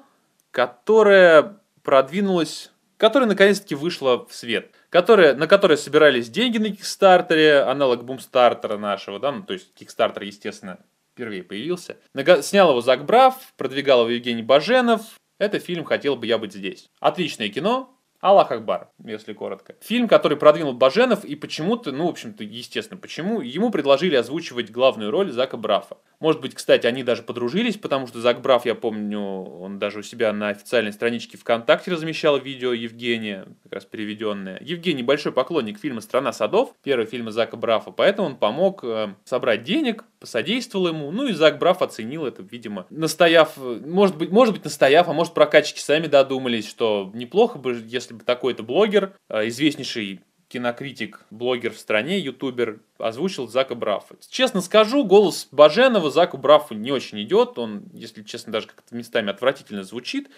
которое 0.50 1.60
продвинулось, 1.84 2.72
которое 2.96 3.26
наконец-таки 3.26 3.76
вышло 3.76 4.26
в 4.26 4.34
свет, 4.34 4.74
которое, 4.90 5.34
на 5.34 5.46
которое 5.46 5.76
собирались 5.76 6.30
деньги 6.30 6.58
на 6.58 6.70
Кикстартере, 6.70 7.60
аналог 7.60 8.04
Бумстартера 8.04 8.76
нашего, 8.76 9.18
да, 9.18 9.32
ну, 9.32 9.42
то 9.42 9.54
есть 9.54 9.74
Кикстартер, 9.74 10.22
естественно, 10.22 10.78
впервые 11.12 11.42
появился. 11.42 11.96
Снял 12.42 12.70
его 12.70 12.80
Зак 12.80 13.04
Брав, 13.04 13.34
продвигал 13.56 14.02
его 14.02 14.10
Евгений 14.10 14.42
Баженов. 14.42 15.02
Это 15.38 15.58
фильм 15.58 15.84
«Хотел 15.84 16.16
бы 16.16 16.26
я 16.26 16.38
быть 16.38 16.52
здесь». 16.52 16.88
Отличное 17.00 17.48
кино, 17.48 17.97
Аллах 18.20 18.50
Акбар, 18.50 18.88
если 19.04 19.32
коротко. 19.32 19.76
Фильм, 19.80 20.08
который 20.08 20.36
продвинул 20.36 20.72
Баженов, 20.72 21.24
и 21.24 21.36
почему-то, 21.36 21.92
ну, 21.92 22.06
в 22.06 22.10
общем-то, 22.10 22.42
естественно, 22.42 23.00
почему, 23.00 23.40
ему 23.40 23.70
предложили 23.70 24.16
озвучивать 24.16 24.70
главную 24.70 25.10
роль 25.10 25.30
Зака 25.30 25.56
Брафа. 25.56 25.98
Может 26.20 26.40
быть, 26.40 26.54
кстати, 26.54 26.84
они 26.86 27.04
даже 27.04 27.22
подружились, 27.22 27.76
потому 27.76 28.08
что 28.08 28.20
Зак 28.20 28.40
Браф, 28.40 28.66
я 28.66 28.74
помню, 28.74 29.20
он 29.20 29.78
даже 29.78 30.00
у 30.00 30.02
себя 30.02 30.32
на 30.32 30.48
официальной 30.48 30.92
страничке 30.92 31.38
ВКонтакте 31.38 31.92
размещал 31.92 32.38
видео 32.38 32.72
Евгения, 32.72 33.46
как 33.62 33.72
раз 33.74 33.84
переведенное. 33.84 34.58
Евгений 34.60 35.04
большой 35.04 35.30
поклонник 35.30 35.78
фильма 35.78 36.00
«Страна 36.00 36.32
садов», 36.32 36.74
первого 36.82 37.06
фильма 37.06 37.30
Зака 37.30 37.56
Брафа, 37.56 37.92
поэтому 37.92 38.28
он 38.28 38.36
помог 38.36 38.82
э, 38.82 39.14
собрать 39.24 39.62
денег, 39.62 40.04
посодействовал 40.18 40.88
ему, 40.88 41.12
ну 41.12 41.28
и 41.28 41.32
Зак 41.32 41.58
Браф 41.58 41.82
оценил 41.82 42.26
это, 42.26 42.42
видимо, 42.42 42.86
настояв, 42.90 43.56
может 43.56 44.16
быть, 44.16 44.30
может 44.32 44.54
быть 44.54 44.64
настояв, 44.64 45.08
а 45.08 45.12
может 45.12 45.34
прокачки 45.34 45.78
сами 45.78 46.08
додумались, 46.08 46.68
что 46.68 47.12
неплохо 47.14 47.58
бы, 47.58 47.80
если 47.86 48.07
бы 48.16 48.24
такой-то 48.24 48.62
блогер, 48.62 49.14
э, 49.28 49.48
известнейший 49.48 50.20
кинокритик, 50.48 51.26
блогер 51.30 51.72
в 51.72 51.78
стране, 51.78 52.18
ютубер, 52.18 52.80
озвучил 52.98 53.46
Зака 53.46 53.74
Браффа. 53.74 54.16
Честно 54.30 54.60
скажу, 54.60 55.04
голос 55.04 55.48
Баженова 55.52 56.10
Заку 56.10 56.38
Браффу 56.38 56.74
не 56.74 56.90
очень 56.90 57.22
идет. 57.22 57.58
Он, 57.58 57.84
если 57.92 58.22
честно, 58.22 58.52
даже 58.52 58.66
как-то 58.68 58.96
местами 58.96 59.30
отвратительно 59.30 59.84
звучит. 59.84 60.28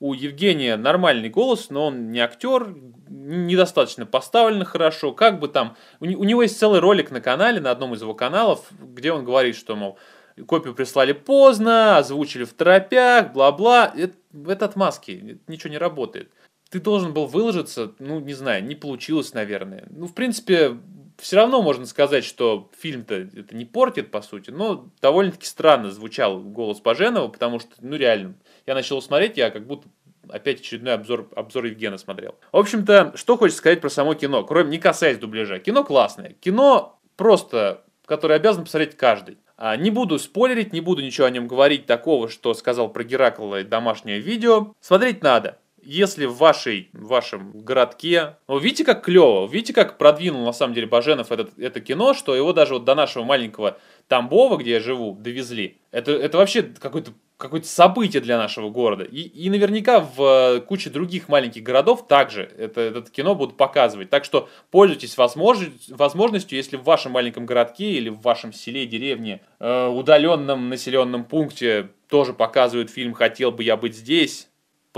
У 0.00 0.14
Евгения 0.14 0.76
нормальный 0.76 1.28
голос, 1.28 1.70
но 1.70 1.86
он 1.88 2.12
не 2.12 2.20
актер, 2.20 2.74
недостаточно 3.08 4.06
поставлен 4.06 4.64
хорошо. 4.64 5.12
Как 5.12 5.38
бы 5.38 5.48
там... 5.48 5.76
У, 6.00 6.06
него 6.06 6.42
есть 6.42 6.58
целый 6.58 6.80
ролик 6.80 7.10
на 7.10 7.20
канале, 7.20 7.60
на 7.60 7.70
одном 7.70 7.94
из 7.94 8.00
его 8.00 8.14
каналов, 8.14 8.64
где 8.80 9.12
он 9.12 9.24
говорит, 9.24 9.56
что, 9.56 9.74
мол, 9.76 9.98
копию 10.46 10.74
прислали 10.74 11.12
поздно, 11.12 11.98
озвучили 11.98 12.44
в 12.44 12.54
торопях, 12.54 13.32
бла-бла. 13.32 13.92
Это, 13.94 14.14
это 14.46 14.64
отмазки, 14.66 15.40
ничего 15.46 15.70
не 15.70 15.78
работает 15.78 16.30
ты 16.70 16.80
должен 16.80 17.12
был 17.14 17.26
выложиться, 17.26 17.92
ну, 17.98 18.20
не 18.20 18.34
знаю, 18.34 18.64
не 18.64 18.74
получилось, 18.74 19.32
наверное. 19.32 19.86
Ну, 19.90 20.06
в 20.06 20.14
принципе, 20.14 20.78
все 21.18 21.36
равно 21.36 21.62
можно 21.62 21.86
сказать, 21.86 22.24
что 22.24 22.70
фильм-то 22.78 23.14
это 23.14 23.56
не 23.56 23.64
портит, 23.64 24.10
по 24.10 24.22
сути, 24.22 24.50
но 24.50 24.90
довольно-таки 25.00 25.46
странно 25.46 25.90
звучал 25.90 26.40
голос 26.40 26.80
Баженова, 26.80 27.28
потому 27.28 27.58
что, 27.58 27.70
ну, 27.80 27.96
реально, 27.96 28.34
я 28.66 28.74
начал 28.74 29.00
смотреть, 29.00 29.36
я 29.36 29.50
как 29.50 29.66
будто 29.66 29.88
опять 30.28 30.60
очередной 30.60 30.94
обзор, 30.94 31.28
обзор 31.34 31.64
Евгена 31.64 31.96
смотрел. 31.96 32.34
В 32.52 32.58
общем-то, 32.58 33.12
что 33.16 33.38
хочется 33.38 33.58
сказать 33.58 33.80
про 33.80 33.88
само 33.88 34.14
кино, 34.14 34.44
кроме 34.44 34.70
не 34.70 34.78
касаясь 34.78 35.18
дубляжа. 35.18 35.58
Кино 35.58 35.84
классное. 35.84 36.34
Кино 36.40 37.00
просто, 37.16 37.84
которое 38.04 38.34
обязан 38.34 38.64
посмотреть 38.64 38.94
каждый. 38.96 39.38
А, 39.56 39.74
не 39.76 39.90
буду 39.90 40.18
спойлерить, 40.18 40.74
не 40.74 40.82
буду 40.82 41.02
ничего 41.02 41.26
о 41.26 41.30
нем 41.30 41.48
говорить 41.48 41.86
такого, 41.86 42.28
что 42.28 42.52
сказал 42.52 42.90
про 42.90 43.04
Геракла 43.04 43.64
домашнее 43.64 44.20
видео. 44.20 44.74
Смотреть 44.80 45.22
надо 45.22 45.58
если 45.82 46.26
в 46.26 46.36
вашей, 46.36 46.90
вашем 46.92 47.52
городке... 47.60 48.36
Вы 48.46 48.60
видите, 48.60 48.84
как 48.84 49.04
клево, 49.04 49.46
видите, 49.46 49.72
как 49.72 49.98
продвинул 49.98 50.44
на 50.44 50.52
самом 50.52 50.74
деле 50.74 50.86
Баженов 50.86 51.32
этот, 51.32 51.58
это 51.58 51.80
кино, 51.80 52.14
что 52.14 52.34
его 52.34 52.52
даже 52.52 52.74
вот 52.74 52.84
до 52.84 52.94
нашего 52.94 53.24
маленького 53.24 53.78
Тамбова, 54.08 54.56
где 54.56 54.72
я 54.72 54.80
живу, 54.80 55.14
довезли. 55.14 55.78
Это, 55.90 56.12
это 56.12 56.38
вообще 56.38 56.62
какое-то 56.62 57.12
какое-то 57.38 57.68
событие 57.68 58.20
для 58.20 58.36
нашего 58.36 58.68
города. 58.68 59.04
И, 59.04 59.20
и 59.20 59.48
наверняка 59.48 60.00
в 60.00 60.20
э, 60.56 60.60
куче 60.60 60.90
других 60.90 61.28
маленьких 61.28 61.62
городов 61.62 62.06
также 62.08 62.50
это, 62.58 62.80
это 62.80 63.10
кино 63.10 63.36
будут 63.36 63.56
показывать. 63.56 64.10
Так 64.10 64.24
что 64.24 64.48
пользуйтесь 64.72 65.16
возможностью, 65.16 65.96
возможностью, 65.96 66.58
если 66.58 66.76
в 66.76 66.82
вашем 66.82 67.12
маленьком 67.12 67.46
городке 67.46 67.92
или 67.92 68.08
в 68.08 68.20
вашем 68.20 68.52
селе, 68.52 68.86
деревне, 68.86 69.40
э, 69.60 69.86
удаленном 69.86 70.68
населенном 70.68 71.24
пункте 71.24 71.90
тоже 72.08 72.32
показывают 72.32 72.90
фильм 72.90 73.14
«Хотел 73.14 73.52
бы 73.52 73.62
я 73.62 73.76
быть 73.76 73.94
здесь», 73.94 74.47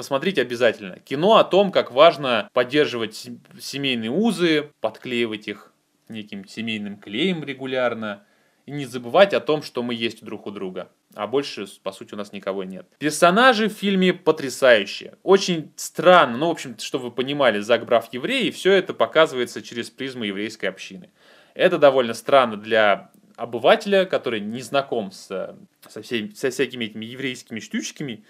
посмотрите 0.00 0.40
обязательно. 0.40 0.98
Кино 1.00 1.36
о 1.36 1.44
том, 1.44 1.70
как 1.70 1.92
важно 1.92 2.48
поддерживать 2.54 3.28
семейные 3.60 4.10
узы, 4.10 4.70
подклеивать 4.80 5.46
их 5.46 5.74
неким 6.08 6.48
семейным 6.48 6.96
клеем 6.96 7.44
регулярно, 7.44 8.24
и 8.64 8.70
не 8.70 8.86
забывать 8.86 9.34
о 9.34 9.40
том, 9.40 9.62
что 9.62 9.82
мы 9.82 9.94
есть 9.94 10.24
друг 10.24 10.46
у 10.46 10.50
друга. 10.50 10.90
А 11.14 11.26
больше, 11.26 11.66
по 11.82 11.92
сути, 11.92 12.14
у 12.14 12.16
нас 12.16 12.32
никого 12.32 12.64
нет. 12.64 12.86
Персонажи 12.98 13.68
в 13.68 13.74
фильме 13.74 14.14
потрясающие. 14.14 15.18
Очень 15.22 15.70
странно, 15.76 16.38
ну, 16.38 16.48
в 16.48 16.52
общем, 16.52 16.78
чтобы 16.78 17.06
вы 17.06 17.10
понимали, 17.10 17.60
Зак 17.60 17.84
Брав 17.84 18.10
еврей, 18.10 18.48
и 18.48 18.50
все 18.50 18.72
это 18.72 18.94
показывается 18.94 19.60
через 19.60 19.90
призму 19.90 20.24
еврейской 20.24 20.66
общины. 20.66 21.10
Это 21.52 21.76
довольно 21.76 22.14
странно 22.14 22.56
для 22.56 23.10
обывателя, 23.36 24.06
который 24.06 24.40
не 24.40 24.62
знаком 24.62 25.12
с, 25.12 25.54
со, 25.86 26.00
всеми, 26.00 26.30
со 26.30 26.48
всякими 26.48 26.86
этими 26.86 27.04
еврейскими 27.04 27.60
штучками, 27.60 28.24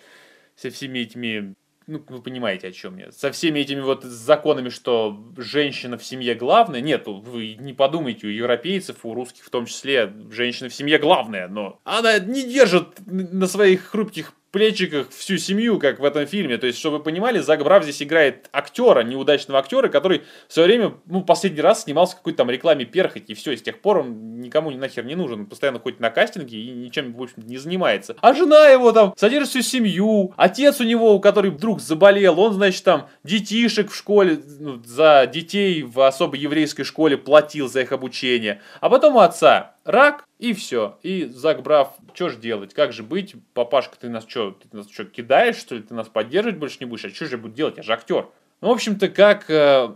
со 0.56 0.70
всеми 0.70 0.98
этими 1.00 1.54
ну, 1.90 2.04
вы 2.08 2.22
понимаете, 2.22 2.68
о 2.68 2.72
чем 2.72 2.98
я. 2.98 3.10
Со 3.10 3.32
всеми 3.32 3.58
этими 3.58 3.80
вот 3.80 4.04
законами, 4.04 4.68
что 4.68 5.20
женщина 5.36 5.98
в 5.98 6.04
семье 6.04 6.36
главная. 6.36 6.80
Нет, 6.80 7.02
вы 7.06 7.56
не 7.56 7.72
подумайте, 7.72 8.28
у 8.28 8.30
европейцев, 8.30 9.04
у 9.04 9.12
русских 9.12 9.44
в 9.44 9.50
том 9.50 9.66
числе, 9.66 10.12
женщина 10.30 10.68
в 10.68 10.74
семье 10.74 10.98
главная, 10.98 11.48
но 11.48 11.80
она 11.82 12.20
не 12.20 12.44
держит 12.44 13.00
на 13.06 13.48
своих 13.48 13.86
хрупких 13.86 14.34
плечиках 14.50 15.10
всю 15.10 15.38
семью, 15.38 15.78
как 15.78 16.00
в 16.00 16.04
этом 16.04 16.26
фильме. 16.26 16.58
То 16.58 16.66
есть, 16.66 16.78
чтобы 16.78 16.98
вы 16.98 17.04
понимали, 17.04 17.38
Зак 17.38 17.62
Брав 17.62 17.82
здесь 17.82 18.02
играет 18.02 18.48
актера, 18.52 19.02
неудачного 19.02 19.60
актера, 19.60 19.88
который 19.88 20.22
в 20.48 20.52
свое 20.52 20.68
время, 20.68 20.94
ну, 21.06 21.22
последний 21.22 21.60
раз 21.60 21.84
снимался 21.84 22.14
в 22.14 22.18
какой-то 22.18 22.38
там 22.38 22.50
рекламе 22.50 22.84
перхоть, 22.84 23.30
и 23.30 23.34
все, 23.34 23.52
и 23.52 23.56
с 23.56 23.62
тех 23.62 23.80
пор 23.80 23.98
он 23.98 24.40
никому 24.40 24.70
нахер 24.70 25.04
не 25.04 25.14
нужен. 25.14 25.40
Он 25.40 25.46
постоянно 25.46 25.78
ходит 25.78 26.00
на 26.00 26.10
кастинги 26.10 26.56
и 26.56 26.70
ничем, 26.70 27.12
в 27.12 27.22
общем 27.22 27.42
не 27.46 27.58
занимается. 27.58 28.16
А 28.20 28.34
жена 28.34 28.68
его 28.68 28.92
там 28.92 29.14
содержит 29.16 29.50
всю 29.50 29.62
семью, 29.62 30.32
отец 30.36 30.80
у 30.80 30.84
него, 30.84 31.18
который 31.20 31.50
вдруг 31.50 31.80
заболел, 31.80 32.38
он, 32.40 32.54
значит, 32.54 32.82
там 32.84 33.08
детишек 33.24 33.90
в 33.90 33.96
школе, 33.96 34.40
ну, 34.58 34.82
за 34.84 35.28
детей 35.32 35.82
в 35.82 36.00
особой 36.00 36.38
еврейской 36.38 36.84
школе 36.84 37.16
платил 37.16 37.68
за 37.68 37.82
их 37.82 37.92
обучение. 37.92 38.60
А 38.80 38.90
потом 38.90 39.16
у 39.16 39.20
отца 39.20 39.74
рак, 39.90 40.24
и 40.38 40.52
все. 40.52 40.98
И 41.02 41.24
Зак 41.26 41.62
Брав, 41.62 41.94
что 42.14 42.28
же 42.28 42.38
делать, 42.38 42.74
как 42.74 42.92
же 42.92 43.02
быть? 43.02 43.34
Папашка, 43.54 43.98
ты 43.98 44.08
нас 44.08 44.26
что, 44.26 44.52
ты 44.52 44.76
нас 44.76 44.90
что, 44.90 45.04
кидаешь, 45.04 45.56
что 45.56 45.74
ли? 45.74 45.82
Ты 45.82 45.94
нас 45.94 46.08
поддерживать 46.08 46.58
больше 46.58 46.78
не 46.80 46.86
будешь? 46.86 47.04
А 47.04 47.10
что 47.10 47.26
же 47.26 47.32
я 47.32 47.38
буду 47.38 47.54
делать? 47.54 47.76
Я 47.76 47.82
же 47.82 47.92
актер. 47.92 48.28
Ну, 48.60 48.68
в 48.68 48.72
общем-то, 48.72 49.08
как 49.08 49.50
э, 49.50 49.94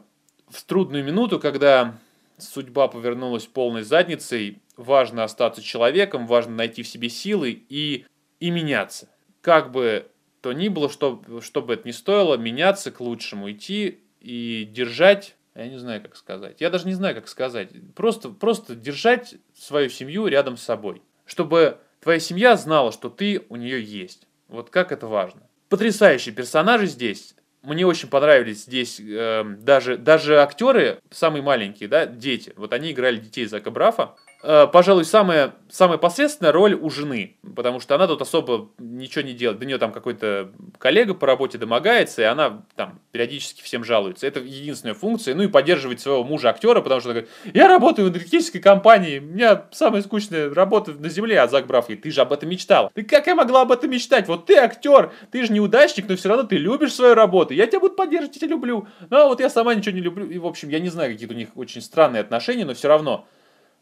в 0.49 0.65
трудную 0.67 1.05
минуту, 1.05 1.39
когда 1.39 1.97
судьба 2.39 2.89
повернулась 2.89 3.47
полной 3.47 3.83
задницей, 3.83 4.63
важно 4.77 5.25
остаться 5.25 5.63
человеком, 5.63 6.27
важно 6.27 6.55
найти 6.55 6.83
в 6.83 6.89
себе 6.89 7.09
силы 7.09 7.63
и, 7.69 8.07
и 8.41 8.51
меняться. 8.51 9.09
Как 9.41 9.71
бы 9.71 10.09
то 10.41 10.53
ни 10.53 10.69
было, 10.69 10.91
что, 10.91 11.23
что 11.41 11.63
бы 11.63 11.73
это 11.73 11.89
ни 11.89 11.93
стоило, 11.93 12.37
меняться 12.37 12.91
к 12.91 13.01
лучшему, 13.01 13.51
идти 13.51 14.01
и 14.21 14.69
держать, 14.71 15.37
я 15.55 15.69
не 15.69 15.79
знаю, 15.79 16.03
как 16.03 16.17
сказать, 16.17 16.61
я 16.61 16.71
даже 16.71 16.87
не 16.87 16.95
знаю, 16.95 17.15
как 17.15 17.29
сказать, 17.29 17.71
просто, 17.95 18.31
просто 18.31 18.75
держать 18.75 19.37
свою 19.57 19.89
семью 19.89 20.27
рядом 20.27 20.57
с 20.57 20.63
собой, 20.63 21.03
чтобы 21.25 21.79
твоя 22.01 22.19
семья 22.19 22.57
знала, 22.57 22.93
что 22.93 23.09
ты 23.09 23.43
у 23.49 23.57
нее 23.57 23.83
есть. 23.83 24.27
Вот 24.49 24.71
как 24.71 24.93
это 24.93 25.07
важно. 25.07 25.43
Потрясающие 25.69 26.35
персонажи 26.35 26.87
здесь. 26.87 27.35
Мне 27.63 27.87
очень 27.87 28.09
понравились 28.09 28.65
здесь 28.65 29.01
э, 29.01 29.43
даже, 29.59 29.97
даже 29.97 30.41
актеры, 30.41 31.01
самые 31.11 31.43
маленькие, 31.43 31.89
да, 31.89 32.05
дети. 32.05 32.53
Вот 32.57 32.75
они 32.75 32.93
играли 32.93 33.17
детей 33.17 33.47
Зака 33.47 33.71
Брафа. 33.71 34.17
Э, 34.47 34.67
пожалуй, 34.71 35.07
самая, 35.07 35.55
самая 35.71 35.97
посредственная 35.97 36.53
роль 36.53 36.75
у 36.75 36.91
жены, 36.91 37.39
потому 37.57 37.81
что 37.81 37.95
она 37.95 38.07
тут 38.07 38.21
особо 38.21 38.69
ничего 38.79 39.25
не 39.25 39.33
делает. 39.33 39.59
До 39.59 39.65
нее 39.65 39.79
там 39.79 39.91
какой-то 39.91 40.51
коллега 40.77 41.15
по 41.15 41.27
работе 41.27 41.57
домогается, 41.57 42.21
и 42.21 42.27
она 42.27 42.63
там 42.77 43.01
периодически 43.11 43.63
всем 43.63 43.85
жалуется. 43.85 44.27
Это 44.27 44.41
единственная 44.41 44.95
функция. 44.95 45.35
Ну 45.35 45.45
и 45.45 45.49
поддерживать 45.49 46.01
своего 46.01 46.25
мужа-актера, 46.25 46.83
потому 46.83 47.01
что 47.01 47.11
говорит, 47.11 47.31
я 47.55 47.69
работаю 47.69 48.07
в 48.07 48.13
энергетической 48.13 48.59
компании, 48.59 49.19
у 49.19 49.23
меня 49.23 49.65
самая 49.73 50.03
скучная 50.03 50.53
работа 50.53 50.93
на 50.93 51.09
земле, 51.09 51.41
а 51.41 51.49
Зак 51.49 51.67
Браф 51.67 51.87
говорит, 51.87 52.03
ты 52.03 52.11
же 52.11 52.21
об 52.21 52.31
этом 52.31 52.51
мечтал. 52.51 52.91
Ты 52.95 53.03
как 53.03 53.27
я 53.27 53.35
могла 53.35 53.63
об 53.63 53.73
этом 53.73 53.91
мечтать? 53.91 54.29
Вот 54.29 54.45
ты 54.45 54.57
актер, 54.57 55.11
ты 55.31 55.43
же 55.47 55.55
неудачник, 55.55 56.07
но 56.07 56.17
все 56.17 56.29
равно 56.29 56.45
ты 56.45 56.59
любишь 56.59 56.93
свою 56.93 57.15
работу. 57.15 57.55
Я 57.55 57.67
тебя 57.67 57.81
буду 57.81 57.95
поддерживать, 57.95 58.37
я 58.37 58.41
тебя 58.41 58.51
люблю. 58.51 58.87
Ну 59.09 59.17
а 59.17 59.27
вот 59.27 59.41
я 59.41 59.49
сама 59.49 59.75
ничего 59.75 59.95
не 59.95 60.03
люблю. 60.03 60.29
И, 60.29 60.37
в 60.37 60.47
общем, 60.47 60.69
я 60.69 60.81
не 60.81 60.91
знаю, 60.91 61.13
какие 61.13 61.31
у 61.31 61.33
них 61.33 61.49
очень 61.55 61.81
странные 61.81 62.21
отношения, 62.21 62.67
но 62.67 62.75
все 62.75 62.89
равно 62.89 63.27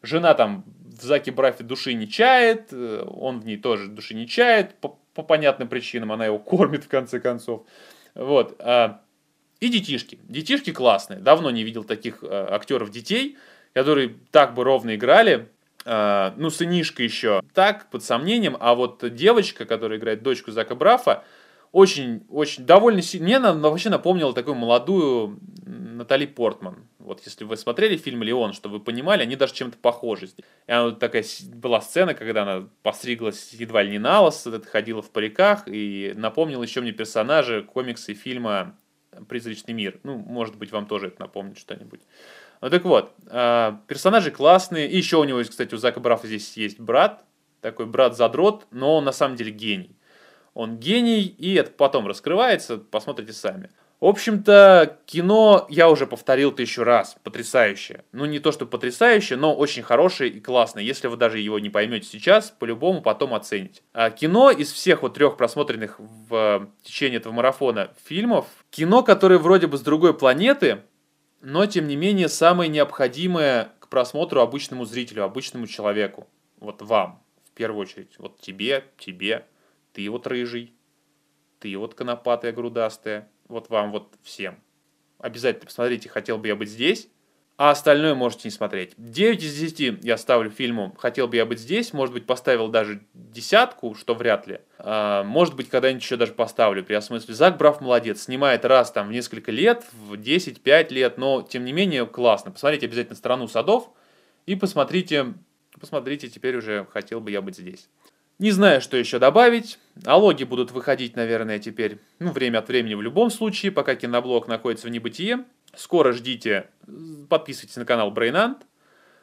Жена 0.03 0.33
там 0.33 0.65
в 0.85 1.01
Заке 1.01 1.31
Брафе 1.31 1.63
души 1.63 1.93
не 1.93 2.07
чает, 2.07 2.67
э, 2.71 3.05
он 3.07 3.39
в 3.39 3.45
ней 3.45 3.57
тоже 3.57 3.87
души 3.87 4.13
не 4.13 4.27
чает, 4.27 4.75
по, 4.75 4.99
по 5.13 5.23
понятным 5.23 5.67
причинам, 5.69 6.11
она 6.11 6.25
его 6.25 6.39
кормит 6.39 6.83
в 6.83 6.89
конце 6.89 7.19
концов. 7.19 7.65
Вот. 8.13 8.55
А, 8.59 9.01
и 9.59 9.69
детишки. 9.69 10.19
Детишки 10.23 10.71
классные. 10.71 11.19
Давно 11.19 11.49
не 11.51 11.63
видел 11.63 11.83
таких 11.83 12.19
а, 12.21 12.53
актеров 12.53 12.91
детей, 12.91 13.37
которые 13.73 14.15
так 14.31 14.53
бы 14.53 14.63
ровно 14.63 14.95
играли. 14.95 15.49
А, 15.85 16.33
ну, 16.37 16.49
сынишка 16.49 17.01
еще 17.01 17.41
так, 17.53 17.89
под 17.89 18.03
сомнением. 18.03 18.57
А 18.59 18.75
вот 18.75 19.03
девочка, 19.15 19.65
которая 19.65 19.97
играет 19.99 20.21
дочку 20.21 20.51
Зака 20.51 20.75
Брафа, 20.75 21.23
очень, 21.73 22.23
очень 22.29 22.65
довольно 22.65 23.01
сильно. 23.01 23.25
Мне 23.25 23.39
вообще 23.39 23.89
напомнила 23.89 24.31
такую 24.31 24.55
молодую 24.55 25.39
Натали 25.65 26.27
Портман. 26.27 26.87
Вот 26.99 27.21
если 27.25 27.43
вы 27.45 27.57
смотрели 27.57 27.97
фильм 27.97 28.21
«Леон», 28.21 28.53
что 28.53 28.69
вы 28.69 28.79
понимали, 28.79 29.23
они 29.23 29.35
даже 29.35 29.55
чем-то 29.55 29.77
похожи. 29.79 30.29
И 30.67 30.71
она 30.71 30.91
такая 30.91 31.25
была 31.55 31.81
сцена, 31.81 32.13
когда 32.13 32.43
она 32.43 32.69
постриглась 32.83 33.53
едва 33.53 33.81
ли 33.81 33.89
не 33.89 33.97
на 33.97 34.21
лос, 34.21 34.47
ходила 34.71 35.01
в 35.01 35.09
париках, 35.09 35.63
и 35.65 36.13
напомнил 36.15 36.61
еще 36.61 36.81
мне 36.81 36.91
персонажи 36.91 37.63
комикса 37.63 38.11
и 38.11 38.15
фильма 38.15 38.77
«Призрачный 39.27 39.73
мир». 39.73 39.99
Ну, 40.03 40.17
может 40.17 40.55
быть, 40.55 40.71
вам 40.71 40.85
тоже 40.85 41.07
это 41.07 41.21
напомнит 41.21 41.57
что-нибудь. 41.57 42.01
Ну 42.61 42.69
так 42.69 42.85
вот, 42.85 43.13
а, 43.27 43.81
персонажи 43.87 44.29
классные. 44.29 44.89
И 44.91 44.95
еще 44.95 45.17
у 45.17 45.23
него, 45.23 45.41
кстати, 45.41 45.73
у 45.73 45.77
Зака 45.77 45.99
Брафа 45.99 46.27
здесь 46.27 46.55
есть 46.55 46.79
брат, 46.79 47.25
такой 47.61 47.87
брат-задрот, 47.87 48.67
но 48.69 48.97
он 48.97 49.05
на 49.05 49.11
самом 49.11 49.37
деле 49.37 49.51
гений. 49.51 49.97
Он 50.53 50.77
гений, 50.77 51.23
и 51.23 51.55
это 51.55 51.71
потом 51.71 52.07
раскрывается, 52.07 52.77
посмотрите 52.77 53.33
сами. 53.33 53.69
В 54.03 54.05
общем-то, 54.05 54.99
кино 55.05 55.65
я 55.69 55.89
уже 55.89 56.05
повторил 56.05 56.51
тысячу 56.51 56.83
раз. 56.83 57.15
Потрясающее. 57.23 58.03
Ну, 58.11 58.25
не 58.25 58.39
то, 58.39 58.51
что 58.51 58.65
потрясающее, 58.65 59.39
но 59.39 59.55
очень 59.55 59.81
хорошее 59.81 60.29
и 60.29 60.41
классное. 60.41 60.83
Если 60.83 61.07
вы 61.07 61.15
даже 61.15 61.39
его 61.39 61.57
не 61.57 61.69
поймете 61.69 62.09
сейчас, 62.09 62.51
по-любому 62.51 63.01
потом 63.01 63.33
оцените. 63.33 63.81
А 63.93 64.11
кино 64.11 64.51
из 64.51 64.73
всех 64.73 65.03
вот 65.03 65.13
трех 65.13 65.37
просмотренных 65.37 65.99
в 65.99 66.67
течение 66.83 67.19
этого 67.19 67.31
марафона 67.31 67.93
фильмов, 68.03 68.45
кино, 68.71 69.03
которое 69.03 69.37
вроде 69.37 69.67
бы 69.67 69.77
с 69.77 69.81
другой 69.81 70.13
планеты, 70.13 70.81
но, 71.39 71.65
тем 71.65 71.87
не 71.87 71.95
менее, 71.95 72.27
самое 72.27 72.69
необходимое 72.69 73.71
к 73.79 73.87
просмотру 73.87 74.41
обычному 74.41 74.83
зрителю, 74.83 75.23
обычному 75.23 75.65
человеку. 75.65 76.27
Вот 76.59 76.81
вам, 76.81 77.23
в 77.45 77.51
первую 77.51 77.83
очередь. 77.83 78.15
Вот 78.17 78.41
тебе, 78.41 78.83
тебе, 78.97 79.45
ты 79.93 80.09
вот 80.09 80.27
рыжий, 80.27 80.73
ты 81.59 81.77
вот 81.77 81.93
конопатая, 81.93 82.51
грудастая, 82.51 83.29
вот 83.47 83.69
вам 83.69 83.91
вот 83.91 84.13
всем. 84.23 84.59
Обязательно 85.19 85.65
посмотрите 85.65 86.09
«Хотел 86.09 86.37
бы 86.37 86.47
я 86.47 86.55
быть 86.55 86.69
здесь», 86.69 87.07
а 87.55 87.69
остальное 87.69 88.15
можете 88.15 88.47
не 88.47 88.51
смотреть. 88.51 88.93
9 88.97 89.43
из 89.43 89.57
10 89.57 90.03
я 90.03 90.17
ставлю 90.17 90.49
фильму 90.49 90.93
«Хотел 90.97 91.27
бы 91.27 91.35
я 91.35 91.45
быть 91.45 91.59
здесь». 91.59 91.93
Может 91.93 92.13
быть, 92.13 92.25
поставил 92.25 92.67
даже 92.67 93.03
десятку, 93.13 93.93
что 93.93 94.15
вряд 94.15 94.47
ли. 94.47 94.59
А, 94.79 95.23
может 95.23 95.55
быть, 95.55 95.69
когда-нибудь 95.69 96.03
еще 96.03 96.17
даже 96.17 96.33
поставлю 96.33 96.83
при 96.83 96.95
осмысле. 96.95 97.35
Зак 97.35 97.57
Брав 97.57 97.79
молодец. 97.79 98.23
Снимает 98.23 98.65
раз 98.65 98.91
там 98.91 99.07
в 99.07 99.11
несколько 99.11 99.51
лет, 99.51 99.85
в 99.93 100.13
10-5 100.13 100.91
лет, 100.91 101.17
но 101.17 101.43
тем 101.43 101.63
не 101.63 101.73
менее 101.73 102.07
классно. 102.07 102.51
Посмотрите 102.51 102.87
обязательно 102.87 103.15
«Страну 103.15 103.47
садов» 103.47 103.91
и 104.47 104.55
посмотрите, 104.55 105.35
посмотрите 105.79 106.29
теперь 106.29 106.57
уже 106.57 106.87
«Хотел 106.91 107.21
бы 107.21 107.29
я 107.29 107.43
быть 107.43 107.55
здесь». 107.55 107.87
Не 108.43 108.51
знаю, 108.51 108.81
что 108.81 108.97
еще 108.97 109.19
добавить. 109.19 109.79
Алоги 110.03 110.43
будут 110.43 110.71
выходить, 110.71 111.15
наверное, 111.15 111.59
теперь, 111.59 111.99
ну, 112.19 112.33
время 112.33 112.57
от 112.57 112.67
времени 112.67 112.93
в 112.93 113.01
любом 113.01 113.29
случае, 113.29 113.71
пока 113.71 113.95
киноблог 113.95 114.49
находится 114.49 114.87
в 114.87 114.89
небытие. 114.89 115.45
Скоро 115.77 116.11
ждите, 116.11 116.69
подписывайтесь 117.29 117.77
на 117.77 117.85
канал 117.85 118.11
Брейнант, 118.11 118.67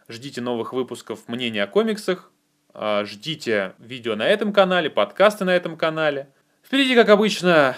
ждите 0.08 0.40
новых 0.40 0.72
выпусков 0.72 1.28
мнения 1.28 1.64
о 1.64 1.66
комиксах, 1.66 2.32
а, 2.72 3.04
ждите 3.04 3.74
видео 3.78 4.16
на 4.16 4.26
этом 4.26 4.54
канале, 4.54 4.88
подкасты 4.88 5.44
на 5.44 5.54
этом 5.54 5.76
канале. 5.76 6.30
Впереди, 6.64 6.94
как 6.94 7.10
обычно, 7.10 7.76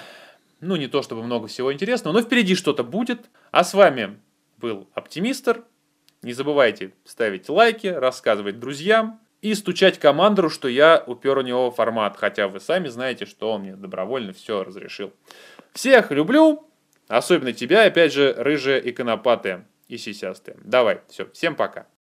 ну, 0.60 0.76
не 0.76 0.86
то 0.86 1.02
чтобы 1.02 1.24
много 1.24 1.48
всего 1.48 1.72
интересного, 1.72 2.14
но 2.14 2.22
впереди 2.22 2.54
что-то 2.54 2.84
будет. 2.84 3.30
А 3.50 3.64
с 3.64 3.74
вами 3.74 4.16
был 4.58 4.88
Оптимистр. 4.94 5.64
Не 6.22 6.34
забывайте 6.34 6.92
ставить 7.04 7.48
лайки, 7.48 7.88
рассказывать 7.88 8.60
друзьям 8.60 9.18
и 9.42 9.54
стучать 9.54 9.98
командору, 9.98 10.48
что 10.48 10.68
я 10.68 11.02
упер 11.06 11.36
у 11.36 11.42
него 11.42 11.70
формат, 11.70 12.16
хотя 12.16 12.48
вы 12.48 12.60
сами 12.60 12.88
знаете, 12.88 13.26
что 13.26 13.52
он 13.52 13.62
мне 13.62 13.76
добровольно 13.76 14.32
все 14.32 14.62
разрешил. 14.62 15.12
Всех 15.72 16.12
люблю, 16.12 16.66
особенно 17.08 17.52
тебя, 17.52 17.84
опять 17.84 18.12
же, 18.12 18.32
рыжие 18.38 18.80
и 18.80 18.92
конопатые 18.92 19.66
и 19.88 19.98
сисястые. 19.98 20.56
Давай, 20.62 21.00
все, 21.08 21.28
всем 21.32 21.56
пока. 21.56 21.86